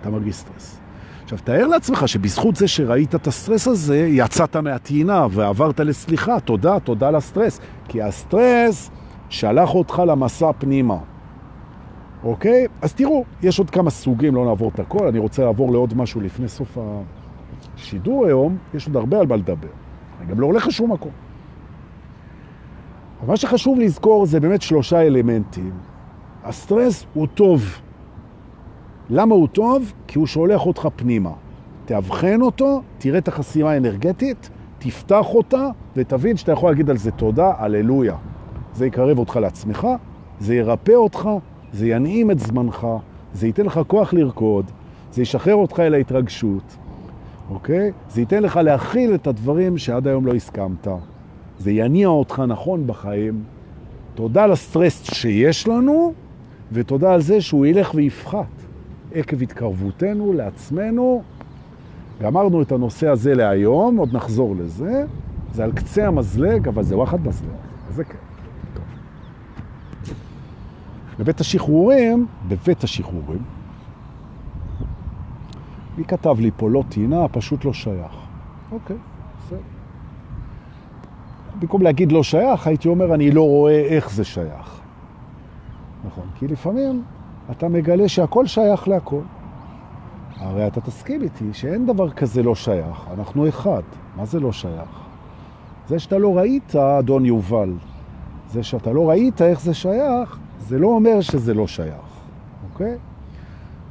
אתה 0.01 0.09
מרגיש 0.09 0.35
סטרס. 0.35 0.79
עכשיו, 1.23 1.39
תאר 1.43 1.67
לעצמך 1.67 2.07
שבזכות 2.07 2.55
זה 2.55 2.67
שראית 2.67 3.15
את 3.15 3.27
הסטרס 3.27 3.67
הזה, 3.67 3.97
יצאת 3.97 4.55
מהטינה 4.55 5.27
ועברת 5.31 5.79
לסליחה. 5.79 6.39
תודה, 6.39 6.79
תודה 6.79 7.11
לסטרס. 7.11 7.59
כי 7.87 8.01
הסטרס 8.01 8.89
שלח 9.29 9.75
אותך 9.75 10.01
למסע 10.07 10.51
פנימה. 10.57 10.97
אוקיי? 12.23 12.67
אז 12.81 12.93
תראו, 12.93 13.23
יש 13.41 13.59
עוד 13.59 13.69
כמה 13.69 13.89
סוגים, 13.89 14.35
לא 14.35 14.45
נעבור 14.45 14.71
את 14.73 14.79
הכל. 14.79 15.07
אני 15.07 15.19
רוצה 15.19 15.43
לעבור 15.43 15.71
לעוד 15.71 15.97
משהו 15.97 16.21
לפני 16.21 16.47
סוף 16.47 16.77
השידור 17.77 18.25
היום. 18.25 18.57
יש 18.73 18.87
עוד 18.87 18.95
הרבה 18.95 19.19
על 19.19 19.27
מה 19.27 19.35
לדבר. 19.35 19.67
אני 20.19 20.29
גם 20.29 20.39
לא 20.39 20.45
הולך 20.45 20.67
לשום 20.67 20.91
מקום. 20.91 21.11
מה 23.27 23.37
שחשוב 23.37 23.79
לזכור 23.79 24.25
זה 24.25 24.39
באמת 24.39 24.61
שלושה 24.61 25.01
אלמנטים. 25.01 25.71
הסטרס 26.43 27.05
הוא 27.13 27.27
טוב. 27.33 27.81
למה 29.09 29.35
הוא 29.35 29.47
טוב? 29.47 29.93
כי 30.07 30.19
הוא 30.19 30.27
שולח 30.27 30.65
אותך 30.65 30.87
פנימה. 30.95 31.31
תאבחן 31.85 32.41
אותו, 32.41 32.81
תראה 32.97 33.17
את 33.17 33.27
החסימה 33.27 33.71
האנרגטית, 33.71 34.49
תפתח 34.77 35.25
אותה 35.25 35.67
ותבין 35.95 36.37
שאתה 36.37 36.51
יכול 36.51 36.69
להגיד 36.71 36.89
על 36.89 36.97
זה 36.97 37.11
תודה, 37.11 37.51
הללויה. 37.57 38.15
זה 38.79 38.87
יקרב 38.87 39.19
אותך 39.19 39.35
לעצמך, 39.35 39.87
זה 40.39 40.55
ירפא 40.55 40.91
אותך, 40.91 41.29
זה 41.73 41.87
ינעים 41.87 42.31
את 42.31 42.39
זמנך, 42.39 42.87
זה 43.33 43.47
ייתן 43.47 43.65
לך 43.65 43.79
כוח 43.87 44.13
לרקוד, 44.13 44.65
זה 45.11 45.21
ישחרר 45.21 45.55
אותך 45.55 45.79
אל 45.79 45.93
ההתרגשות, 45.93 46.77
אוקיי? 47.49 47.91
זה 48.09 48.21
ייתן 48.21 48.43
לך 48.43 48.57
להכיל 48.57 49.15
את 49.15 49.27
הדברים 49.27 49.77
שעד 49.77 50.07
היום 50.07 50.25
לא 50.25 50.33
הסכמת. 50.33 50.87
זה 51.59 51.71
יניע 51.71 52.07
אותך 52.07 52.43
נכון 52.47 52.87
בחיים. 52.87 53.43
תודה 54.15 54.47
לסטרס 54.47 55.03
שיש 55.03 55.67
לנו, 55.67 56.13
ותודה 56.71 57.13
על 57.13 57.21
זה 57.21 57.41
שהוא 57.41 57.65
ילך 57.65 57.91
ויפחת 57.95 58.45
עקב 59.13 59.41
התקרבותנו 59.41 60.33
לעצמנו. 60.33 61.23
גמרנו 62.21 62.61
את 62.61 62.71
הנושא 62.71 63.07
הזה 63.07 63.35
להיום, 63.35 63.97
עוד 63.97 64.13
נחזור 64.13 64.55
לזה. 64.55 65.03
זה 65.53 65.63
על 65.63 65.71
קצה 65.71 66.07
המזלג, 66.07 66.67
אבל 66.67 66.83
זה 66.83 66.97
וואחד 66.97 67.27
מזלג. 67.27 67.49
זה 67.89 68.03
כן. 68.03 68.28
בבית 71.19 71.39
השחרורים, 71.39 72.27
בבית 72.47 72.83
השחרורים, 72.83 73.43
מי 75.97 76.05
כתב 76.05 76.35
לי 76.39 76.51
פה 76.57 76.69
לא 76.69 76.83
טינה, 76.89 77.27
פשוט 77.27 77.65
לא 77.65 77.73
שייך. 77.73 78.11
אוקיי, 78.71 78.95
בסדר. 79.37 79.59
במקום 81.59 81.81
להגיד 81.81 82.11
לא 82.11 82.23
שייך, 82.23 82.67
הייתי 82.67 82.87
אומר, 82.87 83.13
אני 83.13 83.31
לא 83.31 83.41
רואה 83.41 83.79
איך 83.79 84.11
זה 84.11 84.23
שייך. 84.23 84.79
נכון, 86.05 86.23
כי 86.35 86.47
לפעמים 86.47 87.03
אתה 87.51 87.69
מגלה 87.69 88.07
שהכל 88.07 88.47
שייך 88.47 88.87
להכל. 88.87 89.21
הרי 90.37 90.67
אתה 90.67 90.81
תסכים 90.81 91.21
איתי 91.21 91.53
שאין 91.53 91.85
דבר 91.85 92.09
כזה 92.09 92.43
לא 92.43 92.55
שייך, 92.55 93.07
אנחנו 93.17 93.49
אחד. 93.49 93.83
מה 94.15 94.25
זה 94.25 94.39
לא 94.39 94.51
שייך? 94.51 94.89
זה 95.87 95.99
שאתה 95.99 96.17
לא 96.17 96.37
ראית, 96.37 96.75
אדון 96.75 97.25
יובל, 97.25 97.73
זה 98.51 98.63
שאתה 98.63 98.91
לא 98.93 99.09
ראית 99.09 99.41
איך 99.41 99.61
זה 99.61 99.73
שייך, 99.73 100.39
זה 100.59 100.79
לא 100.79 100.87
אומר 100.87 101.21
שזה 101.21 101.53
לא 101.53 101.67
שייך, 101.67 102.21
אוקיי? 102.71 102.97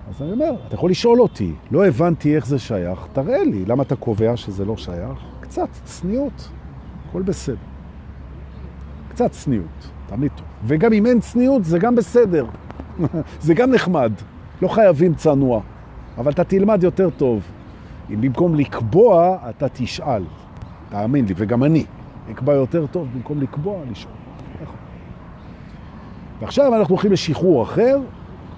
אז 0.08 0.22
אני 0.22 0.32
אומר, 0.32 0.50
אתה 0.66 0.74
יכול 0.74 0.90
לשאול 0.90 1.20
אותי, 1.20 1.52
לא 1.70 1.86
הבנתי 1.86 2.36
איך 2.36 2.46
זה 2.46 2.58
שייך, 2.58 3.06
תראה 3.12 3.44
לי, 3.44 3.64
למה 3.64 3.82
אתה 3.82 3.96
קובע 3.96 4.36
שזה 4.36 4.64
לא 4.64 4.76
שייך? 4.76 5.18
קצת 5.40 5.68
צניעות, 5.84 6.48
הכל 7.08 7.22
בסדר. 7.22 7.56
קצת 9.08 9.30
צניעות, 9.30 9.90
תמיד 10.06 10.32
טוב. 10.36 10.46
וגם 10.66 10.92
אם 10.92 11.06
אין 11.06 11.20
צניעות, 11.20 11.64
זה 11.64 11.78
גם 11.78 11.94
בסדר. 11.94 12.46
זה 13.40 13.54
גם 13.54 13.70
נחמד. 13.70 14.12
לא 14.62 14.68
חייבים 14.68 15.14
צנוע, 15.14 15.60
אבל 16.18 16.32
אתה 16.32 16.44
תלמד 16.44 16.82
יותר 16.82 17.10
טוב. 17.10 17.42
אם 18.10 18.20
במקום 18.20 18.54
לקבוע, 18.54 19.38
אתה 19.48 19.66
תשאל. 19.72 20.22
תאמין 20.88 21.24
לי, 21.24 21.34
וגם 21.36 21.64
אני. 21.64 21.84
אקבע 22.30 22.54
יותר 22.54 22.86
טוב 22.86 23.08
במקום 23.14 23.40
לקבוע, 23.40 23.78
לשאול. 23.90 24.17
ועכשיו 26.40 26.74
אנחנו 26.74 26.94
הולכים 26.94 27.12
לשחרור 27.12 27.62
אחר, 27.62 27.98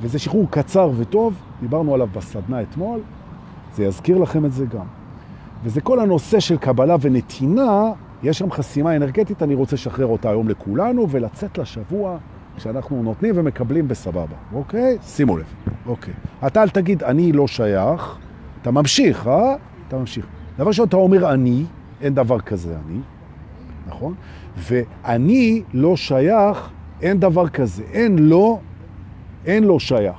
וזה 0.00 0.18
שחרור 0.18 0.46
קצר 0.50 0.90
וטוב, 0.96 1.34
דיברנו 1.60 1.94
עליו 1.94 2.08
בסדנה 2.14 2.62
אתמול, 2.62 3.00
זה 3.74 3.84
יזכיר 3.84 4.18
לכם 4.18 4.44
את 4.44 4.52
זה 4.52 4.66
גם. 4.66 4.86
וזה 5.64 5.80
כל 5.80 6.00
הנושא 6.00 6.40
של 6.40 6.56
קבלה 6.56 6.96
ונתינה, 7.00 7.92
יש 8.22 8.38
שם 8.38 8.50
חסימה 8.50 8.96
אנרגטית, 8.96 9.42
אני 9.42 9.54
רוצה 9.54 9.76
לשחרר 9.76 10.06
אותה 10.06 10.30
היום 10.30 10.48
לכולנו, 10.48 11.06
ולצאת 11.10 11.58
לשבוע 11.58 12.18
שאנחנו 12.58 13.02
נותנים 13.02 13.34
ומקבלים 13.36 13.88
בסבבה, 13.88 14.36
אוקיי? 14.52 14.98
שימו 15.02 15.36
לב, 15.36 15.54
אוקיי. 15.86 16.14
אתה 16.46 16.62
אל 16.62 16.68
תגיד, 16.68 17.02
אני 17.02 17.32
לא 17.32 17.46
שייך, 17.46 18.16
אתה 18.62 18.70
ממשיך, 18.70 19.26
אה? 19.26 19.54
אתה 19.88 19.98
ממשיך. 19.98 20.26
דבר 20.58 20.72
שאתה 20.72 20.96
אומר 20.96 21.32
אני, 21.32 21.64
אין 22.00 22.14
דבר 22.14 22.40
כזה 22.40 22.76
אני, 22.86 22.98
נכון? 23.86 24.14
ואני 24.56 25.62
לא 25.72 25.96
שייך, 25.96 26.70
אין 27.02 27.20
דבר 27.20 27.48
כזה. 27.48 27.82
אין 27.92 28.18
לא, 28.18 28.58
אין 29.46 29.64
לא 29.64 29.78
שייך. 29.78 30.16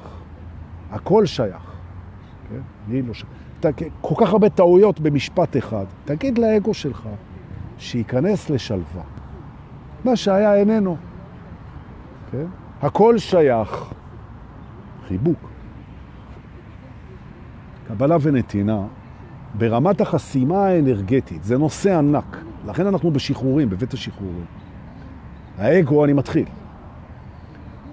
הכל 0.91 1.25
שייך. 1.25 1.71
כן? 2.49 2.59
אני 2.89 3.01
לא 3.01 3.13
שייך. 3.13 3.29
אתה, 3.59 3.69
כל 4.01 4.15
כך 4.17 4.31
הרבה 4.31 4.49
טעויות 4.49 4.99
במשפט 4.99 5.57
אחד. 5.57 5.85
תגיד 6.05 6.37
לאגו 6.37 6.73
שלך 6.73 7.09
שייכנס 7.77 8.49
לשלווה. 8.49 9.03
מה 10.05 10.15
שהיה 10.15 10.55
איננו. 10.55 10.97
כן? 12.31 12.45
הכל 12.81 13.17
שייך. 13.17 13.93
חיבוק. 15.07 15.49
קבלה 17.87 18.17
ונתינה, 18.21 18.81
ברמת 19.53 20.01
החסימה 20.01 20.65
האנרגטית, 20.65 21.43
זה 21.43 21.57
נושא 21.57 21.97
ענק. 21.97 22.37
לכן 22.65 22.87
אנחנו 22.87 23.11
בשחרורים, 23.11 23.69
בבית 23.69 23.93
השחרורים. 23.93 24.45
האגו, 25.57 26.05
אני 26.05 26.13
מתחיל. 26.13 26.45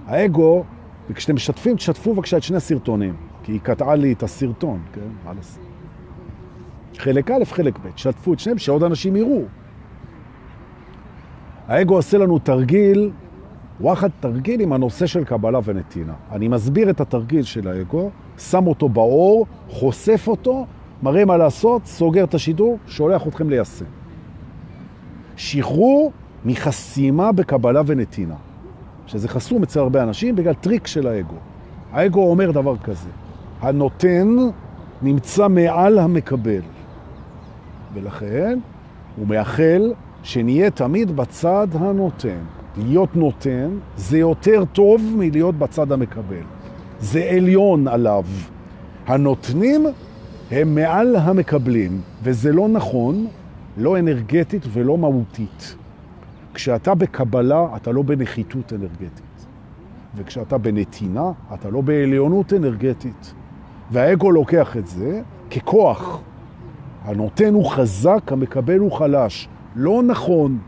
האגו, 0.08 0.64
וכשאתם 1.10 1.34
משתפים, 1.34 1.76
תשתפו 1.76 2.14
בבקשה 2.14 2.36
את 2.36 2.42
שני 2.42 2.56
הסרטונים, 2.56 3.14
כי 3.42 3.52
היא 3.52 3.60
קטעה 3.60 3.94
לי 3.94 4.12
את 4.12 4.22
הסרטון, 4.22 4.80
כן? 4.92 5.34
לעשות? 5.36 5.62
חלק 6.98 7.30
א', 7.30 7.44
חלק 7.44 7.78
ב', 7.78 7.90
תשתפו 7.90 8.32
את 8.32 8.38
שניהם, 8.38 8.58
שעוד 8.58 8.82
אנשים 8.82 9.16
יראו. 9.16 9.42
האגו 11.68 11.94
עושה 11.94 12.18
לנו 12.18 12.38
תרגיל, 12.38 13.10
וואחד 13.80 14.08
תרגיל 14.20 14.60
עם 14.60 14.72
הנושא 14.72 15.06
של 15.06 15.24
קבלה 15.24 15.58
ונתינה. 15.64 16.12
אני 16.32 16.48
מסביר 16.48 16.90
את 16.90 17.00
התרגיל 17.00 17.42
של 17.42 17.68
האגו, 17.68 18.10
שם 18.38 18.66
אותו 18.66 18.88
באור, 18.88 19.46
חושף 19.68 20.24
אותו, 20.28 20.66
מראה 21.02 21.24
מה 21.24 21.36
לעשות, 21.36 21.86
סוגר 21.86 22.24
את 22.24 22.34
השידור, 22.34 22.78
שולח 22.86 23.26
אתכם 23.26 23.50
ליישם. 23.50 23.84
שחרור 25.36 26.12
מחסימה 26.44 27.32
בקבלה 27.32 27.82
ונתינה, 27.86 28.34
שזה 29.08 29.28
חסום 29.28 29.62
אצל 29.62 29.80
הרבה 29.80 30.02
אנשים 30.02 30.36
בגלל 30.36 30.54
טריק 30.54 30.86
של 30.86 31.06
האגו. 31.06 31.36
האגו 31.92 32.30
אומר 32.30 32.50
דבר 32.50 32.76
כזה, 32.76 33.08
הנותן 33.60 34.36
נמצא 35.02 35.48
מעל 35.48 35.98
המקבל, 35.98 36.60
ולכן 37.94 38.58
הוא 39.16 39.26
מאחל 39.26 39.92
שנהיה 40.22 40.70
תמיד 40.70 41.16
בצד 41.16 41.68
הנותן. 41.72 42.38
להיות 42.76 43.16
נותן 43.16 43.68
זה 43.96 44.18
יותר 44.18 44.64
טוב 44.72 45.02
מלהיות 45.16 45.54
בצד 45.54 45.92
המקבל. 45.92 46.42
זה 47.00 47.24
עליון 47.24 47.88
עליו. 47.88 48.24
הנותנים 49.06 49.86
הם 50.50 50.74
מעל 50.74 51.16
המקבלים, 51.16 52.00
וזה 52.22 52.52
לא 52.52 52.68
נכון, 52.68 53.26
לא 53.76 53.98
אנרגטית 53.98 54.62
ולא 54.72 54.98
מהותית. 54.98 55.76
כשאתה 56.58 56.94
בקבלה, 56.94 57.66
אתה 57.76 57.92
לא 57.92 58.02
בנחיתות 58.02 58.72
אנרגטית. 58.72 59.46
וכשאתה 60.14 60.58
בנתינה, 60.58 61.32
אתה 61.54 61.70
לא 61.70 61.80
בעליונות 61.80 62.52
אנרגטית. 62.52 63.34
והאגו 63.90 64.30
לוקח 64.30 64.76
את 64.76 64.86
זה 64.86 65.22
ככוח. 65.50 66.20
הנותן 67.04 67.54
הוא 67.54 67.70
חזק, 67.70 68.32
המקבל 68.32 68.78
הוא 68.78 68.92
חלש. 68.92 69.48
לא 69.76 70.02
נכון. 70.02 70.58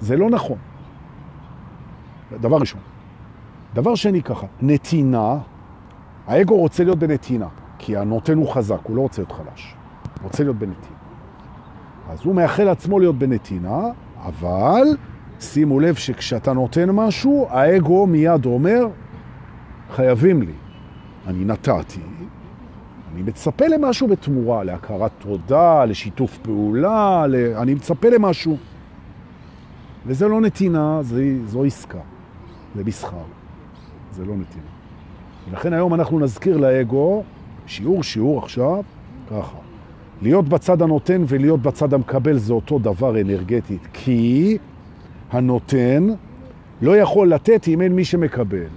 זה 0.00 0.16
לא 0.16 0.30
נכון. 0.30 0.58
דבר 2.40 2.56
ראשון. 2.56 2.80
דבר 3.74 3.94
שני 3.94 4.22
ככה, 4.22 4.46
נתינה, 4.62 5.38
האגו 6.26 6.56
רוצה 6.56 6.84
להיות 6.84 6.98
בנתינה, 6.98 7.48
כי 7.78 7.96
הנותן 7.96 8.36
הוא 8.36 8.48
חזק, 8.54 8.80
הוא 8.82 8.96
לא 8.96 9.00
רוצה 9.00 9.22
להיות 9.22 9.32
חלש. 9.32 9.74
הוא 10.20 10.24
רוצה 10.24 10.42
להיות 10.42 10.56
בנתינה. 10.56 10.96
אז 12.10 12.18
הוא 12.24 12.34
מאחל 12.34 12.68
עצמו 12.68 12.98
להיות 12.98 13.18
בנתינה, 13.18 13.80
אבל 14.24 14.96
שימו 15.40 15.80
לב 15.80 15.94
שכשאתה 15.94 16.52
נותן 16.52 16.90
משהו, 16.90 17.46
האגו 17.50 18.06
מיד 18.06 18.46
אומר, 18.46 18.86
חייבים 19.90 20.42
לי. 20.42 20.52
אני 21.26 21.44
נתתי, 21.44 22.00
אני 23.12 23.22
מצפה 23.22 23.66
למשהו 23.66 24.08
בתמורה, 24.08 24.64
להכרת 24.64 25.10
תודה, 25.18 25.84
לשיתוף 25.84 26.38
פעולה, 26.38 27.26
ל... 27.28 27.34
אני 27.56 27.74
מצפה 27.74 28.08
למשהו. 28.08 28.56
וזה 30.06 30.28
לא 30.28 30.40
נתינה, 30.40 30.98
זה, 31.02 31.38
זו 31.46 31.64
עסקה, 31.64 31.98
זה 32.74 32.84
מסחר, 32.84 33.24
זה 34.12 34.24
לא 34.24 34.36
נתינה. 34.36 34.64
ולכן 35.50 35.72
היום 35.72 35.94
אנחנו 35.94 36.18
נזכיר 36.18 36.56
לאגו, 36.56 37.22
שיעור 37.66 38.02
שיעור 38.02 38.38
עכשיו, 38.38 38.82
ככה. 39.30 39.61
להיות 40.22 40.48
בצד 40.48 40.82
הנותן 40.82 41.24
ולהיות 41.28 41.62
בצד 41.62 41.94
המקבל 41.94 42.38
זה 42.38 42.52
אותו 42.52 42.78
דבר 42.78 43.20
אנרגטית, 43.20 43.86
כי 43.92 44.58
הנותן 45.30 46.08
לא 46.82 46.96
יכול 46.96 47.28
לתת 47.28 47.68
אם 47.68 47.80
אין 47.80 47.92
מי 47.92 48.04
שמקבל. 48.04 48.68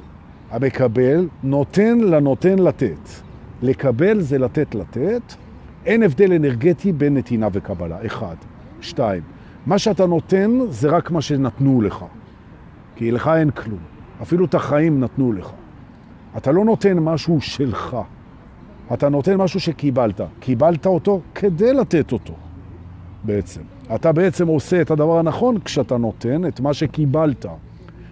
המקבל 0.52 1.28
נותן 1.44 2.00
לנותן 2.00 2.60
לתת. 2.60 3.10
לקבל 3.62 4.20
זה 4.20 4.38
לתת 4.38 4.76
לתת. 4.76 5.22
אין 5.86 6.04
הבדל 6.04 6.34
אנרגטי 6.34 6.92
בין 6.92 7.18
נתינה 7.18 7.48
וקבלה. 7.54 8.06
אחד. 8.06 8.36
שתיים. 8.82 9.22
מה 9.66 9.80
שאתה 9.80 10.06
נותן 10.06 10.60
זה 10.70 10.90
רק 10.90 11.12
מה 11.12 11.22
שנתנו 11.22 11.82
לך. 11.82 12.06
כי 12.96 13.12
לך 13.12 13.28
אין 13.36 13.50
כלום. 13.50 13.80
אפילו 14.22 14.46
את 14.46 14.56
החיים 14.56 15.00
נתנו 15.00 15.34
לך. 15.34 15.52
אתה 16.38 16.52
לא 16.52 16.66
נותן 16.66 17.00
משהו 17.00 17.42
שלך. 17.42 17.98
אתה 18.94 19.10
נותן 19.10 19.36
משהו 19.36 19.60
שקיבלת. 19.60 20.22
קיבלת 20.40 20.86
אותו 20.86 21.22
כדי 21.36 21.74
לתת 21.74 22.12
אותו, 22.12 22.34
בעצם. 23.24 23.62
אתה 23.96 24.12
בעצם 24.12 24.48
עושה 24.48 24.82
את 24.82 24.92
הדבר 24.92 25.20
הנכון 25.20 25.60
כשאתה 25.60 25.98
נותן 25.98 26.48
את 26.48 26.60
מה 26.60 26.74
שקיבלת. 26.74 27.46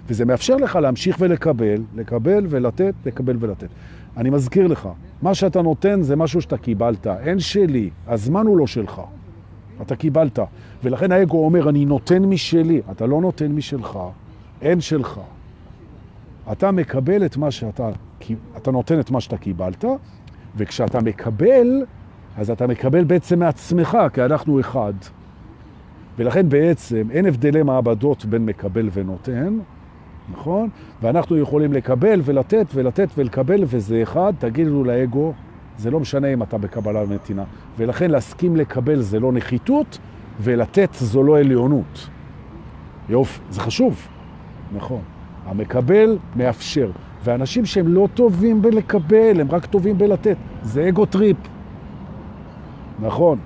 וזה 0.08 0.26
מאפשר 0.26 0.56
לך 0.56 0.76
להמשיך 0.76 1.18
ולקבל, 1.20 1.84
לקבל 1.96 2.46
ולתת, 2.50 2.94
לקבל 3.06 3.38
ולתת. 3.40 3.68
אני 4.18 4.30
מזכיר 4.30 4.68
לך, 4.68 4.90
מה 5.22 5.36
שאתה 5.36 5.62
נותן 5.62 6.02
זה 6.02 6.16
משהו 6.16 6.42
שאתה 6.42 6.58
קיבלת. 6.58 7.08
אין 7.08 7.40
שלי, 7.40 7.90
הזמן 8.08 8.48
הוא 8.48 8.58
לא 8.58 8.68
שלך. 8.68 9.02
אתה 9.82 9.96
קיבלת. 9.96 10.40
ולכן 10.84 11.12
האגו 11.12 11.46
אומר, 11.46 11.70
אני 11.70 11.86
נותן 11.86 12.26
משלי. 12.26 12.82
אתה 12.92 13.06
לא 13.06 13.22
נותן 13.22 13.52
משלך, 13.52 14.00
אין 14.62 14.82
שלך. 14.82 15.20
אתה 16.52 16.72
מקבל 16.72 17.26
את 17.26 17.38
מה 17.38 17.52
שאתה, 17.52 17.90
אתה 18.58 18.72
נותן 18.72 19.00
את 19.00 19.12
מה 19.12 19.22
שאתה 19.22 19.38
קיבלת, 19.38 19.86
וכשאתה 20.58 21.02
מקבל, 21.02 21.86
אז 22.38 22.52
אתה 22.52 22.68
מקבל 22.68 23.04
בעצם 23.04 23.40
מעצמך, 23.40 23.98
כי 24.14 24.22
אנחנו 24.22 24.60
אחד. 24.60 24.94
ולכן 26.18 26.50
בעצם 26.50 27.08
אין 27.12 27.26
הבדלי 27.26 27.64
מעמדות 27.64 28.26
בין 28.26 28.46
מקבל 28.46 28.90
ונותן, 28.94 29.60
נכון? 30.32 30.70
ואנחנו 31.02 31.38
יכולים 31.38 31.74
לקבל 31.74 32.22
ולתת 32.24 32.66
ולתת 32.74 33.08
ולקבל, 33.18 33.64
וזה 33.68 34.04
אחד, 34.04 34.34
תגידו 34.40 34.84
לאגו, 34.84 35.34
זה 35.78 35.92
לא 35.92 36.00
משנה 36.00 36.34
אם 36.34 36.44
אתה 36.44 36.58
בקבלה 36.58 37.04
ונתינה. 37.08 37.44
ולכן 37.78 38.12
להסכים 38.12 38.56
לקבל 38.56 39.02
זה 39.02 39.20
לא 39.20 39.32
נחיתות, 39.32 39.98
ולתת 40.42 40.90
זו 40.94 41.24
לא 41.24 41.40
עליונות. 41.40 42.10
יופי, 43.10 43.40
זה 43.50 43.62
חשוב. 43.62 44.08
נכון. 44.76 45.02
המקבל 45.46 46.18
מאפשר. 46.36 46.92
ואנשים 47.24 47.66
שהם 47.66 47.88
לא 47.88 48.08
טובים 48.14 48.62
בלקבל, 48.62 49.42
הם 49.42 49.52
רק 49.52 49.66
טובים 49.66 49.98
בלתת. 49.98 50.38
זה 50.62 50.90
ego 50.90 51.06
trip. 51.06 51.38
נכון. 53.00 53.40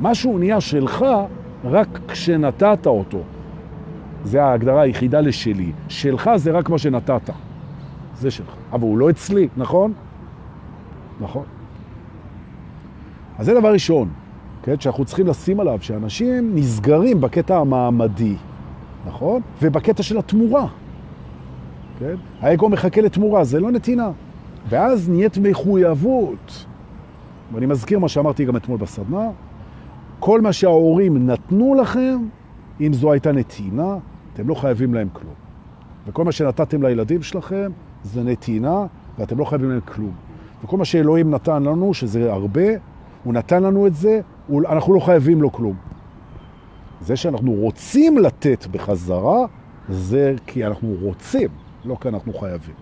משהו 0.00 0.38
נהיה 0.38 0.60
שלך 0.60 1.04
רק 1.64 1.88
כשנתת 2.08 2.86
אותו. 2.86 3.20
זה 4.24 4.44
ההגדרה 4.44 4.82
היחידה 4.82 5.20
לשלי. 5.20 5.72
שלך 5.88 6.30
זה 6.36 6.50
רק 6.50 6.68
מה 6.68 6.78
שנתת. 6.78 7.30
זה 8.14 8.30
שלך. 8.30 8.54
אבל 8.72 8.82
הוא 8.82 8.98
לא 8.98 9.10
אצלי, 9.10 9.48
נכון? 9.56 9.92
נכון. 11.20 11.44
אז 13.38 13.46
זה 13.46 13.54
דבר 13.54 13.72
ראשון, 13.72 14.08
כן? 14.62 14.80
שאנחנו 14.80 15.04
צריכים 15.04 15.26
לשים 15.26 15.60
עליו, 15.60 15.78
שאנשים 15.80 16.54
נסגרים 16.54 17.20
בקטע 17.20 17.58
המעמדי, 17.58 18.36
נכון? 19.06 19.40
ובקטע 19.62 20.02
של 20.02 20.18
התמורה. 20.18 20.66
כן? 21.98 22.14
האגו 22.40 22.68
מחכה 22.68 23.00
לתמורה, 23.00 23.44
זה 23.44 23.60
לא 23.60 23.70
נתינה. 23.70 24.10
ואז 24.68 25.08
נהיית 25.08 25.38
מחויבות. 25.38 26.66
ואני 27.52 27.66
מזכיר 27.66 27.98
מה 27.98 28.08
שאמרתי 28.08 28.44
גם 28.44 28.56
אתמול 28.56 28.78
בסדנה, 28.78 29.30
כל 30.18 30.40
מה 30.40 30.52
שההורים 30.52 31.26
נתנו 31.26 31.74
לכם, 31.74 32.18
אם 32.80 32.92
זו 32.92 33.12
הייתה 33.12 33.32
נתינה, 33.32 33.96
אתם 34.34 34.48
לא 34.48 34.54
חייבים 34.54 34.94
להם 34.94 35.08
כלום. 35.12 35.34
וכל 36.06 36.24
מה 36.24 36.32
שנתתם 36.32 36.82
לילדים 36.82 37.22
שלכם 37.22 37.70
זה 38.04 38.22
נתינה, 38.22 38.86
ואתם 39.18 39.38
לא 39.38 39.44
חייבים 39.44 39.70
להם 39.70 39.80
כלום. 39.80 40.12
וכל 40.64 40.76
מה 40.76 40.84
שאלוהים 40.84 41.30
נתן 41.30 41.62
לנו, 41.62 41.94
שזה 41.94 42.32
הרבה, 42.32 42.66
הוא 43.24 43.34
נתן 43.34 43.62
לנו 43.62 43.86
את 43.86 43.94
זה, 43.94 44.20
אנחנו 44.68 44.94
לא 44.94 45.00
חייבים 45.00 45.42
לו 45.42 45.52
כלום. 45.52 45.76
זה 47.00 47.16
שאנחנו 47.16 47.52
רוצים 47.52 48.18
לתת 48.18 48.66
בחזרה, 48.70 49.46
זה 49.88 50.34
כי 50.46 50.66
אנחנו 50.66 50.94
רוצים, 51.02 51.48
לא 51.84 51.96
כי 52.00 52.08
אנחנו 52.08 52.34
חייבים. 52.34 52.74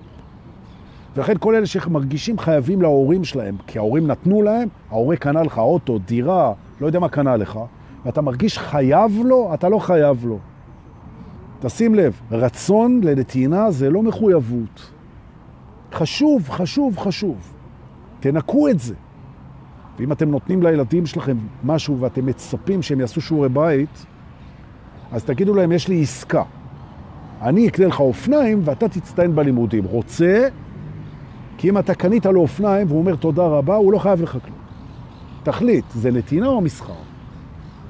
ולכן 1.17 1.35
כל 1.41 1.55
אלה 1.55 1.67
שמרגישים 1.67 2.39
חייבים 2.39 2.83
להורים 2.83 3.25
שלהם, 3.25 3.57
כי 3.67 3.79
ההורים 3.79 4.07
נתנו 4.07 4.43
להם, 4.43 4.69
ההורה 4.91 5.17
קנה 5.17 5.43
לך 5.43 5.59
אוטו, 5.59 5.99
דירה, 5.99 6.53
לא 6.81 6.87
יודע 6.87 6.99
מה 6.99 7.09
קנה 7.09 7.37
לך, 7.37 7.59
ואתה 8.05 8.21
מרגיש 8.21 8.59
חייב 8.59 9.13
לו, 9.25 9.55
אתה 9.55 9.69
לא 9.69 9.79
חייב 9.79 10.27
לו. 10.27 10.39
תשים 11.61 11.95
לב, 11.95 12.21
רצון 12.31 13.01
לנתינה 13.05 13.71
זה 13.71 13.91
לא 13.91 14.03
מחויבות. 14.03 14.91
חשוב, 15.93 16.49
חשוב, 16.51 16.99
חשוב. 16.99 17.37
תנקו 18.21 18.69
את 18.69 18.81
זה. 18.81 18.95
ואם 19.99 20.13
אתם 20.13 20.31
נותנים 20.31 20.63
לילדים 20.63 21.07
שלכם 21.07 21.37
משהו 21.65 22.01
ואתם 22.01 22.27
מצפים 22.27 22.83
שהם 22.83 23.01
יעשו 23.01 23.21
שיעורי 23.21 23.49
בית, 23.49 24.07
אז 25.13 25.25
תגידו 25.25 25.55
להם, 25.55 25.73
יש 25.73 25.89
לי 25.89 26.03
עסקה. 26.03 26.43
אני 27.43 27.68
אקנה 27.68 27.87
לך 27.87 28.01
אופניים 28.01 28.61
ואתה 28.64 28.89
תצטיין 28.89 29.34
בלימודים. 29.34 29.84
רוצה? 29.84 30.49
כי 31.59 31.68
אם 31.68 31.78
אתה 31.78 31.95
קנית 31.95 32.26
לו 32.26 32.41
אופניים 32.41 32.87
והוא 32.87 32.99
אומר 32.99 33.16
תודה 33.16 33.47
רבה, 33.47 33.76
הוא 33.76 33.93
לא 33.93 33.99
חייב 33.99 34.22
לך 34.22 34.30
כלום. 34.30 34.57
תחליט, 35.43 35.84
זה 35.95 36.11
נתינה 36.11 36.47
או 36.47 36.61
מסחר? 36.61 36.93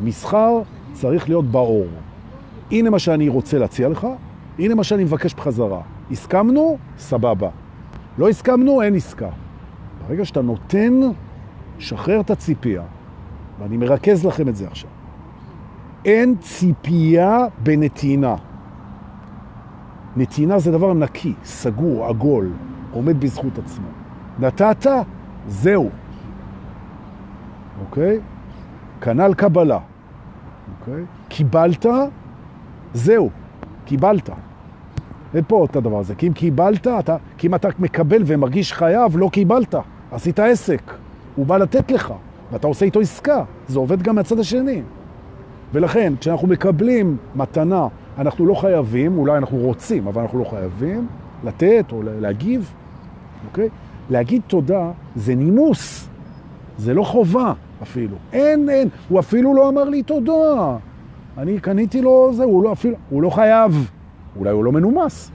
מסחר 0.01 0.63
צריך 0.93 1.29
להיות 1.29 1.45
באור. 1.45 1.87
הנה 2.71 2.91
מה 2.91 2.99
שאני 2.99 3.29
רוצה 3.29 3.59
להציע 3.59 3.89
לך, 3.89 4.07
הנה 4.59 4.75
מה 4.75 4.85
שאני 4.85 5.05
מבקש 5.05 5.35
בחזרה. 5.35 5.81
הסכמנו? 6.11 6.79
סבבה. 6.99 7.49
לא 8.19 8.29
הסכמנו? 8.29 8.83
אין 8.83 8.95
עסקה. 8.95 9.29
ברגע 10.09 10.25
שאתה 10.25 10.43
נותן, 10.43 11.01
שחרר 11.79 12.21
את 12.21 12.31
הציפייה. 12.31 12.83
ואני 13.59 13.77
מרכז 13.77 14.27
לכם 14.27 14.49
את 14.49 14.57
זה 14.57 14.67
עכשיו. 14.67 14.91
אין 16.05 16.35
ציפייה 16.41 17.47
בנתינה. 17.63 18.37
נתינה 20.17 20.59
זה 20.59 20.73
דבר 20.73 20.93
נקי, 20.95 21.35
סגור, 21.45 22.07
עגול, 22.07 22.51
עומד 22.93 23.21
בזכות 23.21 23.59
עצמו. 23.59 23.87
נתת, 24.39 24.87
זהו. 25.49 25.91
אוקיי? 27.81 28.21
כנ"ל 29.01 29.35
קבלה. 29.35 29.79
אוקיי? 30.81 31.05
קיבלת, 31.29 31.87
זהו, 32.95 33.31
קיבלת. 33.85 34.31
אין 35.35 35.45
פה 35.47 35.67
את 35.71 35.77
הדבר 35.77 35.99
הזה. 35.99 36.15
כי 36.15 36.29
אם 36.29 36.33
קיבלת, 36.33 36.87
אתה, 36.87 37.17
כי 37.39 37.47
אם 37.47 37.55
אתה 37.55 37.69
מקבל 37.79 38.23
ומרגיש 38.27 38.73
חייב, 38.73 39.17
לא 39.17 39.29
קיבלת. 39.33 39.75
עשית 40.13 40.39
עסק. 40.39 40.83
הוא 41.37 41.47
בא 41.47 41.57
לתת 41.57 41.91
לך, 41.91 42.15
ואתה 42.53 42.67
עושה 42.67 42.85
איתו 42.85 43.01
עסקה. 43.01 43.45
זה 43.69 43.79
עובד 43.79 44.03
גם 44.03 44.15
מהצד 44.15 44.39
השני. 44.39 44.83
ולכן, 45.73 46.13
כשאנחנו 46.21 46.49
מקבלים 46.49 47.17
מתנה, 47.35 47.89
אנחנו 48.19 48.47
לא 48.47 48.55
חייבים, 48.55 49.19
אולי 49.19 49.39
אנחנו 49.39 49.59
רוצים, 49.59 50.07
אבל 50.07 50.23
אנחנו 50.23 50.39
לא 50.39 50.45
חייבים 50.45 51.07
לתת 51.45 51.85
או 51.93 52.03
להגיב, 52.03 52.75
אוקיי? 53.49 53.69
להגיד 54.11 54.43
תודה 54.47 54.91
זה 55.17 55.35
נימוס, 55.35 56.09
זה 56.79 56.95
לא 56.95 57.03
חובה 57.03 57.53
אפילו. 57.83 58.17
אין, 58.33 58.69
אין, 58.69 58.89
הוא 59.09 59.21
אפילו 59.21 59.55
לא 59.55 59.69
אמר 59.69 59.85
לי 59.85 60.03
תודה. 60.03 60.77
אני 61.39 61.61
קניתי 61.61 62.03
לו 62.03 62.31
זה, 62.33 62.45
הוא 62.45 62.63
לא 62.63 62.73
אפילו, 62.73 62.97
הוא 63.11 63.23
לא 63.23 63.31
חייב. 63.31 63.91
אולי 64.37 64.51
הוא 64.51 64.65
לא 64.65 64.73
מנומס, 64.73 65.31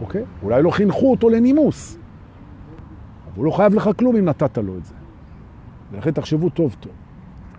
אוקיי? 0.00 0.22
אולי 0.42 0.62
לא 0.62 0.70
חינכו 0.70 1.10
אותו 1.10 1.28
לנימוס. 1.30 1.98
הוא 3.34 3.44
לא 3.44 3.50
חייב 3.50 3.74
לך 3.74 3.90
כלום 3.98 4.16
אם 4.16 4.24
נתת 4.24 4.58
לו 4.58 4.76
את 4.76 4.84
זה. 4.84 4.94
ולכן 5.92 6.10
תחשבו 6.10 6.50
טוב 6.50 6.76
טוב. 6.80 6.92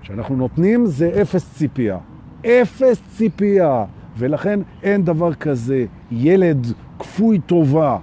כשאנחנו 0.01 0.35
נותנים 0.35 0.85
זה 0.85 1.21
אפס 1.21 1.53
ציפייה. 1.53 1.97
אפס 2.45 3.01
ציפייה. 3.17 3.85
ולכן 4.17 4.59
אין 4.83 5.05
דבר 5.05 5.33
כזה 5.33 5.85
ילד 6.11 6.67
כפוי 6.99 7.39
טובה. 7.39 7.97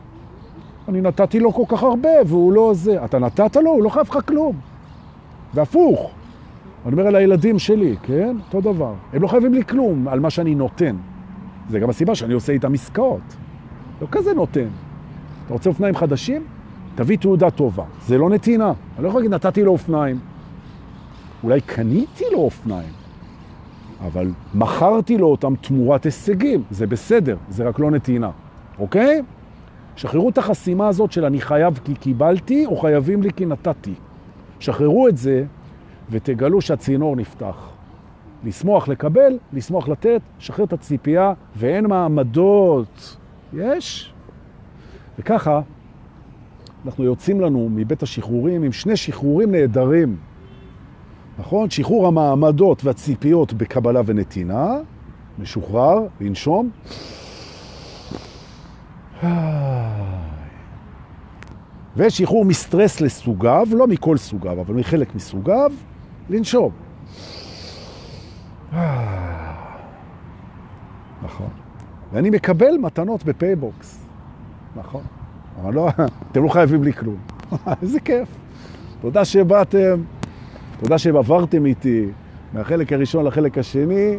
אני 0.88 1.00
נתתי 1.00 1.40
לו 1.40 1.52
כל 1.52 1.62
כך 1.68 1.82
הרבה 1.82 2.10
והוא 2.26 2.52
לא 2.52 2.70
זה. 2.74 3.04
אתה 3.04 3.18
נתת 3.18 3.56
לו, 3.56 3.70
הוא 3.70 3.82
לא 3.82 3.88
חייב 3.88 4.06
לך 4.10 4.18
כלום. 4.28 4.56
והפוך. 5.54 6.10
אני 6.86 6.92
אומר 6.92 7.06
על 7.06 7.14
הילדים 7.14 7.58
שלי, 7.58 7.96
כן? 8.02 8.36
אותו 8.46 8.72
דבר. 8.72 8.94
הם 9.12 9.22
לא 9.22 9.28
חייבים 9.28 9.54
לי 9.54 9.64
כלום 9.64 10.08
על 10.08 10.20
מה 10.20 10.30
שאני 10.30 10.54
נותן. 10.54 10.96
זה 11.70 11.80
גם 11.80 11.90
הסיבה 11.90 12.14
שאני 12.14 12.34
עושה 12.34 12.52
איתם 12.52 12.74
עסקאות. 12.74 13.36
לא 14.02 14.06
כזה 14.10 14.34
נותן. 14.34 14.68
אתה 15.44 15.52
רוצה 15.52 15.70
אופניים 15.70 15.96
חדשים? 15.96 16.42
תביא 16.94 17.18
תעודה 17.18 17.50
טובה. 17.50 17.84
זה 18.06 18.18
לא 18.18 18.30
נתינה. 18.30 18.72
אני 18.96 19.04
לא 19.04 19.08
יכול 19.08 19.20
להגיד, 19.20 19.34
נתתי 19.34 19.62
לו 19.62 19.72
אופניים. 19.72 20.18
אולי 21.44 21.60
קניתי 21.60 22.24
לו 22.32 22.38
אופניים, 22.38 22.92
אבל 24.06 24.30
מכרתי 24.54 25.18
לו 25.18 25.26
אותם 25.26 25.54
תמורת 25.60 26.04
הישגים. 26.04 26.62
זה 26.70 26.86
בסדר, 26.86 27.36
זה 27.48 27.68
רק 27.68 27.78
לא 27.78 27.90
נתינה. 27.90 28.30
אוקיי? 28.78 29.22
שחררו 29.96 30.28
את 30.28 30.38
החסימה 30.38 30.88
הזאת 30.88 31.12
של 31.12 31.24
אני 31.24 31.40
חייב 31.40 31.80
כי 31.84 31.94
קיבלתי, 31.94 32.66
או 32.66 32.76
חייבים 32.76 33.22
לי 33.22 33.30
כי 33.36 33.46
נתתי. 33.46 33.94
שחררו 34.60 35.08
את 35.08 35.16
זה 35.16 35.44
ותגלו 36.10 36.60
שהצינור 36.60 37.16
נפתח. 37.16 37.68
לשמוח 38.44 38.88
לקבל, 38.88 39.38
לשמוח 39.52 39.88
לתת, 39.88 40.20
שחרר 40.38 40.64
את 40.64 40.72
הציפייה, 40.72 41.32
ואין 41.56 41.86
מעמדות. 41.86 43.16
יש. 43.52 44.12
וככה 45.18 45.60
אנחנו 46.86 47.04
יוצאים 47.04 47.40
לנו 47.40 47.68
מבית 47.72 48.02
השחרורים 48.02 48.62
עם 48.62 48.72
שני 48.72 48.96
שחרורים 48.96 49.50
נהדרים. 49.50 50.16
נכון? 51.38 51.70
שחרור 51.70 52.06
המעמדות 52.06 52.84
והציפיות 52.84 53.52
בקבלה 53.52 54.00
ונתינה, 54.06 54.68
משוחרר, 55.38 55.98
לנשום. 56.20 56.70
ושחרור 61.96 62.44
מסטרס 62.44 63.00
לסוגיו, 63.00 63.66
לא 63.70 63.86
מכל 63.86 64.16
סוגיו, 64.16 64.60
אבל 64.60 64.74
מחלק 64.74 65.14
מסוגיו, 65.14 65.72
לנשום. 66.30 66.70
נכון. 71.22 71.48
ואני 72.12 72.30
מקבל 72.30 72.78
מתנות 72.80 73.24
בפייבוקס. 73.24 74.04
נכון. 74.76 75.02
אבל 75.62 75.74
לא, 75.74 75.88
אתם 76.30 76.44
לא 76.44 76.48
חייבים 76.48 76.82
לי 76.82 76.92
כלום. 76.92 77.16
איזה 77.82 78.00
כיף. 78.00 78.28
תודה 79.00 79.24
שבאתם, 79.24 80.02
תודה 80.82 80.98
שעברתם 80.98 81.66
איתי 81.66 82.06
מהחלק 82.52 82.92
הראשון 82.92 83.24
לחלק 83.24 83.58
השני. 83.58 84.16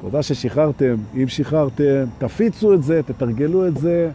תודה 0.00 0.22
ששחררתם. 0.22 0.94
אם 1.14 1.28
שחררתם, 1.28 2.04
תפיצו 2.18 2.74
את 2.74 2.82
זה, 2.82 3.02
תתרגלו 3.02 3.66
את 3.66 3.76
זה, 3.76 4.10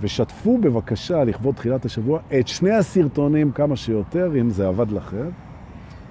ושתפו 0.00 0.58
בבקשה 0.58 1.24
לכבוד 1.24 1.54
תחילת 1.54 1.84
השבוע 1.84 2.20
את 2.40 2.48
שני 2.48 2.70
הסרטונים 2.70 3.52
כמה 3.52 3.76
שיותר, 3.76 4.30
אם 4.40 4.50
זה 4.50 4.68
עבד 4.68 4.90
לכם. 4.92 5.28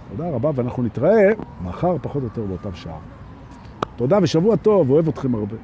תודה 0.10 0.30
רבה, 0.30 0.52
ואנחנו 0.56 0.84
נתראה 0.84 1.30
מחר 1.64 1.98
פחות 2.02 2.22
או 2.22 2.28
יותר 2.28 2.42
באותם 2.42 2.76
שעה. 2.76 2.98
תודה 3.96 4.20
ושבוע 4.22 4.56
טוב, 4.56 4.90
אוהב 4.90 5.08
אתכם 5.08 5.36
הרבה. 5.36 5.56